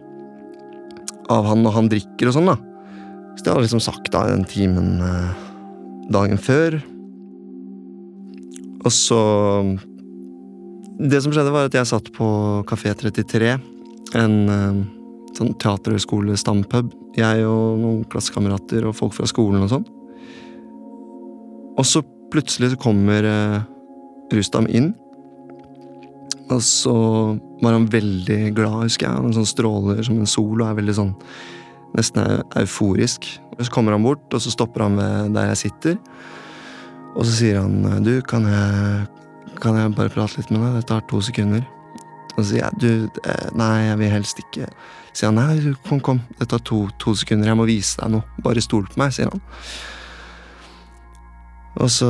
av 1.29 1.45
han 1.45 1.61
når 1.63 1.75
han 1.75 1.91
drikker 1.91 2.31
og 2.31 2.37
sånn, 2.37 2.49
da. 2.49 2.55
Så 3.35 3.43
det 3.43 3.51
hadde 3.51 3.65
liksom 3.67 3.83
sagt 3.83 4.09
da 4.15 4.23
i 4.25 4.33
den 4.33 4.47
timen 4.49 5.03
eh, 5.05 5.43
dagen 6.11 6.39
før. 6.41 6.79
Og 8.79 8.91
så 8.95 9.19
Det 10.99 11.21
som 11.23 11.31
skjedde, 11.31 11.51
var 11.51 11.69
at 11.69 11.75
jeg 11.75 11.87
satt 11.87 12.09
på 12.15 12.25
Kafé 12.67 12.91
33, 12.95 13.53
en 14.19 14.33
eh, 14.55 14.81
sånn 15.37 15.53
teaterhøgskole-stampub. 15.61 16.91
Jeg 17.19 17.45
og 17.47 17.79
noen 17.79 18.03
klassekamerater 18.11 18.87
og 18.87 18.97
folk 18.97 19.15
fra 19.15 19.27
skolen 19.29 19.63
og 19.67 19.71
sånn. 19.75 19.87
Og 21.79 21.87
så 21.87 22.03
plutselig 22.33 22.73
så 22.73 22.81
kommer 22.81 23.25
eh, 23.25 23.61
Rustam 24.35 24.67
inn. 24.67 24.91
Og 26.49 26.61
så 26.65 26.95
var 27.61 27.75
han 27.75 27.87
veldig 27.91 28.51
glad, 28.57 28.87
husker 28.87 29.07
jeg. 29.07 29.21
Han 29.21 29.35
sånn 29.35 29.47
stråler 29.47 30.01
som 30.05 30.17
en 30.19 30.29
sol 30.29 30.59
og 30.59 30.67
er 30.67 30.77
veldig 30.81 30.97
sånn 30.97 31.13
nesten 31.95 32.43
euforisk. 32.59 33.27
Og 33.55 33.65
så 33.65 33.73
kommer 33.73 33.95
han 33.95 34.05
bort, 34.05 34.25
og 34.33 34.41
så 34.41 34.53
stopper 34.53 34.85
han 34.85 34.97
ved 34.99 35.33
der 35.37 35.51
jeg 35.51 35.61
sitter. 35.65 35.97
Og 37.15 37.25
så 37.25 37.33
sier 37.33 37.59
han 37.61 38.03
du, 38.05 38.15
kan 38.25 38.45
jeg, 38.49 39.05
kan 39.61 39.77
jeg 39.77 39.93
bare 39.97 40.13
prate 40.13 40.41
litt 40.41 40.51
med 40.53 40.63
deg? 40.65 40.79
Det 40.79 40.89
tar 40.91 41.05
to 41.09 41.21
sekunder. 41.25 41.63
Og 42.35 42.41
så 42.41 42.47
sier 42.51 42.65
jeg 42.65 42.81
du, 42.81 43.21
eh, 43.23 43.47
nei, 43.57 43.73
jeg 43.89 44.01
vil 44.01 44.13
helst 44.13 44.43
ikke. 44.43 44.71
Sier 45.13 45.31
han 45.31 45.39
nei, 45.39 45.75
kom, 45.87 46.01
kom, 46.05 46.21
det 46.39 46.49
tar 46.51 46.61
to, 46.65 46.83
to 47.01 47.15
sekunder, 47.17 47.51
jeg 47.51 47.61
må 47.61 47.69
vise 47.69 48.01
deg 48.01 48.13
noe. 48.17 48.41
Bare 48.45 48.63
stol 48.63 48.89
på 48.89 49.01
meg, 49.01 49.13
sier 49.15 49.31
han. 49.31 49.45
Og 51.79 51.87
så 51.91 52.09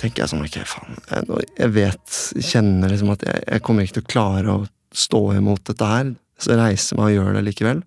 tenker 0.00 0.24
jeg 0.24 0.32
sånn, 0.32 0.42
ok, 0.42 0.58
faen, 0.66 0.96
jeg, 1.06 1.46
jeg 1.54 1.74
vet, 1.76 2.16
kjenner 2.42 2.90
liksom 2.90 3.12
at 3.14 3.22
jeg, 3.28 3.44
jeg 3.46 3.62
kommer 3.62 3.86
ikke 3.86 4.00
til 4.00 4.04
å 4.04 4.10
klare 4.10 4.56
å 4.56 4.64
stå 4.92 5.22
imot 5.38 5.62
dette 5.70 5.88
her. 5.88 6.12
Så 6.42 6.52
jeg 6.52 6.58
reiser 6.58 6.98
meg 6.98 7.12
og 7.12 7.14
gjør 7.14 7.36
det 7.38 7.44
likevel. 7.46 7.82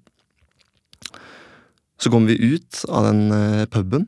Så 1.99 2.11
kommer 2.11 2.31
vi 2.31 2.55
ut 2.55 2.83
av 2.91 3.09
den 3.09 3.27
uh, 3.31 3.65
puben, 3.71 4.07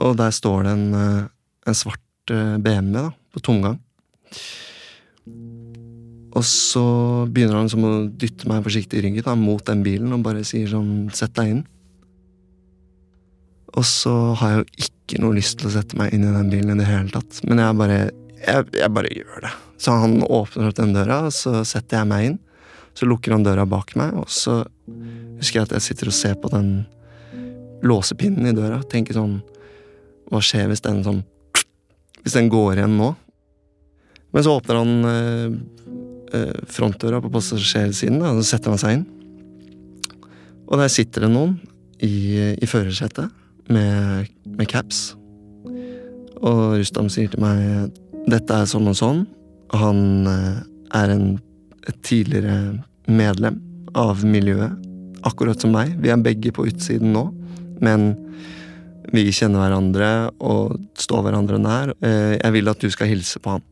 og 0.00 0.16
der 0.20 0.32
står 0.32 0.64
det 0.64 0.72
en, 0.76 0.88
uh, 0.96 1.28
en 1.68 1.76
svart 1.76 2.32
uh, 2.32 2.56
BMW 2.60 2.96
da, 2.96 3.10
på 3.32 3.44
tomgang. 3.44 3.78
Og 6.30 6.44
så 6.46 6.84
begynner 7.26 7.58
han 7.58 7.66
liksom 7.66 7.86
å 7.88 7.94
dytte 8.22 8.48
meg 8.48 8.62
forsiktig 8.64 9.00
i 9.00 9.04
ryggen 9.04 9.26
da, 9.26 9.34
mot 9.36 9.64
den 9.66 9.82
bilen 9.84 10.14
og 10.14 10.24
bare 10.24 10.44
sier 10.46 10.70
sånn, 10.70 11.10
sett 11.16 11.34
deg 11.36 11.56
inn. 11.56 11.62
Og 13.78 13.86
så 13.86 14.12
har 14.40 14.52
jeg 14.52 14.60
jo 14.60 14.86
ikke 14.86 15.22
noe 15.22 15.36
lyst 15.36 15.58
til 15.60 15.70
å 15.70 15.74
sette 15.74 15.98
meg 15.98 16.14
inn 16.14 16.26
i 16.26 16.34
den 16.34 16.50
bilen 16.52 16.74
i 16.74 16.80
det 16.80 16.88
hele 16.88 17.12
tatt. 17.14 17.42
Men 17.46 17.62
jeg 17.62 17.78
bare, 17.78 17.98
jeg, 18.42 18.70
jeg 18.78 18.94
bare 18.96 19.12
gjør 19.14 19.44
det. 19.46 19.52
Så 19.80 19.96
han 20.02 20.20
åpner 20.26 20.70
opp 20.70 20.78
den 20.78 20.94
døra, 20.96 21.22
og 21.28 21.34
så 21.34 21.62
setter 21.68 22.00
jeg 22.00 22.10
meg 22.10 22.26
inn. 22.28 22.38
Så 22.98 23.06
lukker 23.08 23.32
han 23.32 23.46
døra 23.46 23.64
bak 23.70 23.94
meg, 23.98 24.16
og 24.18 24.28
så 24.32 24.60
husker 25.38 25.60
jeg 25.60 25.68
at 25.68 25.76
jeg 25.78 25.86
sitter 25.86 26.10
og 26.10 26.16
ser 26.16 26.36
på 26.40 26.50
den 26.52 26.70
låsepinnen 27.86 28.50
i 28.50 28.56
døra. 28.56 28.82
Tenker 28.90 29.16
sånn 29.16 29.38
Hva 30.30 30.42
skjer 30.44 30.68
hvis 30.70 30.82
den 30.84 31.00
sånn 31.06 31.22
Hvis 32.20 32.36
den 32.36 32.50
går 32.52 32.82
igjen 32.82 32.98
nå? 32.98 33.14
Men 34.30 34.44
så 34.46 34.52
åpner 34.58 34.78
han 34.78 35.08
eh, 35.10 36.58
frontdøra 36.70 37.18
på 37.24 37.32
passasjersiden, 37.34 38.20
og 38.22 38.38
så 38.38 38.52
setter 38.52 38.70
han 38.70 38.82
seg 38.82 38.98
inn. 38.98 39.06
Og 40.70 40.78
der 40.78 40.92
sitter 40.92 41.26
det 41.26 41.32
noen 41.32 41.56
i, 41.98 42.54
i 42.54 42.68
førersetet 42.70 43.39
med, 43.72 44.30
med 44.58 44.68
caps. 44.70 45.14
Og 46.40 46.78
Rustam 46.80 47.10
sier 47.12 47.30
til 47.32 47.42
meg 47.42 47.90
dette 48.30 48.54
er 48.54 48.68
sånn 48.68 48.90
og 48.90 48.96
sånn, 48.98 49.24
Han 49.76 50.26
eh, 50.26 50.58
er 50.98 51.12
en, 51.14 51.38
tidligere 52.04 52.82
medlem 53.08 53.56
av 53.98 54.20
miljøet, 54.26 54.74
akkurat 55.26 55.60
som 55.62 55.72
meg. 55.74 55.94
Vi 56.02 56.10
er 56.12 56.20
begge 56.22 56.52
på 56.54 56.66
utsiden 56.68 57.14
nå, 57.14 57.22
men 57.82 58.12
vi 59.10 59.24
kjenner 59.34 59.64
hverandre 59.64 60.10
og 60.38 60.76
står 60.98 61.24
hverandre 61.26 61.58
nær. 61.58 61.94
Eh, 62.04 62.36
Jeg 62.36 62.52
vil 62.54 62.70
at 62.70 62.82
du 62.82 62.90
skal 62.90 63.10
hilse 63.10 63.40
på 63.42 63.56
han. 63.56 63.64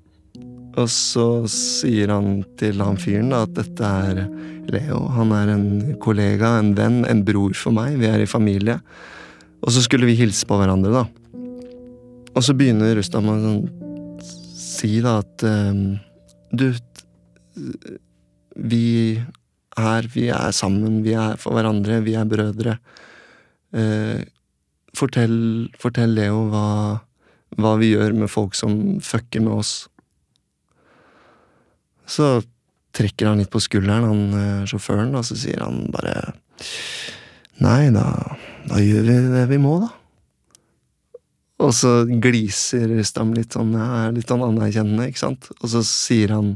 Og 0.78 0.88
så 0.90 1.44
sier 1.50 2.10
han 2.14 2.42
til 2.58 2.80
han 2.82 2.98
fyren 3.00 3.34
at 3.34 3.54
dette 3.58 3.82
er 3.84 4.24
Leo. 4.68 5.06
Han 5.16 5.32
er 5.34 5.52
en 5.54 5.68
kollega, 6.02 6.56
en 6.58 6.74
venn, 6.76 7.04
en 7.08 7.24
bror 7.24 7.54
for 7.56 7.74
meg. 7.74 7.98
Vi 7.98 8.06
er 8.06 8.22
i 8.22 8.30
familie. 8.30 8.78
Og 9.62 9.74
så 9.74 9.82
skulle 9.84 10.08
vi 10.08 10.18
hilse 10.18 10.46
på 10.48 10.58
hverandre, 10.58 10.92
da. 10.92 11.04
Og 12.36 12.44
så 12.44 12.54
begynner 12.54 12.94
Rustam 12.98 13.30
å 13.32 13.36
sånn, 13.42 13.62
si 14.58 15.00
da 15.02 15.18
at 15.22 15.42
ehm, 15.46 15.98
Du, 16.54 16.70
vi 18.54 19.18
er 19.78 20.08
Vi 20.14 20.28
er 20.34 20.54
sammen. 20.54 21.02
Vi 21.04 21.14
er 21.18 21.38
for 21.38 21.54
hverandre. 21.54 22.00
Vi 22.06 22.14
er 22.18 22.26
brødre. 22.26 22.78
Eh, 23.74 24.24
fortell, 24.96 25.68
fortell 25.78 26.14
Leo 26.16 26.46
hva, 26.50 26.68
hva 27.58 27.74
vi 27.78 27.92
gjør 27.92 28.16
med 28.18 28.32
folk 28.32 28.56
som 28.58 28.98
fucker 29.04 29.44
med 29.44 29.54
oss. 29.60 29.72
Så 32.08 32.38
trekker 32.96 33.28
han 33.28 33.42
litt 33.42 33.52
på 33.52 33.62
skulderen, 33.62 34.08
han 34.08 34.38
eh, 34.40 34.68
sjåføren, 34.70 35.14
og 35.14 35.26
så 35.28 35.36
sier 35.38 35.62
han 35.62 35.84
bare 35.94 36.32
Nei, 37.62 37.90
da, 37.94 38.06
da 38.68 38.82
gjør 38.82 39.06
vi 39.06 39.16
det 39.32 39.46
vi 39.50 39.58
må, 39.62 39.78
da. 39.82 39.90
Og 41.58 41.72
så 41.74 42.04
gliser 42.06 42.86
Rustam 42.92 43.32
litt 43.34 43.56
sånn, 43.56 43.72
ja, 43.74 44.06
litt 44.14 44.30
sånn 44.30 44.44
anerkjennende, 44.46 45.08
ikke 45.10 45.24
sant. 45.24 45.50
Og 45.58 45.72
så 45.72 45.82
sier 45.86 46.36
han 46.36 46.54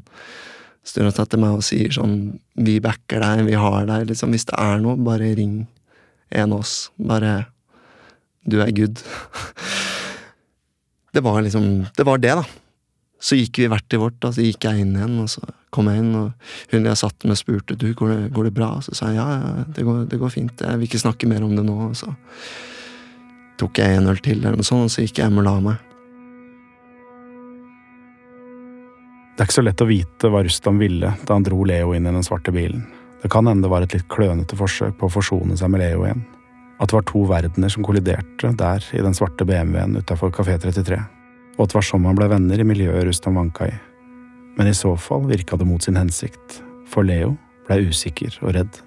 snur 0.87 1.09
han 1.09 1.16
seg 1.16 1.31
til 1.31 1.42
meg 1.42 1.59
og 1.59 1.62
sier 1.62 1.92
sånn 1.94 2.14
Vi 2.59 2.81
backer 2.83 3.22
deg, 3.22 3.44
vi 3.46 3.59
har 3.59 3.87
deg, 3.87 4.09
liksom. 4.11 4.35
Hvis 4.35 4.48
det 4.51 4.59
er 4.59 4.83
noe, 4.83 4.98
bare 4.98 5.31
ring 5.38 5.62
en 6.33 6.55
av 6.55 6.62
oss. 6.62 6.90
Bare 6.98 7.46
Du 8.42 8.59
er 8.62 8.75
good. 8.75 9.03
Det 11.12 11.20
var 11.20 11.42
liksom 11.44 11.87
Det 11.96 12.07
var 12.09 12.22
det, 12.22 12.35
da. 12.38 12.44
Så 13.22 13.38
gikk 13.38 13.62
vi 13.62 13.70
hvert 13.70 13.87
til 13.90 14.03
vårt, 14.03 14.18
og 14.25 14.35
så 14.35 14.42
gikk 14.42 14.64
jeg 14.66 14.83
inn 14.83 14.96
igjen, 14.96 15.18
og 15.22 15.29
så 15.31 15.44
kom 15.72 15.88
jeg 15.88 16.02
inn, 16.02 16.12
og 16.18 16.74
hun 16.74 16.90
jeg 16.90 17.00
satt 17.00 17.24
med, 17.28 17.38
spurte 17.40 17.76
du, 17.80 17.88
går 17.96 18.12
det, 18.12 18.18
går 18.37 18.48
det 18.48 18.56
bra? 18.56 18.74
Så 18.85 18.96
sa 18.96 19.08
jeg 19.08 19.20
ja, 19.20 19.28
ja, 19.38 19.64
det 19.72 19.87
går, 19.88 20.04
det 20.11 20.20
går 20.20 20.35
fint, 20.35 20.61
jeg 20.61 20.80
vil 20.80 20.90
ikke 20.90 21.00
snakke 21.00 21.30
mer 21.30 21.46
om 21.46 21.54
det 21.56 21.64
nå. 21.64 21.78
Så 21.96 22.12
tok 23.61 23.80
jeg 23.80 23.96
en 23.96 24.11
øl 24.12 24.20
til, 24.20 24.42
eller 24.42 24.61
noe 24.61 24.68
sånt, 24.68 24.90
og 24.90 24.92
så 24.92 25.06
gikk 25.06 25.22
jeg 25.22 25.30
hjem 25.30 25.40
og 25.40 25.48
la 25.48 25.56
meg. 25.70 25.88
Det 29.32 29.40
er 29.40 29.48
ikke 29.48 29.56
så 29.56 29.64
lett 29.64 29.80
å 29.80 29.88
vite 29.88 30.28
hva 30.28 30.42
Rustam 30.44 30.76
ville 30.82 31.14
da 31.24 31.37
han 31.38 31.46
dro 31.46 31.62
Leo 31.64 31.94
inn 31.96 32.04
i 32.04 32.12
den 32.12 32.26
svarte 32.26 32.52
bilen. 32.52 32.85
Det 33.22 33.30
kan 33.32 33.46
hende 33.48 33.64
det 33.64 33.70
var 33.72 33.87
et 33.87 33.94
litt 33.96 34.08
klønete 34.12 34.58
forsøk 34.58 34.98
på 34.98 35.08
å 35.08 35.14
forsone 35.14 35.56
seg 35.56 35.72
med 35.72 35.80
Leo 35.80 36.04
igjen. 36.04 36.20
At 36.82 36.90
det 36.90 36.98
var 36.98 37.06
to 37.08 37.22
verdener 37.30 37.72
som 37.72 37.87
kolliderte 37.87 38.50
der 38.58 38.85
i 38.92 39.00
den 39.00 39.16
svarte 39.16 39.46
BMW-en 39.48 39.96
utafor 40.02 40.35
Kafé 40.35 40.58
33. 40.61 40.98
Og 41.56 41.64
at 41.64 41.72
det 41.72 41.78
var 41.78 41.87
sånn 41.87 42.04
man 42.04 42.18
ble 42.18 42.28
venner 42.32 42.61
i 42.61 42.66
miljøet 42.66 43.06
Rustam 43.08 43.40
vanka 43.40 43.70
i. 43.70 43.74
Men 44.58 44.68
i 44.68 44.76
så 44.76 44.92
fall 45.00 45.28
virka 45.30 45.56
det 45.56 45.66
mot 45.68 45.82
sin 45.82 45.96
hensikt, 45.96 46.60
for 46.92 47.06
Leo 47.08 47.36
blei 47.66 47.80
usikker 47.88 48.34
og 48.42 48.56
redd. 48.56 48.80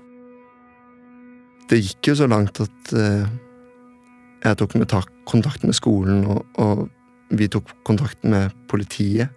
Det 1.69 1.79
gikk 1.81 2.11
jo 2.11 2.17
så 2.19 2.27
langt 2.29 2.59
at 2.61 2.93
eh, 2.93 3.25
jeg 4.45 4.59
tok 4.59 4.75
med 4.77 4.89
tak 4.91 5.09
kontakt 5.25 5.63
med 5.65 5.73
skolen, 5.77 6.25
og, 6.29 6.43
og 6.61 6.85
vi 7.33 7.47
tok 7.49 7.71
kontakt 7.87 8.21
med 8.27 8.53
politiet. 8.69 9.33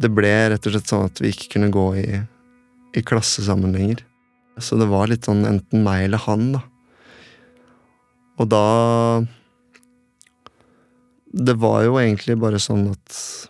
Det 0.00 0.10
ble 0.12 0.32
rett 0.52 0.66
og 0.66 0.74
slett 0.74 0.90
sånn 0.90 1.08
at 1.08 1.20
vi 1.22 1.32
ikke 1.32 1.54
kunne 1.56 1.72
gå 1.72 1.86
i, 2.02 2.20
i 2.96 3.04
klasse 3.06 3.44
sammen 3.46 3.72
lenger. 3.76 4.04
Så 4.60 4.76
det 4.76 4.90
var 4.90 5.08
litt 5.08 5.24
sånn 5.28 5.46
enten 5.48 5.84
meg 5.86 6.08
eller 6.08 6.20
han, 6.26 6.50
da. 6.58 6.64
Og 8.40 8.48
da 8.48 8.64
Det 11.30 11.54
var 11.60 11.84
jo 11.84 11.98
egentlig 12.00 12.34
bare 12.40 12.58
sånn 12.58 12.88
at 12.90 13.49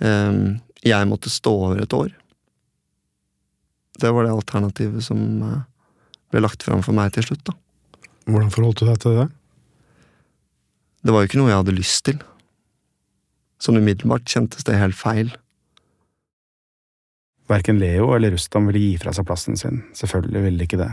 jeg 0.00 1.08
måtte 1.08 1.32
stå 1.32 1.52
over 1.70 1.82
et 1.82 1.94
år. 1.96 2.10
Det 3.96 4.12
var 4.12 4.26
det 4.26 4.34
alternativet 4.34 5.04
som 5.04 5.20
eh, 5.42 5.64
ble 6.32 6.42
lagt 6.44 6.64
fram 6.66 6.82
for 6.84 6.96
meg 6.96 7.14
til 7.14 7.24
slutt, 7.24 7.46
da. 7.48 7.56
Hvordan 8.26 8.52
forholdt 8.52 8.82
du 8.82 8.90
deg 8.90 9.00
til 9.00 9.18
det? 9.20 9.26
Det 11.06 11.14
var 11.14 11.22
jo 11.22 11.30
ikke 11.30 11.40
noe 11.40 11.52
jeg 11.52 11.62
hadde 11.62 11.76
lyst 11.76 12.04
til. 12.08 12.20
Sånn 13.62 13.78
umiddelbart 13.80 14.26
kjentes 14.28 14.66
det 14.66 14.76
helt 14.76 14.98
feil. 14.98 15.30
Verken 17.46 17.78
Leo 17.78 18.10
eller 18.16 18.34
Rustam 18.34 18.66
ville 18.68 18.82
gi 18.82 18.96
fra 19.00 19.14
seg 19.14 19.28
plassen 19.28 19.56
sin, 19.56 19.84
selvfølgelig 19.94 20.42
ville 20.42 20.60
de 20.60 20.66
ikke 20.66 20.80
det. 20.82 20.90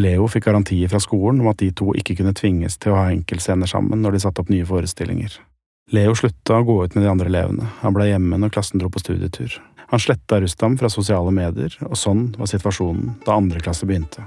Leo 0.00 0.24
fikk 0.32 0.46
garantier 0.48 0.88
fra 0.88 1.02
skolen 1.04 1.42
om 1.44 1.50
at 1.50 1.60
de 1.60 1.68
to 1.76 1.90
ikke 2.00 2.16
kunne 2.22 2.32
tvinges 2.32 2.78
til 2.80 2.94
å 2.94 3.02
ha 3.02 3.10
enkeltscener 3.12 3.68
sammen 3.68 4.00
når 4.00 4.16
de 4.16 4.22
satte 4.24 4.40
opp 4.40 4.50
nye 4.50 4.64
forestillinger. 4.66 5.36
Leo 5.92 6.14
slutta 6.16 6.56
å 6.56 6.64
gå 6.64 6.78
ut 6.84 6.94
med 6.96 7.04
de 7.04 7.10
andre 7.10 7.28
elevene, 7.28 7.66
han 7.82 7.92
ble 7.92 8.06
hjemme 8.08 8.38
når 8.40 8.54
klassen 8.54 8.80
dro 8.80 8.88
på 8.88 9.02
studietur. 9.02 9.58
Han 9.92 10.00
sletta 10.00 10.38
Rustam 10.40 10.78
fra 10.80 10.88
sosiale 10.88 11.28
medier, 11.36 11.74
og 11.84 11.98
sånn 12.00 12.30
var 12.38 12.48
situasjonen 12.48 13.18
da 13.26 13.36
andre 13.36 13.60
klasse 13.60 13.84
begynte. 13.84 14.24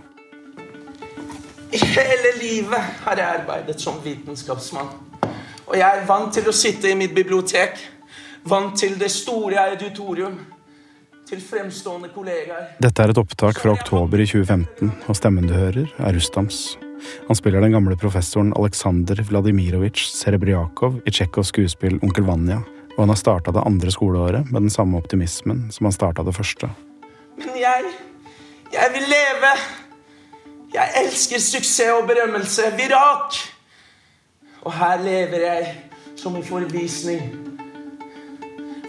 I 1.73 1.81
hele 1.81 2.35
livet 2.37 3.01
har 3.07 3.17
jeg 3.17 3.39
arbeidet 3.41 3.81
som 3.81 3.97
vitenskapsmann. 4.03 4.93
Og 5.65 5.73
jeg 5.73 5.87
er 5.89 6.05
vant 6.05 6.37
til 6.37 6.45
å 6.45 6.53
sitte 6.53 6.93
i 6.93 6.99
mitt 6.99 7.17
bibliotek. 7.17 7.81
Vant 8.45 8.77
til 8.77 8.99
det 9.01 9.09
store 9.09 9.65
auditorium. 9.71 10.37
Til 11.25 11.41
fremstående 11.41 12.13
kollegaer. 12.13 12.75
Dette 12.77 13.01
er 13.01 13.09
et 13.09 13.25
opptak 13.25 13.57
fra 13.57 13.73
oktober 13.73 14.21
i 14.21 14.29
2015, 14.29 14.93
og 15.09 15.17
stemmen 15.17 15.49
du 15.49 15.57
hører, 15.57 15.89
er 15.97 16.13
Rustams. 16.13 16.75
Han 17.27 17.37
spiller 17.37 17.61
den 17.61 17.75
gamle 17.75 17.97
professoren 17.97 18.53
Aleksandr 18.57 19.21
Vladimirovitsj 19.29 20.09
Serebriakov 20.13 20.99
i 21.05 21.13
Tsjekhovs 21.13 21.53
skuespill 21.53 21.99
Onkel 22.01 22.27
Vanja, 22.27 22.61
og 22.95 22.99
han 23.03 23.13
har 23.13 23.19
starta 23.19 23.53
det 23.55 23.63
andre 23.65 23.91
skoleåret 23.91 24.51
med 24.51 24.67
den 24.67 24.73
samme 24.73 24.97
optimismen 24.97 25.65
som 25.71 25.89
han 25.89 25.95
starta 25.95 26.23
det 26.23 26.35
første. 26.35 26.69
Men 27.37 27.57
jeg 27.59 27.95
Jeg 28.73 28.89
vil 28.93 29.03
leve. 29.07 29.51
Jeg 30.73 30.91
elsker 31.05 31.39
suksess 31.39 31.91
og 31.95 32.07
berømmelse. 32.07 32.61
Virak. 32.77 33.35
Og 34.61 34.73
her 34.73 35.03
lever 35.03 35.45
jeg 35.45 35.75
som 36.17 36.35
i 36.35 36.43
forvisning. 36.43 37.21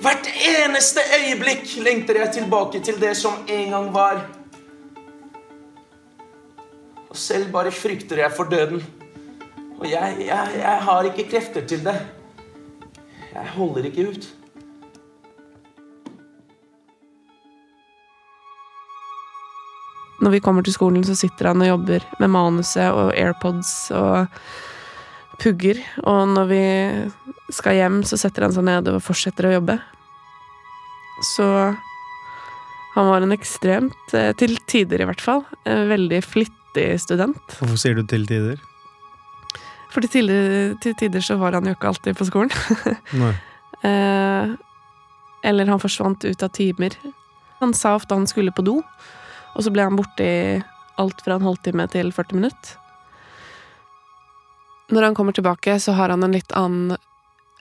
Hvert 0.00 0.28
eneste 0.48 1.00
øyeblikk 1.18 1.76
lengter 1.84 2.20
jeg 2.20 2.32
tilbake 2.32 2.80
til 2.80 3.00
det 3.00 3.16
som 3.16 3.32
en 3.48 3.70
gang 3.70 3.94
var. 3.94 4.24
Og 7.16 7.20
selv 7.20 7.46
bare 7.48 7.70
frykter 7.72 8.18
jeg 8.20 8.32
for 8.36 8.44
døden. 8.44 8.82
Og 9.80 9.86
jeg, 9.88 10.16
jeg, 10.20 10.48
jeg 10.60 10.80
har 10.84 11.06
ikke 11.08 11.24
krefter 11.30 11.62
til 11.64 11.80
det. 11.80 11.94
Jeg 13.32 13.52
holder 13.54 13.86
ikke 13.88 14.04
ut. 14.10 14.26
Når 20.20 20.34
vi 20.34 20.40
kommer 20.44 20.66
til 20.66 20.76
skolen, 20.76 21.06
så 21.08 21.16
sitter 21.16 21.48
han 21.54 21.64
og 21.64 21.70
jobber 21.70 22.04
med 22.20 22.32
manuset 22.34 22.92
og 22.92 23.14
AirPods 23.16 23.72
og 23.96 24.28
pugger. 25.40 25.80
Og 26.04 26.28
når 26.34 26.52
vi 26.52 26.62
skal 27.48 27.78
hjem, 27.80 28.02
så 28.04 28.20
setter 28.20 28.44
han 28.44 28.58
seg 28.58 28.68
ned 28.68 28.92
og 28.92 29.00
fortsetter 29.08 29.48
å 29.48 29.54
jobbe. 29.56 29.78
Så 31.32 31.48
han 32.92 33.08
var 33.08 33.24
en 33.24 33.32
ekstremt, 33.32 34.12
eh, 34.12 34.34
til 34.36 34.58
tider 34.68 35.00
i 35.00 35.08
hvert 35.08 35.24
fall, 35.24 35.46
eh, 35.64 35.88
veldig 35.88 36.20
flittig 36.20 36.65
student. 37.00 37.40
Hvorfor 37.58 37.80
sier 37.80 37.98
du 37.98 38.04
til 38.08 38.26
tider? 38.28 38.62
For 39.94 40.04
til 40.04 40.28
til 40.82 40.96
tider 41.00 41.24
så 41.24 41.38
var 41.40 41.56
han 41.56 41.66
jo 41.68 41.74
ikke 41.76 41.88
alltid 41.88 42.16
på 42.18 42.28
skolen. 42.28 42.52
Nei. 43.22 43.32
Eh, 43.86 44.54
eller 45.46 45.70
han 45.70 45.80
forsvant 45.80 46.24
ut 46.24 46.42
av 46.42 46.52
timer. 46.56 46.96
Han 47.60 47.74
sa 47.74 47.94
ofte 47.96 48.16
han 48.16 48.26
skulle 48.28 48.52
på 48.52 48.64
do, 48.66 48.80
og 49.54 49.64
så 49.64 49.72
ble 49.72 49.86
han 49.86 49.96
borte 49.96 50.24
i 50.24 50.40
alt 51.00 51.22
fra 51.24 51.36
en 51.36 51.46
halvtime 51.46 51.86
til 51.92 52.12
40 52.12 52.40
minutter. 52.40 52.76
Når 54.92 55.08
han 55.08 55.16
kommer 55.18 55.34
tilbake, 55.34 55.78
så 55.82 55.96
har 55.98 56.12
han 56.12 56.22
en 56.22 56.34
litt 56.34 56.52
annen 56.54 56.96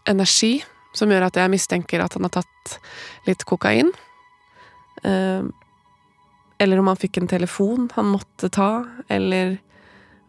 energi, 0.05 0.59
som 0.95 1.11
gjør 1.11 1.27
at 1.27 1.39
jeg 1.39 1.51
mistenker 1.51 2.03
at 2.03 2.13
han 2.15 2.27
har 2.27 2.35
tatt 2.37 2.75
litt 3.25 3.43
kokain. 3.49 3.89
Eh, 5.03 5.47
eller 6.61 6.79
om 6.79 6.89
han 6.91 6.99
fikk 6.99 7.19
en 7.19 7.29
telefon 7.31 7.89
han 7.95 8.11
måtte 8.13 8.49
ta, 8.53 8.85
eller 9.11 9.57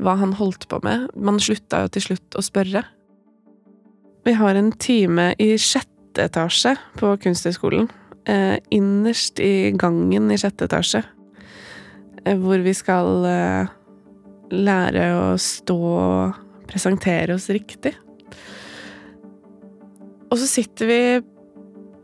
hva 0.02 0.16
han 0.20 0.34
holdt 0.36 0.68
på 0.68 0.80
med. 0.84 1.08
Man 1.16 1.40
slutta 1.40 1.84
jo 1.84 1.92
til 1.94 2.10
slutt 2.10 2.36
å 2.36 2.44
spørre. 2.44 2.82
Vi 4.26 4.34
har 4.36 4.58
en 4.58 4.72
time 4.82 5.30
i 5.38 5.54
sjette 5.60 6.26
etasje 6.26 6.74
på 6.98 7.12
Kunsthøgskolen. 7.22 7.88
Eh, 8.26 8.56
innerst 8.74 9.40
i 9.40 9.70
gangen 9.78 10.32
i 10.34 10.38
sjette 10.40 10.66
etasje. 10.66 11.04
Eh, 12.24 12.34
hvor 12.42 12.58
vi 12.64 12.74
skal 12.74 13.28
eh, 13.30 13.70
lære 14.50 15.06
å 15.14 15.28
stå 15.40 15.78
og 15.78 16.66
presentere 16.66 17.36
oss 17.36 17.48
riktig. 17.54 17.94
Og 20.26 20.40
så 20.40 20.48
sitter 20.50 20.90
vi 20.90 21.00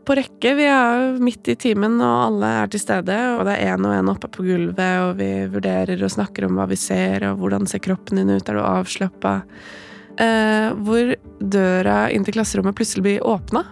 på 0.05 0.15
rekke. 0.17 0.53
Vi 0.57 0.65
er 0.69 1.19
midt 1.23 1.47
i 1.51 1.55
timen, 1.59 1.99
og 2.03 2.17
alle 2.27 2.49
er 2.61 2.71
til 2.71 2.81
stede. 2.83 3.17
Og 3.37 3.45
det 3.47 3.55
er 3.57 3.73
en 3.73 3.87
og 3.87 3.95
en 3.95 4.11
oppe 4.13 4.29
på 4.31 4.45
gulvet, 4.45 4.95
og 5.05 5.17
vi 5.19 5.29
vurderer 5.51 6.03
og 6.03 6.13
snakker 6.13 6.47
om 6.47 6.59
hva 6.59 6.67
vi 6.71 6.79
ser, 6.79 7.25
og 7.29 7.41
hvordan 7.41 7.69
ser 7.69 7.83
kroppen 7.83 8.19
din 8.19 8.33
ut, 8.33 8.49
er 8.49 8.59
du 8.59 8.63
avslappa? 8.63 9.35
Eh, 10.21 10.69
hvor 10.85 11.15
døra 11.41 12.05
inn 12.13 12.25
til 12.25 12.35
klasserommet 12.35 12.77
plutselig 12.77 13.05
blir 13.07 13.25
åpna. 13.25 13.63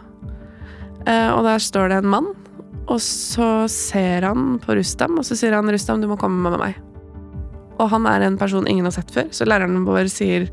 Eh, 1.06 1.30
og 1.34 1.44
der 1.46 1.62
står 1.62 1.92
det 1.92 2.02
en 2.02 2.14
mann, 2.16 2.32
og 2.88 3.00
så 3.04 3.68
ser 3.72 4.26
han 4.26 4.56
på 4.62 4.76
Rustam, 4.78 5.20
og 5.22 5.28
så 5.28 5.38
sier 5.38 5.54
han 5.56 5.70
'Rustam, 5.70 6.02
du 6.02 6.08
må 6.08 6.18
komme 6.18 6.50
med 6.50 6.60
meg'. 6.60 6.80
Og 7.80 7.90
han 7.90 8.06
er 8.06 8.22
en 8.22 8.38
person 8.38 8.68
ingen 8.68 8.86
har 8.86 8.92
sett 8.92 9.12
før, 9.12 9.30
så 9.32 9.46
læreren 9.46 9.86
vår 9.86 10.10
sier 10.10 10.50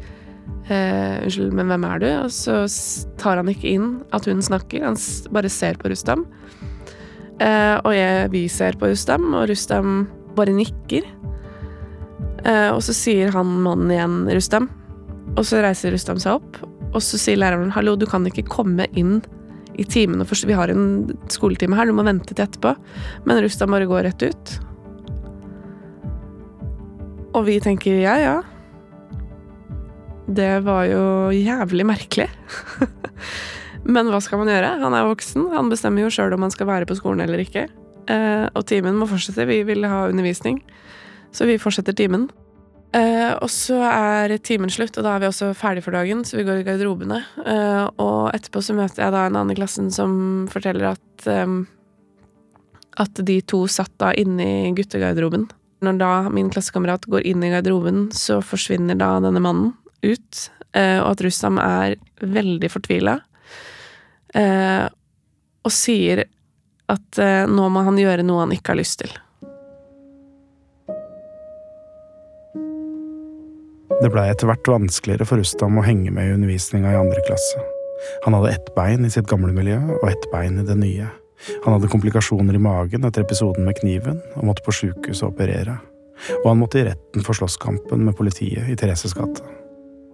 eh, 0.68 1.20
'Unnskyld, 1.22 1.52
men 1.52 1.70
hvem 1.70 1.84
er 1.84 1.98
du?' 1.98 2.12
Og 2.24 2.30
så 2.30 2.66
tar 3.18 3.36
han 3.36 3.48
ikke 3.48 3.72
inn 3.72 4.02
at 4.12 4.24
hun 4.26 4.42
snakker, 4.42 4.84
han 4.84 4.96
bare 5.32 5.48
ser 5.48 5.74
på 5.80 5.90
Rustam. 5.90 6.26
Eh, 7.40 7.76
og 7.84 7.92
jeg, 7.94 8.30
vi 8.34 8.48
ser 8.50 8.78
på 8.78 8.90
Rustam, 8.90 9.32
og 9.34 9.48
Rustam 9.48 10.08
bare 10.36 10.54
nikker. 10.54 11.06
Eh, 12.44 12.70
og 12.70 12.82
så 12.82 12.94
sier 12.94 13.32
han 13.34 13.46
mannen 13.62 13.90
igjen 13.90 14.28
'Rustam', 14.28 14.68
og 15.36 15.44
så 15.44 15.62
reiser 15.62 15.92
Rustam 15.92 16.18
seg 16.18 16.38
opp, 16.38 16.62
og 16.92 17.02
så 17.02 17.18
sier 17.18 17.38
læreren 17.38 17.72
'Hallo, 17.72 17.96
du 17.96 18.06
kan 18.06 18.26
ikke 18.26 18.48
komme 18.48 18.86
inn 18.94 19.22
i 19.78 19.84
timene, 19.84 20.26
for 20.26 20.34
vi 20.46 20.56
har 20.58 20.68
en 20.68 21.16
skoletime 21.30 21.76
her, 21.76 21.86
du 21.86 21.92
må 21.92 22.02
vente 22.02 22.34
til 22.34 22.44
etterpå'. 22.44 22.76
Men 23.24 23.42
Rustam 23.42 23.70
bare 23.70 23.86
går 23.86 24.02
rett 24.10 24.22
ut. 24.22 24.58
Og 27.34 27.44
vi 27.46 27.60
tenker 27.60 28.00
ja, 28.00 28.16
ja. 28.18 28.42
Det 30.28 30.60
var 30.66 30.84
jo 30.84 31.04
jævlig 31.32 31.86
merkelig. 31.88 32.28
Men 33.94 34.10
hva 34.12 34.20
skal 34.20 34.42
man 34.42 34.50
gjøre? 34.52 34.74
Han 34.82 34.96
er 34.96 35.08
voksen. 35.08 35.46
Han 35.54 35.70
bestemmer 35.72 36.04
jo 36.04 36.12
sjøl 36.12 36.34
om 36.36 36.44
han 36.44 36.52
skal 36.52 36.68
være 36.68 36.88
på 36.88 36.98
skolen 36.98 37.24
eller 37.24 37.40
ikke. 37.40 37.64
Eh, 38.08 38.44
og 38.52 38.66
timen 38.68 38.98
må 38.98 39.08
fortsette. 39.08 39.48
Vi 39.48 39.62
vil 39.68 39.88
ha 39.88 40.04
undervisning, 40.10 40.60
så 41.32 41.48
vi 41.48 41.56
fortsetter 41.60 41.96
timen. 41.96 42.28
Uh, 42.88 43.34
og 43.44 43.50
så 43.52 43.82
er 43.84 44.32
timen 44.40 44.70
slutt, 44.72 44.96
og 44.96 45.04
da 45.04 45.10
er 45.12 45.20
vi 45.20 45.26
også 45.28 45.50
ferdig 45.52 45.82
for 45.84 45.92
dagen, 45.92 46.22
så 46.24 46.38
vi 46.38 46.44
går 46.46 46.62
i 46.62 46.64
garderobene. 46.64 47.18
Uh, 47.36 47.84
og 48.00 48.30
etterpå 48.32 48.62
så 48.64 48.72
møter 48.76 49.02
jeg 49.04 49.12
da 49.12 49.26
en 49.28 49.36
annen 49.36 49.52
i 49.52 49.58
klassen 49.58 49.90
som 49.92 50.14
forteller 50.48 50.94
at 50.94 51.26
um, 51.28 51.66
at 52.98 53.20
de 53.28 53.36
to 53.46 53.66
satt 53.70 53.92
da 54.00 54.14
inne 54.16 54.46
i 54.46 54.72
guttegarderoben. 54.74 55.44
Når 55.84 56.00
da 56.00 56.12
min 56.32 56.48
klassekamerat 56.50 57.04
går 57.12 57.28
inn 57.28 57.44
i 57.44 57.52
garderoben, 57.52 58.08
så 58.16 58.40
forsvinner 58.42 58.98
da 58.98 59.12
denne 59.22 59.42
mannen 59.44 59.76
ut, 60.04 60.42
eh, 60.72 60.98
og 61.00 61.12
at 61.12 61.22
Rustam 61.26 61.58
er 61.62 61.96
veldig 62.20 62.70
fortvila. 62.72 63.18
Eh, 64.34 64.84
og 65.64 65.74
sier 65.74 66.24
at 66.88 67.20
eh, 67.20 67.44
nå 67.48 67.68
må 67.72 67.84
han 67.86 67.98
gjøre 68.00 68.26
noe 68.26 68.46
han 68.46 68.54
ikke 68.54 68.74
har 68.74 68.80
lyst 68.80 69.02
til. 69.02 69.12
Det 73.98 74.12
blei 74.14 74.28
etter 74.30 74.46
hvert 74.46 74.68
vanskeligere 74.70 75.26
for 75.26 75.42
Rustam 75.42 75.80
å 75.80 75.82
henge 75.82 76.12
med 76.14 76.28
i 76.28 76.34
undervisninga 76.36 76.92
i 76.94 77.00
andre 77.00 77.22
klasse. 77.26 77.64
Han 78.24 78.36
hadde 78.36 78.52
ett 78.54 78.68
bein 78.76 79.02
i 79.04 79.10
sitt 79.10 79.26
gamle 79.26 79.50
miljø 79.52 79.80
og 79.98 80.06
ett 80.06 80.28
bein 80.30 80.60
i 80.62 80.66
det 80.66 80.76
nye. 80.78 81.08
Han 81.64 81.74
hadde 81.74 81.90
komplikasjoner 81.90 82.54
i 82.54 82.62
magen 82.62 83.06
etter 83.06 83.26
episoden 83.26 83.66
med 83.66 83.78
kniven 83.80 84.20
og 84.36 84.46
måtte 84.46 84.62
på 84.66 84.74
sjukehus 84.74 85.24
og 85.24 85.34
operere. 85.34 85.80
Og 86.42 86.50
han 86.50 86.60
måtte 86.62 86.80
i 86.80 86.86
retten 86.86 87.26
for 87.26 87.38
slåsskampen 87.38 88.04
med 88.06 88.16
politiet 88.18 88.70
i 88.70 88.78
Thereses 88.78 89.14
gate. 89.18 89.42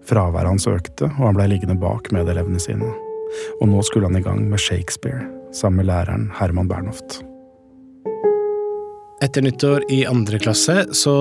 Fraværet 0.09 0.51
hans 0.51 0.67
økte, 0.69 1.09
og 1.09 1.29
han 1.31 1.37
blei 1.39 1.49
liggende 1.53 1.77
bak 1.81 2.11
medelevene 2.13 2.61
sine. 2.61 2.91
Og 3.61 3.71
nå 3.71 3.81
skulle 3.87 4.11
han 4.11 4.19
i 4.19 4.25
gang 4.25 4.43
med 4.51 4.61
Shakespeare, 4.61 5.25
sammen 5.55 5.83
med 5.83 5.89
læreren 5.91 6.29
Herman 6.39 6.69
Bernhoft. 6.69 7.23
Etter 9.25 9.45
nyttår 9.47 9.87
i 9.95 10.03
andre 10.09 10.41
klasse 10.43 10.83
så 10.97 11.17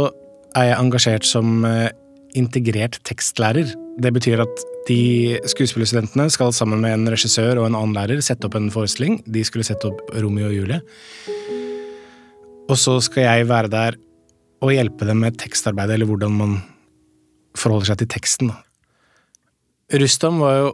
er 0.58 0.72
jeg 0.72 0.80
engasjert 0.82 1.28
som 1.28 1.64
eh, 1.66 1.90
integrert 2.38 3.00
tekstlærer. 3.08 3.72
Det 4.02 4.12
betyr 4.14 4.44
at 4.44 4.64
de 4.90 5.40
skuespillerstudentene 5.48 6.28
skal 6.34 6.52
sammen 6.56 6.82
med 6.84 6.98
en 6.98 7.12
regissør 7.14 7.62
og 7.62 7.70
en 7.70 7.78
annen 7.78 7.96
lærer 7.96 8.24
sette 8.26 8.50
opp 8.50 8.58
en 8.60 8.72
forestilling. 8.74 9.22
De 9.24 9.46
skulle 9.48 9.66
sette 9.68 9.88
opp 9.88 10.02
Romeo 10.18 10.50
og 10.50 10.58
Julie. 10.58 10.82
Og 12.68 12.76
så 12.80 12.98
skal 13.06 13.28
jeg 13.30 13.48
være 13.50 13.72
der 13.72 14.00
og 14.64 14.72
hjelpe 14.72 15.08
dem 15.08 15.24
med 15.24 15.38
tekstarbeidet, 15.40 15.98
eller 15.98 16.10
hvordan 16.10 16.36
man 16.40 16.54
forholder 17.60 17.92
seg 17.92 18.04
til 18.04 18.12
teksten. 18.16 18.54
Rustam 19.92 20.40
var 20.42 20.58
jo 20.58 20.70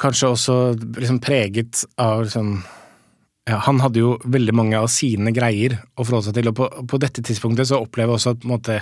kanskje 0.00 0.30
også 0.32 0.54
liksom 0.78 1.20
preget 1.22 1.82
av 2.00 2.24
sånn 2.32 2.56
ja, 3.48 3.58
han 3.66 3.80
hadde 3.82 3.98
jo 3.98 4.12
veldig 4.22 4.54
mange 4.54 4.78
av 4.78 4.86
sine 4.92 5.32
greier 5.34 5.74
å 5.98 6.04
forholde 6.04 6.28
seg 6.28 6.36
til, 6.38 6.50
og 6.52 6.58
på, 6.60 6.68
på 6.88 7.00
dette 7.02 7.24
tidspunktet 7.26 7.68
så 7.72 7.80
opplever 7.82 8.12
jeg 8.12 8.20
også 8.20 8.34
at 8.34 8.42
på 8.42 8.46
en 8.46 8.52
måte, 8.54 8.76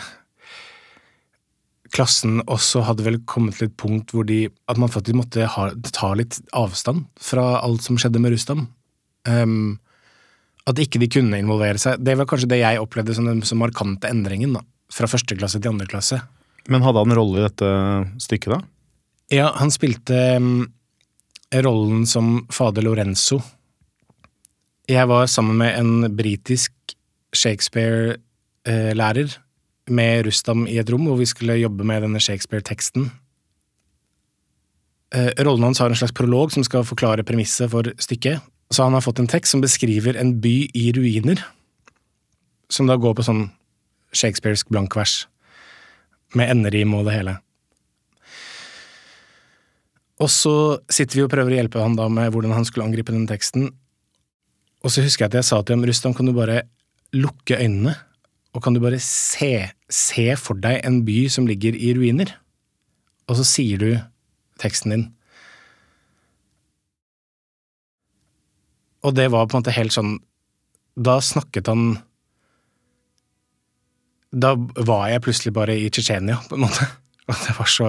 klassen 1.97 2.43
også 2.45 2.85
hadde 2.87 3.07
vel 3.07 3.17
kommet 3.29 3.57
til 3.57 3.71
et 3.71 3.79
punkt 3.81 4.13
hvor 4.15 4.27
de 4.29 4.45
At 4.71 4.79
man 4.79 4.93
faktisk 4.93 5.17
måtte 5.19 5.49
ha, 5.57 5.71
ta 5.91 6.13
litt 6.15 6.39
avstand 6.55 7.09
fra 7.19 7.57
alt 7.65 7.83
som 7.83 7.99
skjedde 7.99 8.21
med 8.23 8.35
Rustam. 8.37 8.69
Um, 9.27 9.81
at 10.71 10.79
ikke 10.79 11.01
de 11.03 11.09
kunne 11.11 11.41
involvere 11.41 11.81
seg. 11.81 11.99
Det 12.05 12.15
var 12.21 12.29
kanskje 12.31 12.51
det 12.53 12.61
jeg 12.61 12.83
opplevde 12.83 13.17
som 13.17 13.27
den 13.27 13.43
markante 13.59 14.11
endringen, 14.13 14.55
da. 14.55 14.63
Fra 14.93 15.09
første 15.11 15.35
klasse 15.39 15.59
til 15.59 15.73
andre 15.73 15.89
klasse. 15.91 16.21
Men 16.71 16.85
hadde 16.85 17.03
han 17.03 17.17
rolle 17.17 17.41
i 17.41 17.47
dette 17.49 17.73
stykket, 18.23 18.55
da? 18.55 18.61
Ja, 19.31 19.53
han 19.57 19.71
spilte 19.71 20.17
mm, 20.43 20.65
rollen 21.63 22.07
som 22.07 22.49
fader 22.51 22.83
Lorenzo. 22.83 23.39
Jeg 24.91 25.07
var 25.07 25.29
sammen 25.31 25.61
med 25.61 25.77
en 25.79 26.17
britisk 26.19 26.75
Shakespeare-lærer 27.37 29.37
med 29.91 30.25
Rustam 30.27 30.65
i 30.67 30.81
et 30.83 30.91
rom 30.91 31.07
hvor 31.07 31.21
vi 31.21 31.29
skulle 31.31 31.61
jobbe 31.61 31.87
med 31.87 32.03
denne 32.03 32.23
Shakespeare-teksten. 32.23 33.07
Eh, 35.15 35.31
Rollen 35.47 35.69
hans 35.69 35.79
har 35.79 35.91
en 35.91 35.99
slags 35.99 36.15
prolog 36.15 36.51
som 36.55 36.67
skal 36.67 36.87
forklare 36.87 37.27
premisset 37.27 37.71
for 37.71 37.87
stykket. 38.03 38.43
Så 38.71 38.87
han 38.87 38.95
har 38.95 39.03
fått 39.03 39.19
en 39.19 39.31
tekst 39.31 39.55
som 39.55 39.63
beskriver 39.63 40.19
en 40.19 40.37
by 40.43 40.71
i 40.75 40.91
ruiner, 40.95 41.43
som 42.71 42.87
da 42.87 42.99
går 42.99 43.17
på 43.19 43.27
sånn 43.27 43.49
shakespearsk 44.15 44.71
blankvers, 44.71 45.25
med 46.39 46.51
enderim 46.51 46.95
og 46.95 47.07
det 47.07 47.17
hele. 47.17 47.35
Og 50.21 50.29
så 50.29 50.55
sitter 50.93 51.17
vi 51.17 51.25
og 51.25 51.33
prøver 51.33 51.55
å 51.55 51.61
hjelpe 51.63 51.81
han 51.81 51.97
da 51.97 52.09
med 52.13 52.33
hvordan 52.35 52.53
han 52.53 52.67
skulle 52.69 52.87
angripe 52.89 53.15
den 53.15 53.29
teksten. 53.29 53.71
Og 54.85 54.93
så 54.93 55.05
husker 55.05 55.25
jeg 55.25 55.33
at 55.33 55.39
jeg 55.41 55.49
sa 55.49 55.61
til 55.63 55.77
ham, 55.77 55.85
Rustam, 55.89 56.15
kan 56.17 56.29
du 56.29 56.35
bare 56.37 56.65
lukke 57.17 57.57
øynene, 57.57 57.97
og 58.55 58.65
kan 58.65 58.75
du 58.75 58.81
bare 58.83 58.99
se, 59.03 59.71
se 59.91 60.27
for 60.41 60.59
deg 60.59 60.81
en 60.87 61.01
by 61.07 61.25
som 61.33 61.47
ligger 61.49 61.77
i 61.77 61.93
ruiner? 61.97 62.35
Og 63.31 63.39
så 63.39 63.47
sier 63.47 63.81
du 63.81 63.91
teksten 64.61 64.95
din. 64.95 65.09
Og 69.07 69.17
det 69.17 69.31
var 69.33 69.47
på 69.49 69.57
en 69.57 69.63
måte 69.63 69.73
helt 69.73 69.95
sånn 69.95 70.19
Da 71.01 71.15
snakket 71.25 71.71
han 71.71 71.95
Da 74.29 74.51
var 74.77 75.07
jeg 75.09 75.23
plutselig 75.25 75.55
bare 75.57 75.73
i 75.73 75.87
Tsjetsjenia, 75.89 76.37
på 76.51 76.59
en 76.59 76.67
måte. 76.67 76.85
Og 77.31 77.39
det 77.47 77.55
var 77.57 77.71
så 77.71 77.89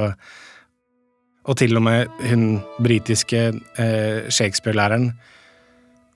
Og 1.50 1.58
til 1.58 1.74
og 1.78 1.86
med 1.86 2.12
hun 2.30 2.62
britiske 2.84 3.40
eh, 3.82 4.30
Shakespeare-læreren 4.30 5.12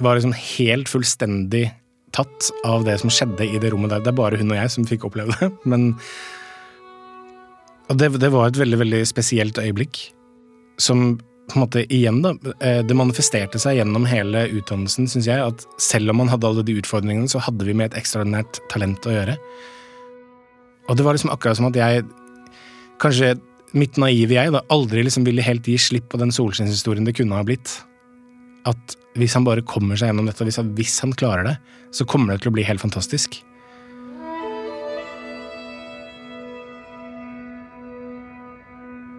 var 0.04 0.18
liksom 0.18 0.36
helt 0.38 0.92
fullstendig 0.92 1.70
tatt 2.16 2.50
av 2.68 2.86
det 2.88 2.98
som 3.02 3.12
skjedde 3.12 3.48
i 3.48 3.60
det 3.62 3.72
rommet 3.74 3.92
der. 3.92 4.04
Det 4.04 4.12
er 4.12 4.20
bare 4.20 4.40
hun 4.40 4.54
og 4.54 4.60
jeg 4.60 4.74
som 4.74 4.88
fikk 4.88 5.08
oppleve 5.08 5.36
det, 5.40 5.52
men 5.72 5.94
Og 7.90 7.98
det, 8.02 8.16
det 8.18 8.32
var 8.34 8.50
et 8.50 8.58
veldig, 8.58 8.80
veldig 8.82 9.06
spesielt 9.06 9.58
øyeblikk, 9.62 10.00
som 10.82 11.20
på 11.46 11.60
en 11.60 11.62
måte 11.62 11.84
igjen, 11.94 12.24
da 12.24 12.32
eh, 12.58 12.82
Det 12.82 12.98
manifesterte 12.98 13.60
seg 13.62 13.78
gjennom 13.78 14.08
hele 14.10 14.48
utdannelsen, 14.50 15.06
syns 15.10 15.28
jeg, 15.30 15.42
at 15.42 15.66
selv 15.82 16.10
om 16.10 16.24
man 16.24 16.32
hadde 16.32 16.48
alle 16.50 16.66
de 16.66 16.78
utfordringene, 16.82 17.30
så 17.30 17.42
hadde 17.46 17.68
vi 17.68 17.76
med 17.78 17.92
et 17.92 18.00
ekstraordinært 18.02 18.62
talent 18.74 19.06
å 19.06 19.14
gjøre. 19.14 19.38
Og 20.90 20.98
det 20.98 21.06
var 21.06 21.18
liksom 21.18 21.34
akkurat 21.34 21.58
som 21.58 21.70
at 21.72 21.82
jeg 21.82 22.06
Kanskje 22.96 23.34
mitt 23.76 24.00
naive 24.00 24.38
jeg 24.38 24.54
da 24.56 24.64
aldri 24.72 25.04
liksom 25.04 25.26
ville 25.28 25.44
helt 25.44 25.68
gi 25.68 25.76
slipp 25.80 26.08
på 26.12 26.20
den 26.22 26.32
solskinnshistorien 26.34 27.08
det 27.08 27.16
kunne 27.18 27.36
ha 27.36 27.46
blitt. 27.48 27.82
At 28.66 28.96
hvis 29.20 29.36
han 29.38 29.46
bare 29.48 29.66
kommer 29.68 30.00
seg 30.00 30.10
gjennom 30.10 30.30
dette, 30.30 30.48
hvis 30.48 30.60
han, 30.62 30.72
hvis 30.78 30.98
han 31.04 31.14
klarer 31.16 31.46
det, 31.48 31.58
så 31.96 32.08
kommer 32.08 32.34
det 32.34 32.44
til 32.44 32.52
å 32.52 32.56
bli 32.56 32.66
helt 32.68 32.84
fantastisk. 32.84 33.38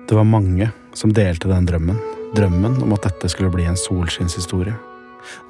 Det 0.07 0.15
var 0.15 0.29
mange 0.29 0.71
som 0.95 1.13
delte 1.13 1.51
den 1.51 1.67
drømmen. 1.67 1.97
Drømmen 2.37 2.77
om 2.85 2.93
at 2.95 3.09
dette 3.09 3.31
skulle 3.33 3.53
bli 3.53 3.67
en 3.69 3.79
solskinnshistorie. 3.81 4.77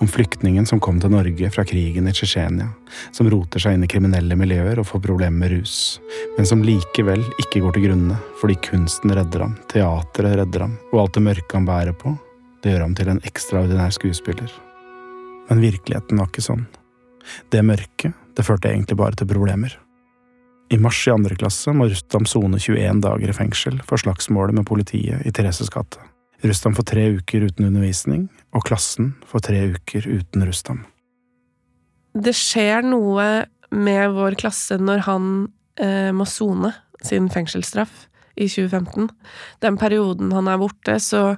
Om 0.00 0.08
flyktningen 0.08 0.66
som 0.68 0.80
kom 0.80 1.00
til 1.00 1.12
Norge 1.12 1.50
fra 1.54 1.64
krigen 1.68 2.08
i 2.08 2.14
Tsjetsjenia, 2.14 2.68
som 3.12 3.30
roter 3.32 3.62
seg 3.62 3.76
inn 3.76 3.86
i 3.86 3.90
kriminelle 3.90 4.36
miljøer 4.38 4.80
og 4.80 4.88
får 4.88 5.02
problemer 5.04 5.36
med 5.36 5.54
rus, 5.54 5.98
men 6.36 6.48
som 6.48 6.64
likevel 6.64 7.24
ikke 7.42 7.62
går 7.64 7.76
til 7.76 7.88
grunne 7.88 8.18
fordi 8.40 8.58
kunsten 8.68 9.14
redder 9.16 9.46
ham, 9.46 9.56
teateret 9.72 10.40
redder 10.42 10.66
ham, 10.66 10.76
og 10.92 11.02
alt 11.04 11.18
det 11.18 11.26
mørke 11.28 11.58
han 11.58 11.68
bærer 11.68 11.96
på, 11.96 12.16
det 12.62 12.74
gjør 12.74 12.86
ham 12.86 12.96
til 12.98 13.12
en 13.12 13.22
ekstraordinær 13.28 13.94
skuespiller. 13.94 14.52
Men 15.48 15.62
virkeligheten 15.62 16.18
var 16.18 16.30
ikke 16.30 16.44
sånn. 16.44 16.66
Det 17.52 17.62
mørket, 17.66 18.14
det 18.36 18.46
førte 18.46 18.70
egentlig 18.72 18.98
bare 18.98 19.18
til 19.18 19.30
problemer. 19.30 19.76
I 20.70 20.78
mars 20.82 20.98
i 21.06 21.12
andre 21.14 21.36
klasse 21.38 21.70
må 21.70 21.86
Rustam 21.86 22.26
sone 22.26 22.58
21 22.58 23.02
dager 23.04 23.30
i 23.30 23.36
fengsel 23.36 23.78
for 23.86 24.02
slagsmålet 24.02 24.56
med 24.56 24.66
politiet 24.66 25.22
i 25.22 25.30
Thereses 25.34 25.70
gate. 25.70 26.02
Rustam 26.44 26.75
får 26.77 26.88
tre 26.90 27.05
uker 27.16 27.46
uten 27.49 27.68
undervisning, 27.68 28.27
og 28.53 28.66
klassen 28.68 29.14
får 29.29 29.46
tre 29.49 29.62
uker 29.77 30.09
uten 30.09 30.44
Rustam. 30.46 30.83
Det 32.16 32.35
skjer 32.37 32.85
noe 32.85 33.46
med 33.77 34.12
vår 34.16 34.37
klasse 34.40 34.79
når 34.81 35.05
han 35.09 35.31
eh, 35.81 36.12
må 36.16 36.27
sone 36.29 36.72
sin 37.05 37.29
fengselsstraff 37.33 38.07
i 38.37 38.49
2015. 38.49 39.09
Den 39.64 39.79
perioden 39.81 40.33
han 40.37 40.49
er 40.49 40.61
borte, 40.61 40.99
så 41.01 41.37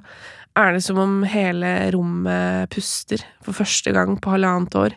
er 0.59 0.75
det 0.75 0.83
som 0.83 0.99
om 0.99 1.21
hele 1.27 1.71
rommet 1.95 2.71
puster 2.73 3.23
for 3.45 3.55
første 3.55 3.93
gang 3.95 4.17
på 4.19 4.33
halvannet 4.35 4.75
år. 4.75 4.95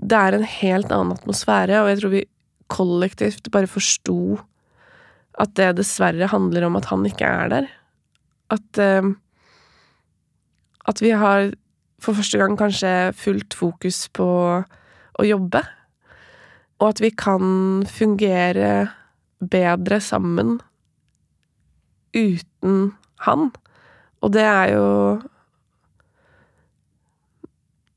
Det 0.00 0.16
er 0.16 0.36
en 0.36 0.46
helt 0.46 0.92
annen 0.92 1.16
atmosfære, 1.16 1.80
og 1.80 1.90
jeg 1.90 2.00
tror 2.00 2.14
vi 2.14 2.24
kollektivt 2.70 3.50
bare 3.52 3.70
forsto 3.70 4.38
at 5.40 5.52
det 5.56 5.72
dessverre 5.80 6.28
handler 6.30 6.66
om 6.68 6.76
at 6.78 6.88
han 6.90 7.04
ikke 7.08 7.26
er 7.26 7.52
der. 7.52 7.68
At 8.52 8.80
eh, 8.82 9.10
At 10.88 11.02
vi 11.02 11.12
har 11.16 11.50
for 12.00 12.16
første 12.16 12.38
gang 12.40 12.56
kanskje 12.58 13.12
fullt 13.16 13.54
fokus 13.56 14.06
på 14.16 14.28
å 15.20 15.26
jobbe. 15.26 15.62
Og 16.80 16.86
at 16.94 17.02
vi 17.04 17.10
kan 17.12 17.84
fungere 17.88 18.88
bedre 19.40 20.00
sammen 20.00 20.58
uten 22.16 22.92
han. 23.26 23.50
Og 24.20 24.32
det 24.32 24.44
er 24.44 24.72
jo 24.74 24.88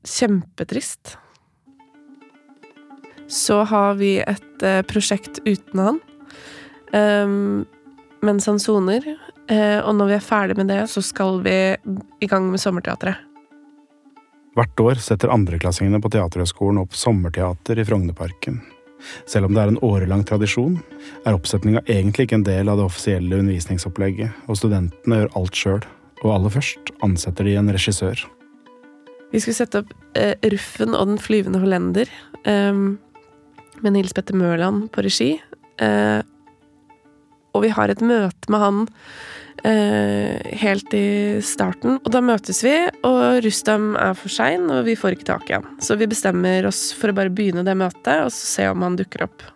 kjempetrist. 0.04 1.16
Så 3.28 3.62
har 3.68 3.96
vi 3.98 4.18
et 4.20 4.64
eh, 4.64 4.82
prosjekt 4.86 5.40
uten 5.48 5.80
han, 5.80 6.00
um, 6.92 7.64
mens 8.24 8.46
han 8.46 8.60
soner. 8.60 9.06
Eh, 9.50 9.80
og 9.84 9.92
når 9.98 10.10
vi 10.10 10.16
er 10.16 10.24
ferdig 10.24 10.56
med 10.56 10.70
det, 10.72 10.82
så 10.90 11.02
skal 11.04 11.42
vi 11.44 11.56
i 11.74 12.28
gang 12.30 12.48
med 12.50 12.62
Sommerteatret. 12.62 13.30
Hvert 14.54 14.80
år 14.80 15.00
setter 15.02 15.32
andreklassingene 15.34 15.98
på 16.00 16.12
Teaterhøgskolen 16.14 16.78
opp 16.84 16.94
sommerteater 16.94 17.80
i 17.82 17.84
Frognerparken. 17.86 18.60
Selv 19.28 19.48
om 19.48 19.56
det 19.56 19.64
er 19.64 19.72
en 19.72 19.80
årelang 19.84 20.22
tradisjon, 20.26 20.78
er 21.26 21.34
oppsetninga 21.34 21.82
egentlig 21.90 22.28
ikke 22.28 22.38
en 22.38 22.46
del 22.46 22.70
av 22.70 22.78
det 22.78 22.86
offisielle 22.86 23.40
undervisningsopplegget, 23.42 24.46
og 24.46 24.60
studentene 24.60 25.20
gjør 25.20 25.34
alt 25.40 25.58
sjøl, 25.58 25.82
og 26.22 26.30
aller 26.36 26.54
først 26.54 26.94
ansetter 27.04 27.50
de 27.50 27.56
en 27.58 27.72
regissør. 27.74 28.22
Vi 29.34 29.42
skulle 29.42 29.58
sette 29.58 29.82
opp 29.82 29.90
eh, 30.14 30.36
Ruffen 30.54 30.94
og 30.94 31.10
Den 31.10 31.18
flyvende 31.18 31.58
hollender 31.60 32.10
eh, 32.46 32.78
med 33.82 33.96
Nils 33.96 34.14
Petter 34.14 34.38
Mørland 34.38 34.86
på 34.94 35.02
regi. 35.04 35.32
Eh, 35.82 36.20
og 37.54 37.64
vi 37.64 37.72
har 37.74 37.90
et 37.90 38.02
møte 38.04 38.50
med 38.52 38.62
han 38.62 38.84
eh, 39.64 40.54
helt 40.60 40.94
i 40.96 41.40
starten. 41.44 41.98
Og 42.02 42.12
da 42.14 42.22
møtes 42.24 42.62
vi, 42.66 42.74
og 43.06 43.40
Rustam 43.44 43.92
er 44.00 44.14
for 44.18 44.32
sein, 44.32 44.68
og 44.70 44.84
vi 44.88 44.96
får 44.98 45.16
ikke 45.16 45.30
tak 45.32 45.50
i 45.50 45.56
han. 45.58 45.68
Så 45.82 45.98
vi 46.00 46.10
bestemmer 46.10 46.66
oss 46.68 46.88
for 46.96 47.12
å 47.12 47.16
bare 47.16 47.32
begynne 47.32 47.66
det 47.66 47.76
møtet, 47.78 48.24
og 48.26 48.32
så 48.34 48.50
se 48.56 48.70
om 48.70 48.84
han 48.86 48.98
dukker 49.00 49.26
opp. 49.28 49.46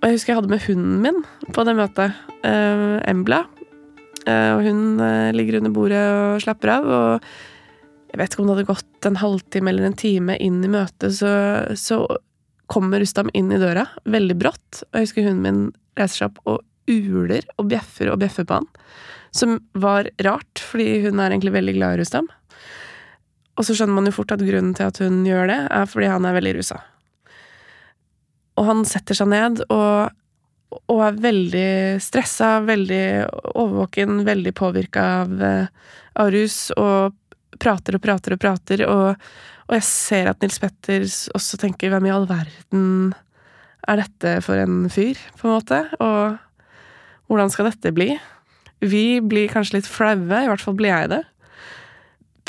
Og 0.00 0.08
jeg 0.08 0.16
husker 0.16 0.32
jeg 0.32 0.40
hadde 0.40 0.52
med 0.52 0.64
hunden 0.64 1.00
min 1.04 1.22
på 1.52 1.64
det 1.68 1.76
møtet, 1.76 2.20
eh, 2.46 2.98
Embla. 3.10 3.44
Eh, 4.28 4.50
og 4.56 4.64
hun 4.64 5.00
eh, 5.00 5.32
ligger 5.36 5.60
under 5.60 5.72
bordet 5.74 6.04
og 6.16 6.44
slapper 6.44 6.76
av. 6.76 6.90
og 6.90 7.30
jeg 8.10 8.18
vet 8.18 8.32
ikke 8.32 8.42
om 8.42 8.48
det 8.48 8.54
hadde 8.56 8.70
gått 8.72 9.06
en 9.06 9.20
halvtime 9.20 9.70
eller 9.70 9.86
en 9.86 9.94
time 9.94 10.34
inn 10.42 10.58
i 10.66 10.70
møtet, 10.72 11.14
så, 11.14 11.30
så 11.78 12.00
kommer 12.70 12.98
Rustam 13.02 13.30
inn 13.38 13.52
i 13.54 13.60
døra, 13.60 13.84
veldig 14.02 14.36
brått. 14.38 14.82
Og 14.88 14.98
jeg 14.98 15.06
husker 15.06 15.28
hunden 15.28 15.44
min 15.44 15.60
reiser 15.98 16.24
seg 16.24 16.32
opp 16.32 16.40
og 16.50 16.64
uler 16.88 17.46
og 17.58 17.68
bjeffer 17.70 18.12
og 18.12 18.20
bjeffer 18.22 18.46
på 18.48 18.60
han. 18.60 18.68
Som 19.34 19.58
var 19.78 20.08
rart, 20.24 20.62
fordi 20.62 21.02
hun 21.06 21.20
er 21.20 21.30
egentlig 21.30 21.54
veldig 21.54 21.76
glad 21.76 21.96
i 21.96 22.00
Rustam. 22.02 22.30
Og 23.58 23.66
så 23.66 23.76
skjønner 23.76 23.98
man 23.98 24.08
jo 24.08 24.14
fort 24.16 24.32
at 24.34 24.42
grunnen 24.44 24.72
til 24.76 24.88
at 24.88 24.98
hun 25.02 25.20
gjør 25.26 25.50
det, 25.50 25.60
er 25.68 25.90
fordi 25.90 26.08
han 26.10 26.26
er 26.26 26.36
veldig 26.38 26.54
rusa. 26.56 26.80
Og 28.58 28.66
han 28.68 28.82
setter 28.88 29.16
seg 29.16 29.30
ned 29.32 29.62
og, 29.68 30.10
og 30.90 31.02
er 31.06 31.22
veldig 31.22 31.70
stressa, 32.02 32.58
veldig 32.66 33.04
overvåken, 33.52 34.24
veldig 34.26 34.54
påvirka 34.56 35.06
av, 35.22 35.34
eh, 35.44 35.96
av 36.20 36.32
rus, 36.34 36.58
og 36.80 37.16
prater 37.60 37.96
og 37.96 38.04
prater 38.04 38.36
og 38.36 38.40
prater, 38.42 38.84
og, 38.88 39.30
og 39.68 39.76
jeg 39.76 39.86
ser 39.86 40.30
at 40.30 40.40
Nils 40.42 40.60
Petter 40.62 41.04
også 41.36 41.60
tenker 41.60 41.92
hvem 41.92 42.08
i 42.08 42.14
all 42.14 42.28
verden 42.30 43.12
er 43.88 44.00
dette 44.00 44.38
for 44.44 44.60
en 44.60 44.84
fyr, 44.92 45.18
på 45.40 45.48
en 45.48 45.56
måte? 45.56 45.80
Og 46.00 46.38
hvordan 47.30 47.52
skal 47.52 47.70
dette 47.70 47.92
bli? 47.94 48.14
Vi 48.82 49.20
blir 49.22 49.50
kanskje 49.52 49.78
litt 49.78 49.90
flaue, 49.90 50.40
i 50.42 50.48
hvert 50.50 50.64
fall 50.64 50.74
blir 50.78 50.90
jeg 50.90 51.12
det. 51.12 51.20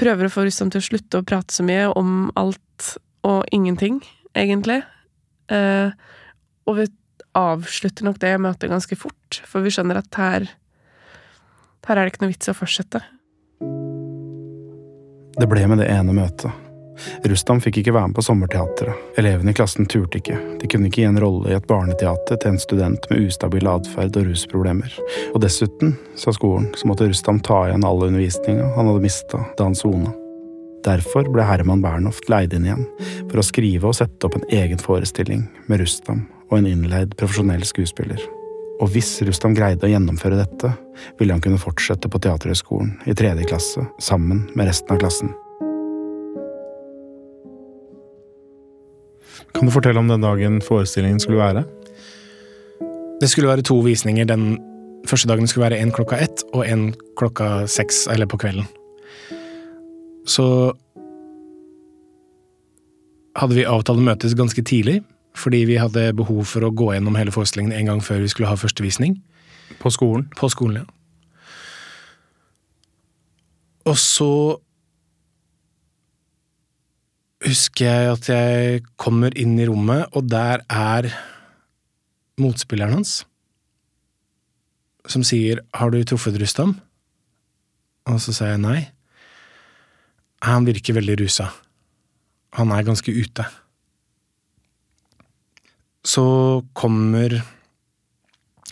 Prøver 0.01 0.25
å 0.25 0.33
få 0.33 0.47
Rustam 0.47 0.71
til 0.73 0.81
å 0.81 0.87
slutte 0.87 1.21
å 1.21 1.27
prate 1.27 1.53
så 1.53 1.65
mye 1.67 1.91
om 1.99 2.31
alt 2.39 2.95
og 3.27 3.43
ingenting, 3.53 3.99
egentlig. 4.33 4.79
Eh, 5.53 5.93
og 6.65 6.79
vi 6.79 6.87
avslutter 7.37 8.07
nok 8.07 8.17
det 8.23 8.33
møtet 8.41 8.71
ganske 8.71 8.97
fort, 8.97 9.41
for 9.45 9.63
vi 9.63 9.71
skjønner 9.75 10.01
at 10.01 10.17
her 10.17 10.49
her 11.87 11.97
er 11.97 12.05
det 12.05 12.13
ikke 12.13 12.23
noe 12.23 12.31
vits 12.31 12.47
i 12.47 12.53
å 12.53 12.57
fortsette. 12.57 13.01
Det 15.41 15.47
ble 15.49 15.63
med 15.67 15.81
det 15.81 15.89
ene 15.91 16.13
møtet. 16.15 16.70
Rustam 17.27 17.61
fikk 17.63 17.81
ikke 17.81 17.93
være 17.95 18.11
med 18.11 18.17
på 18.17 18.25
sommerteatret. 18.25 18.97
Elevene 19.21 19.53
i 19.53 19.57
klassen 19.57 19.87
turte 19.89 20.19
ikke. 20.19 20.37
De 20.61 20.69
kunne 20.71 20.89
ikke 20.89 21.03
gi 21.03 21.09
en 21.09 21.19
rolle 21.21 21.51
i 21.51 21.57
et 21.57 21.67
barneteater 21.69 22.39
til 22.41 22.53
en 22.53 22.61
student 22.61 23.05
med 23.11 23.27
ustabil 23.27 23.69
atferd 23.69 24.17
og 24.19 24.27
rusproblemer. 24.29 24.97
Og 25.33 25.41
dessuten, 25.43 25.95
sa 26.19 26.33
skolen, 26.35 26.71
så 26.77 26.89
måtte 26.89 27.09
Rustam 27.09 27.41
ta 27.45 27.63
igjen 27.67 27.85
all 27.87 28.03
undervisninga 28.07 28.73
han 28.75 28.89
hadde 28.89 29.05
mista 29.05 29.45
da 29.57 29.69
han 29.69 29.77
sona. 29.77 30.13
Derfor 30.85 31.27
ble 31.29 31.45
Herman 31.45 31.81
Bernhoft 31.83 32.29
leid 32.31 32.55
inn 32.57 32.65
igjen, 32.65 32.85
for 33.29 33.41
å 33.41 33.45
skrive 33.45 33.89
og 33.89 33.97
sette 33.97 34.25
opp 34.25 34.37
en 34.39 34.47
egen 34.49 34.81
forestilling 34.81 35.45
med 35.69 35.83
Rustam 35.83 36.25
og 36.49 36.57
en 36.57 36.69
innleid 36.71 37.13
profesjonell 37.19 37.63
skuespiller. 37.67 38.21
Og 38.81 38.89
hvis 38.95 39.13
Rustam 39.27 39.53
greide 39.53 39.85
å 39.85 39.91
gjennomføre 39.91 40.39
dette, 40.39 40.73
ville 41.19 41.35
han 41.35 41.43
kunne 41.43 41.61
fortsette 41.61 42.09
på 42.09 42.21
Teaterhøgskolen 42.23 42.95
i 43.05 43.15
tredje 43.17 43.45
klasse 43.45 43.85
sammen 44.01 44.47
med 44.55 44.71
resten 44.71 44.95
av 44.95 45.03
klassen. 45.03 45.29
Kan 49.53 49.67
du 49.67 49.73
fortelle 49.73 49.99
om 49.99 50.09
den 50.09 50.23
dagen 50.23 50.61
forestillingen 50.65 51.19
skulle 51.19 51.41
være? 51.41 51.63
Det 53.21 53.29
skulle 53.29 53.49
være 53.51 53.65
to 53.67 53.77
visninger. 53.85 54.25
Den 54.25 54.57
første 55.07 55.27
dagen 55.29 55.47
skulle 55.47 55.69
være 55.69 55.81
en 55.81 55.91
klokka 55.91 56.17
ett 56.17 56.43
og 56.53 56.65
en 56.67 56.93
klokka 57.17 57.67
seks, 57.67 58.07
eller 58.11 58.25
på 58.25 58.37
kvelden. 58.41 58.65
Så 60.25 60.45
hadde 63.37 63.57
vi 63.57 63.67
avtalt 63.67 64.01
å 64.01 64.05
møtes 64.05 64.35
ganske 64.37 64.63
tidlig, 64.65 65.01
fordi 65.37 65.63
vi 65.69 65.77
hadde 65.79 66.11
behov 66.17 66.43
for 66.49 66.65
å 66.65 66.73
gå 66.73 66.91
gjennom 66.95 67.15
hele 67.15 67.33
forestillingen 67.33 67.75
en 67.77 67.93
gang 67.93 68.01
før 68.03 68.23
vi 68.23 68.31
skulle 68.31 68.49
ha 68.49 68.59
første 68.59 68.83
visning. 68.83 69.19
På 69.79 69.91
skolen? 69.93 70.27
På 70.37 70.49
skolen, 70.51 70.81
ja. 70.81 70.87
Og 73.89 73.97
så 73.97 74.31
husker 77.45 77.87
jeg 77.87 78.11
at 78.11 78.29
jeg 78.29 78.83
kommer 79.01 79.33
inn 79.39 79.57
i 79.59 79.67
rommet, 79.69 80.07
og 80.13 80.29
der 80.29 80.63
er 80.69 81.09
motspilleren 82.41 82.99
hans, 82.99 83.25
som 85.07 85.23
sier 85.23 85.59
'Har 85.73 85.91
du 85.91 86.03
truffet 86.03 86.39
Rustam?' 86.39 86.79
Og 88.07 88.17
så 88.19 88.33
sier 88.33 88.55
jeg 88.55 88.59
nei. 88.59 88.89
Han 90.41 90.65
virker 90.65 90.93
veldig 90.97 91.19
rusa. 91.21 91.51
Han 92.57 92.71
er 92.71 92.83
ganske 92.83 93.13
ute. 93.13 93.45
Så 96.03 96.65
kommer 96.73 97.43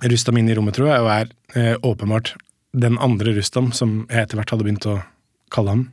Rustam 0.02 0.38
inn 0.38 0.50
i 0.50 0.56
rommet, 0.56 0.74
tror 0.74 0.90
jeg, 0.90 1.02
og 1.02 1.10
er 1.14 1.28
eh, 1.56 1.76
åpenbart 1.78 2.34
den 2.74 2.98
andre 2.98 3.36
Rustam, 3.38 3.72
som 3.72 4.08
jeg 4.10 4.24
etter 4.24 4.40
hvert 4.40 4.50
hadde 4.50 4.66
begynt 4.66 4.90
å 4.90 5.04
kalle 5.52 5.70
ham. 5.70 5.92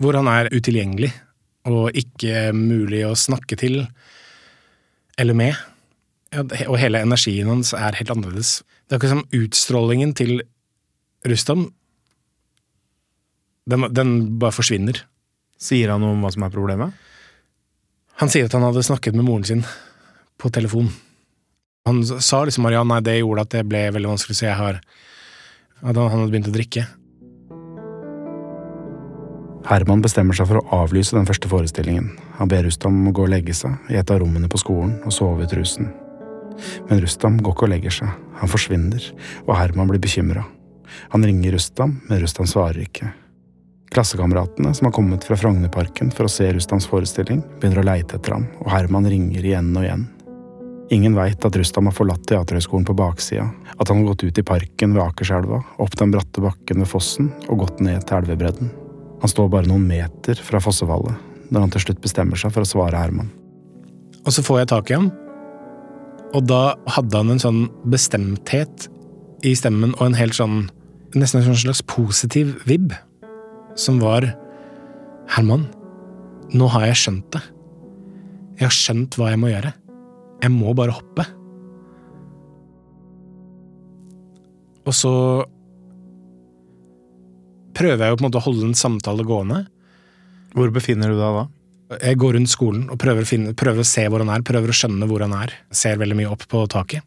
Hvor 0.00 0.16
han 0.16 0.26
er 0.26 0.48
utilgjengelig 0.54 1.12
og 1.68 1.96
ikke 1.96 2.50
mulig 2.56 3.04
å 3.06 3.14
snakke 3.16 3.56
til 3.60 3.84
eller 5.20 5.38
med. 5.38 5.54
Og 6.66 6.76
hele 6.80 7.04
energien 7.04 7.48
hans 7.48 7.72
er 7.76 7.96
helt 7.96 8.10
annerledes. 8.10 8.58
Det 8.84 8.96
er 8.96 9.00
ikke 9.00 9.14
som 9.14 9.26
utstrålingen 9.32 10.12
til 10.18 10.42
Rustam 11.24 11.68
den, 13.70 13.86
den 13.94 14.12
bare 14.40 14.52
forsvinner. 14.54 14.98
Sier 15.60 15.92
han 15.94 16.02
noe 16.04 16.14
om 16.16 16.24
hva 16.24 16.32
som 16.34 16.44
er 16.44 16.52
problemet? 16.52 16.92
Han 18.20 18.30
sier 18.30 18.46
at 18.46 18.54
han 18.54 18.66
hadde 18.66 18.84
snakket 18.86 19.16
med 19.16 19.26
moren 19.26 19.46
sin 19.48 19.64
på 20.40 20.50
telefon. 20.52 20.90
Han 21.88 22.02
sa 22.04 22.44
liksom 22.44 22.64
Mariann, 22.64 22.88
nei, 22.92 23.00
det 23.04 23.18
gjorde 23.18 23.44
at 23.44 23.54
det 23.56 23.64
ble 23.68 23.86
veldig 23.94 24.12
vanskelig, 24.14 24.36
så 24.38 24.50
jeg 24.50 24.60
har 24.60 24.84
At 25.84 25.98
han 25.98 26.08
hadde 26.08 26.30
begynt 26.32 26.48
å 26.48 26.54
drikke. 26.54 26.86
Herman 29.64 30.02
bestemmer 30.04 30.36
seg 30.36 30.50
for 30.50 30.60
å 30.60 30.80
avlyse 30.82 31.16
den 31.16 31.24
første 31.24 31.48
forestillingen. 31.48 32.10
Han 32.36 32.50
ber 32.52 32.66
Rustam 32.66 32.98
om 32.98 33.08
å 33.08 33.14
gå 33.16 33.24
og 33.24 33.32
legge 33.32 33.54
seg 33.56 33.88
i 33.88 33.96
et 33.96 34.10
av 34.12 34.20
rommene 34.20 34.50
på 34.52 34.60
skolen 34.60 34.98
og 35.06 35.14
sove 35.16 35.46
ut 35.46 35.56
rusen. 35.56 35.88
Men 36.90 37.00
Rustam 37.00 37.38
går 37.40 37.56
ikke 37.56 37.66
og 37.66 37.72
legger 37.72 37.96
seg. 38.02 38.12
Han 38.42 38.52
forsvinner, 38.52 39.06
og 39.46 39.56
Herman 39.56 39.88
blir 39.88 40.02
bekymra. 40.04 40.44
Han 41.14 41.24
ringer 41.24 41.56
Rustam, 41.56 41.96
men 42.10 42.20
Rustam 42.20 42.50
svarer 42.50 42.84
ikke. 42.84 43.08
Klassekameratene 43.94 44.74
som 44.74 44.88
har 44.88 44.92
kommet 44.92 45.24
fra 45.24 45.38
Frognerparken 45.38 46.12
for 46.12 46.26
å 46.26 46.32
se 46.32 46.50
Rustams 46.52 46.88
forestilling, 46.90 47.40
begynner 47.56 47.80
å 47.80 47.88
leite 47.88 48.18
etter 48.18 48.36
ham, 48.36 48.48
og 48.60 48.72
Herman 48.74 49.08
ringer 49.08 49.46
igjen 49.46 49.72
og 49.72 49.86
igjen. 49.86 50.06
Ingen 50.92 51.16
veit 51.16 51.46
at 51.46 51.56
Rustam 51.56 51.88
har 51.88 51.96
forlatt 51.96 52.26
Teaterhøgskolen 52.28 52.84
på 52.84 52.96
baksida, 52.98 53.48
at 53.78 53.88
han 53.88 54.02
har 54.02 54.12
gått 54.12 54.26
ut 54.26 54.38
i 54.42 54.46
parken 54.46 54.98
ved 54.98 55.06
Akerselva, 55.06 55.62
opp 55.80 55.96
den 55.96 56.12
bratte 56.12 56.44
bakken 56.44 56.84
ved 56.84 56.90
fossen 56.90 57.32
og 57.48 57.62
gått 57.64 57.80
ned 57.86 58.04
til 58.04 58.20
elvebredden. 58.20 58.74
Han 59.24 59.32
står 59.32 59.46
bare 59.48 59.64
noen 59.64 59.86
meter 59.88 60.36
fra 60.44 60.60
fossefallet 60.60 61.32
når 61.48 61.62
han 61.62 61.70
til 61.72 61.82
slutt 61.86 62.00
bestemmer 62.04 62.36
seg 62.36 62.52
for 62.52 62.64
å 62.64 62.68
svare 62.68 62.98
Herman. 63.00 63.30
Og 64.24 64.34
så 64.36 64.42
får 64.44 64.58
jeg 64.60 64.68
tak 64.72 64.90
i 64.90 64.96
ham, 64.98 65.06
og 66.34 66.44
da 66.48 66.74
hadde 66.92 67.20
han 67.20 67.32
en 67.32 67.40
sånn 67.40 67.60
bestemthet 67.88 68.88
i 69.44 69.54
stemmen 69.56 69.94
og 69.96 70.10
en 70.10 70.18
helt 70.18 70.36
sånn 70.36 70.66
Nesten 71.14 71.44
en 71.46 71.54
slags 71.54 71.78
positiv 71.86 72.48
vibb, 72.66 72.90
som 73.78 74.00
var 74.02 74.24
Herman, 75.30 75.68
nå 76.50 76.66
har 76.72 76.88
jeg 76.88 76.96
skjønt 77.04 77.28
det. 77.36 77.42
Jeg 78.58 78.66
har 78.66 78.74
skjønt 78.74 79.14
hva 79.14 79.28
jeg 79.30 79.38
må 79.38 79.52
gjøre. 79.52 79.70
Jeg 80.42 80.50
må 80.50 80.74
bare 80.74 80.96
hoppe. 80.96 81.28
Og 84.82 84.98
så 84.98 85.14
prøver 87.76 88.04
jeg 88.04 88.12
jo 88.12 88.18
på 88.18 88.24
en 88.24 88.28
måte 88.28 88.40
å 88.40 88.46
holde 88.46 88.68
en 88.70 88.78
samtale 88.78 89.26
gående. 89.26 89.64
Hvor 90.54 90.70
befinner 90.74 91.10
du 91.10 91.18
deg 91.18 91.40
da? 91.40 91.44
Jeg 92.00 92.18
går 92.18 92.36
rundt 92.38 92.50
skolen 92.50 92.86
og 92.90 92.98
prøver 93.00 93.26
å, 93.26 93.28
finne, 93.28 93.52
prøver 93.58 93.82
å 93.82 93.88
se 93.88 94.06
hvor 94.08 94.22
han 94.22 94.30
er, 94.32 94.44
prøver 94.46 94.72
å 94.72 94.76
skjønne 94.76 95.08
hvor 95.10 95.24
han 95.24 95.34
er. 95.36 95.52
Ser 95.74 96.00
veldig 96.00 96.16
mye 96.18 96.30
opp 96.32 96.46
på 96.50 96.62
taket. 96.72 97.04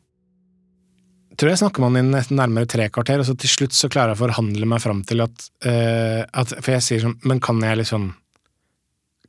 Tror 1.38 1.51
jeg 1.51 1.61
snakker 1.61 1.84
med 1.84 1.91
han 1.91 2.09
i 2.09 2.15
nesten 2.15 2.39
nærmere 2.39 2.70
tre 2.70 2.88
kvarter, 2.89 3.22
og 3.22 3.28
så 3.28 3.36
til 3.38 3.51
slutt 3.51 3.76
så 3.78 3.89
klarer 3.93 4.15
jeg 4.15 4.20
å 4.20 4.24
forhandle 4.24 4.70
meg 4.70 4.82
fram 4.82 5.03
til 5.05 5.22
at, 5.22 5.49
uh, 5.68 6.24
at 6.26 6.55
For 6.57 6.74
jeg 6.74 6.86
sier 6.86 7.03
sånn, 7.03 7.18
men 7.30 7.41
kan 7.43 7.61
jeg 7.61 7.78
liksom 7.84 8.09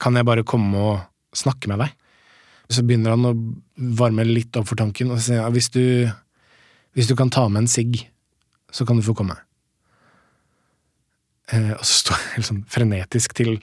Kan 0.01 0.17
jeg 0.17 0.29
bare 0.29 0.47
komme 0.47 0.85
og 0.93 1.37
snakke 1.37 1.69
med 1.69 1.83
deg? 1.85 1.93
Så 2.73 2.85
begynner 2.85 3.17
han 3.17 3.29
å 3.29 3.35
varme 3.99 4.25
litt 4.29 4.57
opp 4.61 4.69
for 4.71 4.81
tanken, 4.81 5.13
og 5.13 5.21
så 5.21 5.31
sier 5.31 5.45
han 5.45 5.55
hvis 5.55 5.71
du, 5.73 6.09
hvis 6.97 7.09
du 7.09 7.15
kan 7.17 7.33
ta 7.33 7.47
med 7.49 7.65
en 7.65 7.71
sigg, 7.71 8.03
så 8.73 8.85
kan 8.85 9.01
du 9.01 9.05
få 9.05 9.17
komme. 9.17 9.37
Eh, 11.55 11.73
og 11.77 11.85
så 11.85 12.03
står 12.03 12.21
jeg 12.21 12.35
helt 12.37 12.49
sånn 12.51 12.63
frenetisk 12.69 13.35
til 13.39 13.57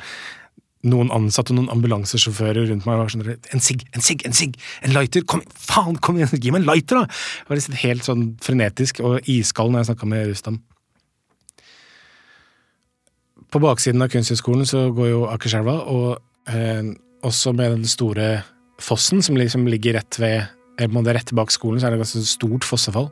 noen 0.86 1.10
ansatte 1.14 1.54
og 1.54 1.60
noen 1.60 1.72
ambulansesjåfører 1.74 2.70
rundt 2.70 2.86
meg 2.86 2.96
og 2.98 3.04
var 3.04 3.14
sånn 3.14 3.26
En 3.56 3.64
sigg, 3.64 3.86
en 3.98 4.06
sigg, 4.06 4.26
en 4.28 4.38
sigg! 4.38 4.58
En 4.86 4.94
lighter! 4.94 5.26
Kom, 5.30 5.42
faen, 5.50 5.98
kom 5.98 6.20
igjen, 6.20 6.34
gi 6.38 6.54
meg 6.54 6.62
en 6.62 6.70
lighter, 6.70 7.02
da! 7.02 7.22
Jeg 7.42 7.50
var 7.50 7.60
liksom 7.60 7.80
helt 7.82 8.08
sånn 8.08 8.26
frenetisk 8.46 9.02
og 9.06 9.30
iskald 9.32 9.74
når 9.74 9.84
jeg 9.84 9.92
snakka 9.92 10.10
med 10.12 10.30
Rustam. 10.30 10.60
På 13.54 13.62
baksiden 13.64 14.04
av 14.04 14.12
Kunsthøgskolen 14.14 14.68
så 14.70 14.88
går 14.94 15.10
jo 15.14 15.26
Akerselva, 15.32 15.80
og 15.90 16.52
eh, 16.52 16.94
også 17.26 17.56
med 17.56 17.78
den 17.78 17.90
store 17.90 18.30
fossen 18.82 19.24
som 19.26 19.38
liksom 19.40 19.66
ligger 19.72 19.98
rett 19.98 20.20
ved 20.22 20.52
eller 20.82 21.16
rett 21.16 21.32
bak 21.32 21.54
skolen, 21.54 21.80
så 21.80 21.88
er 21.88 21.94
det 21.94 22.02
et 22.02 22.04
ganske 22.04 22.26
stort 22.28 22.66
fossefall. 22.68 23.08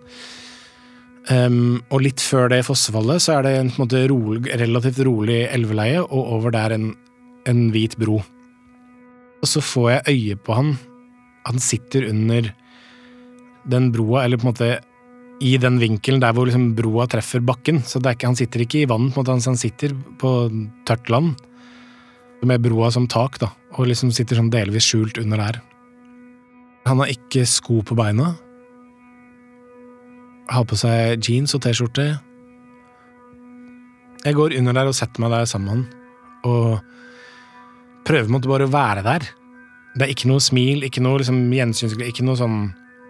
Um, 1.31 1.79
og 1.87 2.01
litt 2.03 2.19
før 2.19 2.49
det 2.51 2.65
fossefallet 2.67 3.23
så 3.23 3.37
er 3.37 3.45
det 3.45 3.51
en, 3.55 3.69
en 3.71 3.79
måte 3.85 4.01
rolig, 4.11 4.49
relativt 4.59 4.99
rolig 5.07 5.43
elveleie, 5.47 6.01
og 6.03 6.31
over 6.37 6.51
der 6.55 6.75
en, 6.75 6.89
en 7.47 7.61
hvit 7.71 7.95
bro. 7.99 8.19
Og 9.43 9.47
så 9.47 9.63
får 9.63 9.89
jeg 9.91 10.17
øye 10.17 10.39
på 10.39 10.57
han. 10.57 10.73
Han 11.47 11.63
sitter 11.63 12.09
under 12.09 12.51
den 13.71 13.91
broa, 13.95 14.25
eller 14.25 14.39
på 14.39 14.47
en 14.47 14.51
måte 14.51 14.73
i 15.43 15.55
den 15.59 15.79
vinkelen 15.81 16.21
der 16.23 16.35
hvor 16.35 16.47
liksom 16.47 16.71
broa 16.77 17.07
treffer 17.11 17.43
bakken. 17.43 17.81
Så 17.87 17.99
ikke, 17.99 18.29
han 18.29 18.39
sitter 18.39 18.63
ikke 18.63 18.83
i 18.83 18.89
vann, 18.89 19.09
på 19.11 19.19
en 19.19 19.23
måte, 19.23 19.49
han 19.51 19.59
sitter 19.59 19.95
på 20.19 20.31
tørt 20.87 21.11
land. 21.11 21.35
Med 22.43 22.63
broa 22.63 22.89
som 22.91 23.07
tak, 23.07 23.39
da, 23.39 23.53
og 23.77 23.87
liksom 23.87 24.11
sitter 24.11 24.39
sånn 24.39 24.51
delvis 24.51 24.89
skjult 24.89 25.19
under 25.21 25.39
der. 25.39 25.61
Han 26.87 26.99
har 26.99 27.11
ikke 27.11 27.45
sko 27.47 27.79
på 27.87 27.95
beina. 27.95 28.33
Har 30.51 30.65
på 30.67 30.75
seg 30.75 31.23
jeans 31.23 31.53
og 31.55 31.61
T-skjorte. 31.63 32.07
Jeg 34.23 34.35
går 34.35 34.55
under 34.59 34.75
der 34.75 34.89
og 34.89 34.95
setter 34.97 35.23
meg 35.23 35.31
der 35.31 35.47
sammen 35.47 35.85
og 36.47 36.83
prøver 38.07 38.31
måtte 38.31 38.51
bare 38.51 38.67
å 38.67 38.71
være 38.71 39.03
der. 39.05 39.25
Det 39.95 40.05
er 40.05 40.11
ikke 40.11 40.29
noe 40.31 40.43
smil, 40.43 40.83
ikke 40.83 41.03
noe 41.03 41.21
liksom 41.21 41.39
gjensynsglede, 41.53 42.11
ikke 42.11 42.25
noe 42.27 42.39
sånn 42.39 42.61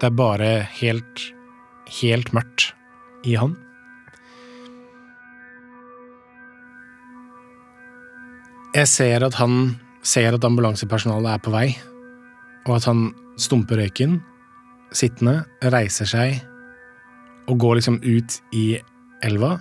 Det 0.02 0.10
er 0.10 0.16
bare 0.18 0.48
helt, 0.82 1.22
helt 2.02 2.34
mørkt 2.36 2.74
i 3.24 3.38
han. 3.40 3.54
Jeg 8.74 8.90
ser 8.90 9.24
at 9.24 9.38
han 9.38 9.78
ser 10.04 10.36
at 10.36 10.44
ambulansepersonalet 10.44 11.38
er 11.38 11.44
på 11.46 11.54
vei, 11.54 11.68
og 12.68 12.80
at 12.82 12.90
han 12.90 13.06
stumper 13.40 13.80
røyken, 13.80 14.18
sittende, 14.92 15.44
reiser 15.72 16.10
seg 16.10 16.42
og 17.50 17.60
går 17.60 17.80
liksom 17.80 18.00
ut 18.04 18.40
i 18.56 18.66
elva. 19.26 19.58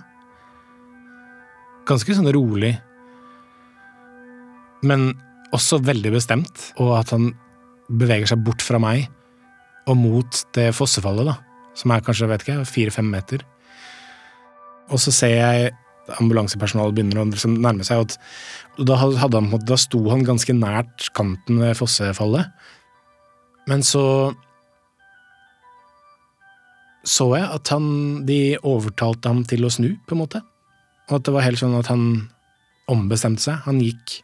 Ganske 1.87 2.15
sånn 2.15 2.31
rolig, 2.35 2.73
men 4.83 5.11
også 5.55 5.79
veldig 5.83 6.13
bestemt, 6.15 6.69
og 6.81 6.95
at 6.99 7.13
han 7.15 7.31
beveger 7.91 8.31
seg 8.31 8.43
bort 8.43 8.63
fra 8.63 8.79
meg 8.81 9.07
og 9.89 9.97
mot 9.99 10.43
det 10.55 10.69
fossefallet, 10.75 11.27
da, 11.27 11.37
som 11.75 11.91
er 11.91 12.03
kanskje, 12.05 12.29
vet 12.31 12.45
ikke, 12.45 12.61
fire-fem 12.67 13.09
meter. 13.11 13.43
Og 14.91 15.01
så 15.03 15.11
ser 15.15 15.33
jeg 15.35 15.73
ambulansepersonalet 16.19 16.95
begynner 16.95 17.21
å 17.21 17.27
liksom 17.29 17.57
nærme 17.63 17.85
seg, 17.87 18.03
og 18.03 18.87
da, 18.87 18.97
hadde 18.99 19.39
han, 19.39 19.51
da 19.67 19.77
sto 19.79 20.01
han 20.11 20.25
ganske 20.27 20.55
nært 20.55 21.09
kanten 21.15 21.61
ved 21.63 21.77
fossefallet. 21.79 22.51
Men 23.71 23.83
så 23.87 24.05
så 27.03 27.27
jeg 27.35 27.47
at 27.51 27.71
han, 27.73 27.87
de 28.27 28.55
overtalte 28.63 29.31
ham 29.31 29.43
til 29.47 29.65
å 29.67 29.71
snu, 29.73 29.89
på 30.07 30.15
en 30.15 30.23
måte. 30.23 30.43
Og 31.09 31.17
at 31.17 31.25
det 31.27 31.33
var 31.35 31.45
helt 31.45 31.59
sånn 31.59 31.75
at 31.75 31.89
han 31.91 32.05
ombestemte 32.91 33.43
seg. 33.43 33.63
Han 33.67 33.81
gikk 33.83 34.21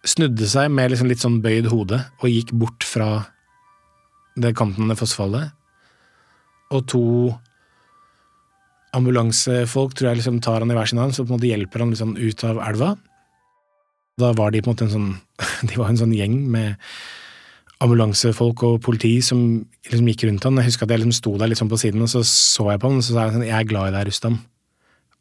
Snudde 0.00 0.46
seg 0.48 0.70
med 0.72 0.88
liksom 0.88 1.10
litt 1.10 1.20
sånn 1.20 1.42
bøyd 1.44 1.66
hode 1.68 1.98
og 2.22 2.30
gikk 2.32 2.54
bort 2.56 2.86
fra 2.88 3.26
det 4.40 4.54
kanten 4.56 4.88
av 4.88 4.96
fossefallet. 4.96 5.50
Og 6.72 6.86
to 6.88 7.02
ambulansefolk 8.96 9.92
tror 9.92 10.08
jeg 10.08 10.22
liksom 10.22 10.40
tar 10.40 10.64
han 10.64 10.72
i 10.72 10.78
hver 10.78 10.88
sin 10.88 11.02
hånd, 11.02 11.12
så 11.12 11.26
på 11.26 11.34
en 11.34 11.36
måte 11.36 11.50
hjelper 11.50 11.84
han 11.84 11.92
liksom 11.92 12.16
ut 12.16 12.44
av 12.48 12.62
elva. 12.64 12.94
Da 14.24 14.32
var 14.38 14.54
de 14.54 14.62
på 14.64 14.70
en 14.70 14.74
måte 14.78 14.88
en 14.88 14.94
sånn 14.94 15.10
De 15.68 15.76
var 15.76 15.92
en 15.92 16.00
sånn 16.00 16.16
gjeng 16.16 16.40
med 16.48 16.80
ambulansefolk 17.80 18.62
og 18.68 18.80
politi 18.84 19.16
som 19.24 19.40
liksom 19.88 20.08
gikk 20.12 20.26
rundt 20.28 20.46
han. 20.46 20.60
Jeg 20.60 20.70
husker 20.70 20.86
at 20.86 20.94
jeg 20.94 21.02
liksom 21.02 21.16
sto 21.16 21.34
der 21.40 21.50
liksom 21.50 21.70
på 21.70 21.80
siden, 21.80 22.04
og 22.04 22.12
så 22.12 22.22
så 22.26 22.68
jeg 22.70 22.80
på 22.80 22.90
han, 22.90 23.00
og 23.00 23.06
så 23.06 23.14
sa 23.14 23.24
jeg 23.24 23.34
sånn 23.34 23.48
'Jeg 23.48 23.60
er 23.60 23.70
glad 23.70 23.88
i 23.88 23.96
deg, 23.96 24.06
Rustam'. 24.08 24.38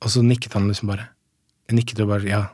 Og 0.02 0.08
så 0.10 0.24
nikket 0.24 0.54
han 0.54 0.68
liksom 0.68 0.88
bare. 0.88 1.10
Jeg 1.70 1.76
nikket 1.76 2.00
og 2.02 2.08
bare 2.10 2.28
'ja'. 2.28 2.50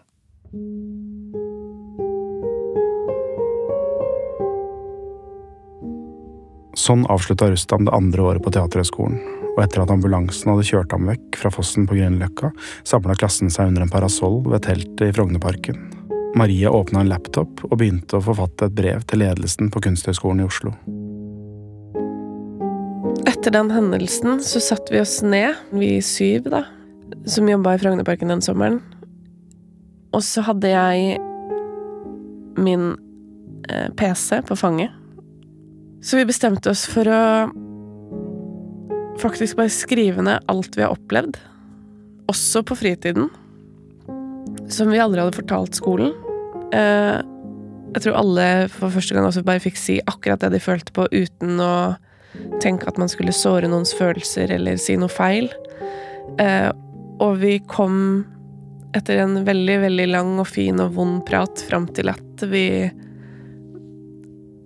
Sånn 6.76 7.06
avslutta 7.08 7.50
Rustam 7.50 7.86
det 7.86 7.94
andre 7.94 8.22
året 8.22 8.44
på 8.44 8.52
Teaterhøgskolen, 8.52 9.18
og 9.58 9.64
etter 9.64 9.82
at 9.82 9.90
ambulansen 9.90 10.52
hadde 10.52 10.68
kjørt 10.68 10.92
ham 10.92 11.08
vekk 11.08 11.36
fra 11.40 11.50
fossen 11.50 11.88
på 11.88 11.96
Grünerløkka, 11.96 12.52
samla 12.84 13.16
klassen 13.16 13.50
seg 13.50 13.68
under 13.68 13.82
en 13.82 13.90
parasoll 13.90 14.44
ved 14.44 14.62
teltet 14.62 15.08
i 15.08 15.12
Frognerparken. 15.16 15.95
Maria 16.36 16.72
åpna 16.72 17.00
en 17.00 17.10
laptop 17.10 17.62
og 17.64 17.78
begynte 17.80 18.18
å 18.18 18.24
forfatte 18.24 18.68
et 18.68 18.76
brev 18.76 19.06
til 19.08 19.22
ledelsen 19.24 19.70
på 19.72 19.80
Kunsthøgskolen 19.86 20.44
i 20.44 20.48
Oslo. 20.50 20.74
Etter 23.24 23.54
den 23.56 23.72
hendelsen 23.72 24.42
så 24.44 24.60
satte 24.60 24.92
vi 24.92 25.00
oss 25.00 25.22
ned, 25.24 25.56
vi 25.72 25.94
syv, 26.04 26.50
da, 26.52 26.66
som 27.30 27.48
jobba 27.48 27.78
i 27.78 27.80
Frognerparken 27.80 28.34
den 28.34 28.44
sommeren. 28.44 28.82
Og 30.12 30.26
så 30.28 30.44
hadde 30.44 30.74
jeg 30.74 31.16
min 32.60 32.92
eh, 33.72 33.88
PC 33.96 34.42
på 34.50 34.60
fanget. 34.60 34.92
Så 36.04 36.20
vi 36.20 36.28
bestemte 36.28 36.74
oss 36.74 36.84
for 36.90 37.08
å 37.08 37.24
faktisk 39.24 39.56
bare 39.56 39.72
skrive 39.72 40.28
ned 40.28 40.44
alt 40.52 40.76
vi 40.76 40.84
har 40.84 40.92
opplevd. 40.92 41.40
Også 42.28 42.66
på 42.68 42.76
fritiden. 42.76 43.32
Som 44.68 44.92
vi 44.92 45.00
aldri 45.00 45.24
hadde 45.24 45.40
fortalt 45.40 45.80
skolen. 45.80 46.12
Eh, 46.74 47.20
jeg 47.96 48.04
tror 48.04 48.18
alle 48.20 48.48
for 48.74 48.92
første 48.92 49.16
gang 49.16 49.28
også 49.28 49.46
bare 49.46 49.64
fikk 49.64 49.78
si 49.80 50.00
akkurat 50.10 50.42
det 50.44 50.52
de 50.56 50.64
følte 50.64 50.92
på, 50.96 51.08
uten 51.12 51.62
å 51.64 51.96
tenke 52.64 52.90
at 52.90 53.00
man 53.00 53.12
skulle 53.12 53.36
såre 53.36 53.70
noens 53.72 53.94
følelser 53.96 54.52
eller 54.52 54.80
si 54.82 54.98
noe 55.00 55.12
feil. 55.12 55.48
Eh, 56.42 56.72
og 57.24 57.38
vi 57.40 57.58
kom 57.72 58.26
etter 58.96 59.22
en 59.24 59.42
veldig, 59.48 59.80
veldig 59.84 60.08
lang 60.12 60.36
og 60.40 60.48
fin 60.50 60.80
og 60.84 60.96
vond 60.96 61.22
prat 61.28 61.64
fram 61.70 61.88
til 61.96 62.12
at 62.12 62.46
vi 62.52 62.92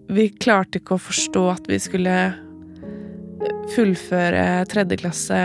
Vi 0.09 0.23
klarte 0.41 0.79
ikke 0.79 0.95
å 0.95 1.01
forstå 1.05 1.41
at 1.51 1.67
vi 1.69 1.77
skulle 1.77 2.13
fullføre 3.75 4.65
tredje 4.65 4.97
klasse 5.03 5.41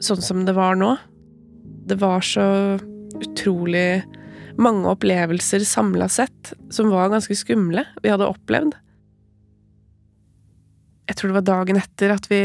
sånn 0.00 0.22
som 0.24 0.46
det 0.46 0.54
var 0.56 0.78
nå. 0.80 0.94
Det 1.84 1.98
var 2.00 2.24
så 2.24 2.46
utrolig 3.20 4.00
mange 4.60 4.90
opplevelser 4.92 5.64
samla 5.66 6.08
sett 6.12 6.52
som 6.72 6.92
var 6.92 7.12
ganske 7.12 7.36
skumle, 7.38 7.84
vi 8.04 8.12
hadde 8.12 8.28
opplevd. 8.28 8.76
Jeg 11.10 11.18
tror 11.18 11.30
det 11.30 11.38
var 11.40 11.48
dagen 11.48 11.80
etter 11.80 12.14
at 12.14 12.28
vi, 12.30 12.40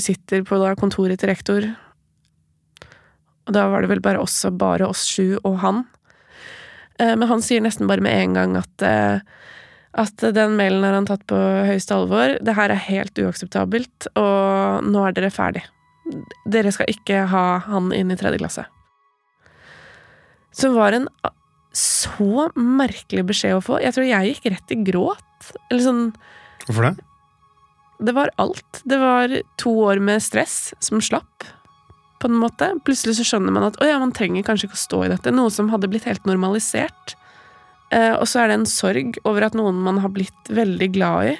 sitter 0.00 0.44
på 0.46 0.60
kontoret 0.78 1.20
til 1.20 1.32
rektor, 1.32 1.66
og 3.46 3.54
da 3.54 3.66
var 3.70 3.82
det 3.82 3.90
vel 3.90 4.02
bare 4.02 4.22
oss, 4.22 4.40
bare 4.58 4.88
oss 4.90 5.04
sju 5.06 5.38
og 5.42 5.60
han. 5.62 5.84
Eh, 6.98 7.14
men 7.14 7.28
han 7.30 7.42
sier 7.44 7.62
nesten 7.62 7.86
bare 7.86 8.02
med 8.02 8.14
en 8.18 8.34
gang 8.34 8.56
at 8.58 8.86
eh, 8.86 9.20
at 9.96 10.20
den 10.36 10.58
mailen 10.58 10.84
har 10.84 10.92
han 10.92 11.06
tatt 11.08 11.24
på 11.28 11.36
høyeste 11.36 11.96
alvor. 11.96 12.34
Det 12.44 12.54
her 12.56 12.72
er 12.72 12.82
helt 12.90 13.16
uakseptabelt, 13.16 14.10
og 14.12 14.84
nå 14.84 15.04
er 15.06 15.14
dere 15.16 15.32
ferdig. 15.32 15.62
Dere 16.44 16.72
skal 16.74 16.90
ikke 16.92 17.22
ha 17.32 17.44
han 17.64 17.88
inn 17.96 18.12
i 18.12 18.18
tredje 18.20 18.42
klasse. 18.42 18.66
Som 20.52 20.76
var 20.76 20.92
en 20.96 21.08
så 21.76 22.48
merkelig 22.56 23.26
beskjed 23.28 23.58
å 23.58 23.64
få. 23.64 23.80
Jeg 23.84 23.94
tror 23.96 24.06
jeg 24.08 24.32
gikk 24.32 24.48
rett 24.54 24.72
i 24.72 24.80
gråt. 24.86 25.52
Eller 25.68 25.84
sånn 25.84 26.06
Hvorfor 26.66 26.88
det? 26.88 26.94
Det 28.06 28.12
var 28.16 28.32
alt. 28.40 28.80
Det 28.84 28.98
var 29.00 29.32
to 29.60 29.72
år 29.86 30.00
med 30.04 30.24
stress 30.24 30.74
som 30.84 31.00
slapp, 31.00 31.46
på 32.20 32.28
en 32.28 32.36
måte. 32.40 32.68
Plutselig 32.84 33.16
så 33.16 33.24
skjønner 33.24 33.54
man 33.54 33.68
at 33.70 33.78
å 33.80 33.88
ja, 33.88 33.96
man 34.00 34.12
trenger 34.16 34.44
kanskje 34.44 34.68
ikke 34.68 34.76
å 34.76 34.82
stå 34.82 35.02
i 35.06 35.12
dette. 35.14 35.32
Noe 35.32 35.52
som 35.52 35.70
hadde 35.72 35.88
blitt 35.92 36.08
helt 36.08 36.28
normalisert. 36.28 37.16
Eh, 37.94 38.12
og 38.16 38.26
så 38.28 38.42
er 38.42 38.50
det 38.50 38.58
en 38.60 38.68
sorg 38.68 39.20
over 39.24 39.46
at 39.46 39.56
noen 39.56 39.78
man 39.84 40.00
har 40.02 40.12
blitt 40.12 40.50
veldig 40.52 40.90
glad 40.96 41.32
i, 41.32 41.36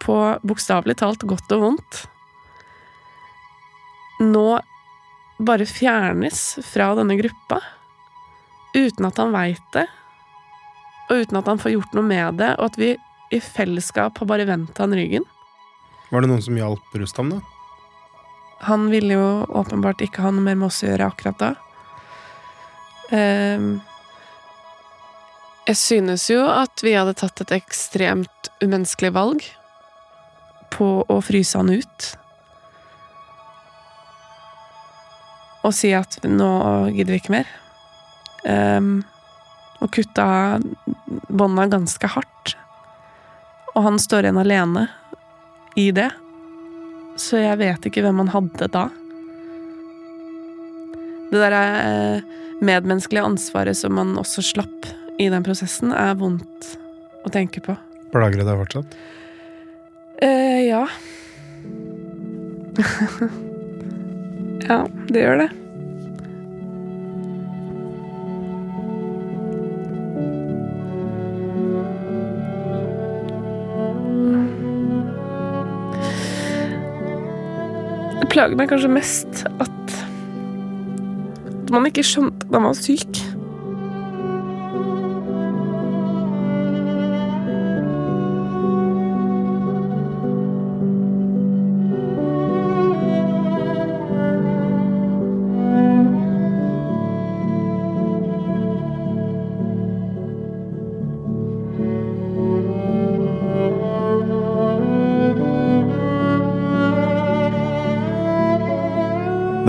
på 0.00 0.16
bokstavelig 0.48 0.98
talt 1.00 1.24
godt 1.28 1.52
og 1.54 1.64
vondt, 1.64 2.00
nå 4.20 4.48
bare 5.40 5.68
fjernes 5.68 6.40
fra 6.66 6.90
denne 6.98 7.16
gruppa. 7.20 7.60
Uten 8.74 9.08
at 9.08 9.18
han 9.18 9.34
veit 9.34 9.72
det, 9.74 9.86
og 11.10 11.24
uten 11.24 11.40
at 11.40 11.48
han 11.50 11.58
får 11.58 11.74
gjort 11.74 11.96
noe 11.98 12.06
med 12.06 12.38
det, 12.38 12.52
og 12.58 12.70
at 12.70 12.78
vi 12.78 12.92
i 13.34 13.40
fellesskap 13.42 14.18
har 14.18 14.28
bare 14.30 14.46
vendt 14.46 14.78
han 14.78 14.94
ryggen. 14.94 15.26
Var 16.10 16.22
det 16.22 16.30
noen 16.30 16.42
som 16.42 16.58
hjalp 16.58 16.94
Rustam, 16.98 17.34
da? 17.34 17.40
Han 18.66 18.90
ville 18.92 19.16
jo 19.16 19.28
åpenbart 19.56 20.02
ikke 20.04 20.22
ha 20.22 20.32
noe 20.34 20.44
mer 20.44 20.58
med 20.58 20.68
oss 20.68 20.82
å 20.84 20.90
gjøre 20.90 21.06
akkurat 21.10 21.38
da. 21.40 21.50
Um, 23.10 23.80
jeg 25.66 25.78
synes 25.78 26.26
jo 26.30 26.42
at 26.50 26.82
vi 26.82 26.94
hadde 26.98 27.16
tatt 27.18 27.42
et 27.42 27.54
ekstremt 27.58 28.50
umenneskelig 28.62 29.12
valg 29.14 29.46
på 30.74 30.90
å 31.06 31.18
fryse 31.24 31.58
han 31.58 31.72
ut. 31.72 32.10
Og 35.66 35.74
si 35.76 35.92
at 35.94 36.20
nå 36.26 36.52
gidder 36.94 37.14
vi 37.14 37.20
ikke 37.22 37.36
mer. 37.38 37.50
Um, 38.44 39.00
og 39.80 39.92
kutta 39.96 40.60
bånda 41.28 41.66
ganske 41.72 42.10
hardt. 42.12 42.56
Og 43.74 43.84
han 43.86 44.00
står 44.02 44.26
igjen 44.26 44.40
alene 44.40 44.88
i 45.78 45.90
det. 45.94 46.10
Så 47.20 47.40
jeg 47.40 47.60
vet 47.60 47.86
ikke 47.88 48.04
hvem 48.04 48.20
han 48.22 48.32
hadde 48.32 48.68
da. 48.72 48.88
Det 51.30 51.38
der 51.38 51.54
eh, 51.54 52.22
medmenneskelige 52.60 53.24
ansvaret 53.24 53.78
som 53.78 53.94
man 53.94 54.16
også 54.18 54.42
slapp 54.44 54.88
i 55.20 55.28
den 55.30 55.44
prosessen, 55.46 55.92
er 55.94 56.16
vondt 56.18 56.74
å 57.24 57.32
tenke 57.32 57.62
på. 57.62 57.76
Plager 58.10 58.40
det 58.40 58.48
deg 58.48 58.60
fortsatt? 58.64 58.96
Eh, 60.24 60.66
ja. 60.66 60.82
ja, 64.68 64.80
det 65.12 65.22
gjør 65.22 65.44
det. 65.44 65.50
Plager 78.40 78.56
meg 78.56 78.70
kanskje 78.70 78.88
mest 78.88 79.40
at, 79.60 79.90
man 81.68 81.84
ikke 81.90 82.00
skjønte 82.08 82.46
at 82.48 82.54
han 82.56 82.64
var 82.64 82.78
syk. 82.78 83.18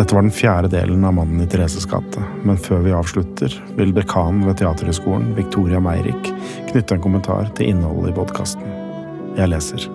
Dette 0.01 0.15
var 0.15 0.23
den 0.25 0.33
fjerde 0.33 0.69
delen 0.73 1.03
av 1.05 1.13
Mannen 1.13 1.43
i 1.43 1.45
Thereses 1.45 1.85
gate, 1.85 2.23
men 2.41 2.57
før 2.57 2.79
vi 2.81 2.93
avslutter, 2.97 3.53
vil 3.77 3.91
dekanen 3.93 4.47
ved 4.47 4.57
Teaterhøgskolen, 4.57 5.27
Victoria 5.37 5.77
Meirik, 5.77 6.31
knytte 6.71 6.95
en 6.97 7.03
kommentar 7.03 7.51
til 7.59 7.69
innholdet 7.69 8.09
i 8.09 8.15
podkasten. 8.15 8.65
Jeg 9.37 9.51
leser. 9.51 9.85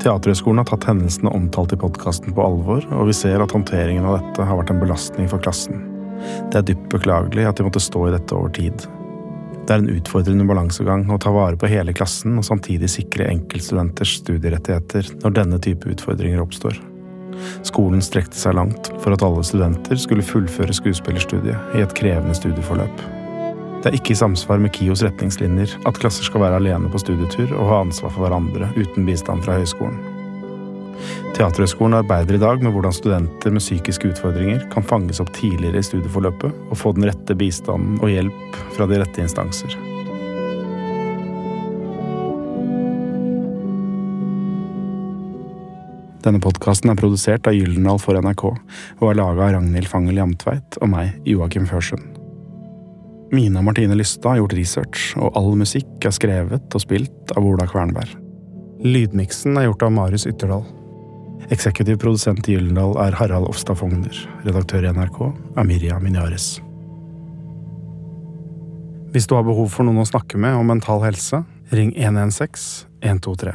Teaterhøgskolen 0.00 0.62
har 0.62 0.70
tatt 0.70 0.88
hendelsene 0.88 1.34
omtalt 1.36 1.76
i 1.76 1.80
podkasten 1.84 2.32
på 2.32 2.46
alvor, 2.46 2.88
og 2.96 3.10
vi 3.10 3.18
ser 3.20 3.44
at 3.44 3.52
håndteringen 3.52 4.08
av 4.08 4.22
dette 4.22 4.48
har 4.48 4.56
vært 4.62 4.72
en 4.72 4.80
belastning 4.80 5.28
for 5.28 5.44
klassen. 5.44 5.84
Det 6.48 6.62
er 6.62 6.68
dypt 6.72 6.88
beklagelig 6.96 7.44
at 7.44 7.60
de 7.60 7.68
måtte 7.68 7.84
stå 7.90 8.08
i 8.08 8.16
dette 8.16 8.40
over 8.40 8.56
tid. 8.56 8.88
Det 9.52 9.68
er 9.68 9.84
en 9.84 9.94
utfordrende 9.98 10.48
balansegang 10.48 11.04
å 11.12 11.20
ta 11.20 11.36
vare 11.36 11.60
på 11.60 11.68
hele 11.76 11.92
klassen 11.92 12.40
og 12.40 12.48
samtidig 12.48 12.88
sikre 12.88 13.28
enkeltstudenters 13.36 14.16
studierettigheter 14.24 15.12
når 15.20 15.40
denne 15.44 15.60
type 15.60 15.92
utfordringer 15.92 16.40
oppstår. 16.40 16.80
Skolen 17.66 18.02
strekte 18.04 18.38
seg 18.38 18.56
langt 18.58 18.90
for 19.02 19.14
at 19.14 19.24
alle 19.26 19.44
studenter 19.46 20.00
skulle 20.00 20.24
fullføre 20.26 20.74
skuespillerstudiet 20.76 21.76
i 21.76 21.84
et 21.84 21.94
krevende 21.98 22.36
studieforløp. 22.38 23.06
Det 23.82 23.92
er 23.92 23.96
ikke 24.00 24.16
i 24.16 24.18
samsvar 24.18 24.58
med 24.58 24.72
KIOs 24.74 25.04
retningslinjer 25.06 25.76
at 25.86 25.98
klasser 26.00 26.26
skal 26.26 26.42
være 26.42 26.58
alene 26.58 26.90
på 26.90 27.00
studietur 27.02 27.52
og 27.54 27.70
ha 27.70 27.80
ansvar 27.84 28.10
for 28.14 28.26
hverandre 28.26 28.72
uten 28.74 29.06
bistand 29.06 29.44
fra 29.46 29.60
høyskolen. 29.60 30.00
Teaterhøgskolen 31.36 31.98
arbeider 31.98 32.38
i 32.38 32.40
dag 32.40 32.62
med 32.64 32.72
hvordan 32.72 32.94
studenter 32.96 33.52
med 33.52 33.62
psykiske 33.62 34.08
utfordringer 34.14 34.64
kan 34.72 34.86
fanges 34.86 35.20
opp 35.20 35.34
tidligere 35.36 35.82
i 35.82 35.88
studieforløpet 35.90 36.64
og 36.70 36.80
få 36.80 36.96
den 36.96 37.10
rette 37.10 37.36
bistanden 37.36 38.00
og 38.00 38.10
hjelp 38.14 38.64
fra 38.78 38.88
de 38.88 39.02
rette 39.04 39.22
instanser. 39.22 39.76
Denne 46.26 46.42
podkasten 46.42 46.90
er 46.90 46.98
produsert 46.98 47.46
av 47.46 47.54
Gyldendal 47.54 48.00
for 48.02 48.18
NRK 48.18 48.48
og 48.50 49.04
er 49.06 49.18
laga 49.20 49.44
av 49.44 49.52
Ragnhild 49.54 49.86
Fangel 49.86 50.18
Jamtveit 50.18 50.78
og 50.82 50.90
meg, 50.90 51.12
Joakim 51.28 51.68
Førsund. 51.70 52.16
Mina 53.30 53.62
Martine 53.62 53.94
Lystad 53.94 54.32
har 54.32 54.40
gjort 54.40 54.56
research, 54.58 55.12
og 55.18 55.38
all 55.38 55.52
musikk 55.58 56.02
er 56.06 56.14
skrevet 56.14 56.74
og 56.74 56.82
spilt 56.82 57.34
av 57.38 57.46
Ola 57.46 57.66
Kvernberg. 57.70 58.10
Lydmiksen 58.82 59.54
er 59.58 59.68
gjort 59.68 59.86
av 59.86 59.94
Marius 59.94 60.26
Ytterdal. 60.26 60.66
Eksekutiv 61.54 62.00
produsent 62.02 62.50
i 62.50 62.56
Gyldendal 62.56 62.96
er 63.06 63.18
Harald 63.18 63.46
Ofstad 63.50 63.78
Fogner. 63.78 64.18
Redaktør 64.46 64.86
i 64.86 64.94
NRK 64.94 65.22
er 65.30 65.70
Mirja 65.70 66.00
Minyares. 66.02 66.56
Hvis 69.14 69.30
du 69.30 69.38
har 69.38 69.46
behov 69.46 69.70
for 69.74 69.86
noen 69.86 70.02
å 70.02 70.10
snakke 70.10 70.42
med 70.42 70.58
om 70.58 70.74
mental 70.74 71.06
helse, 71.06 71.44
ring 71.70 71.94
116 71.94 72.86
123. 73.14 73.54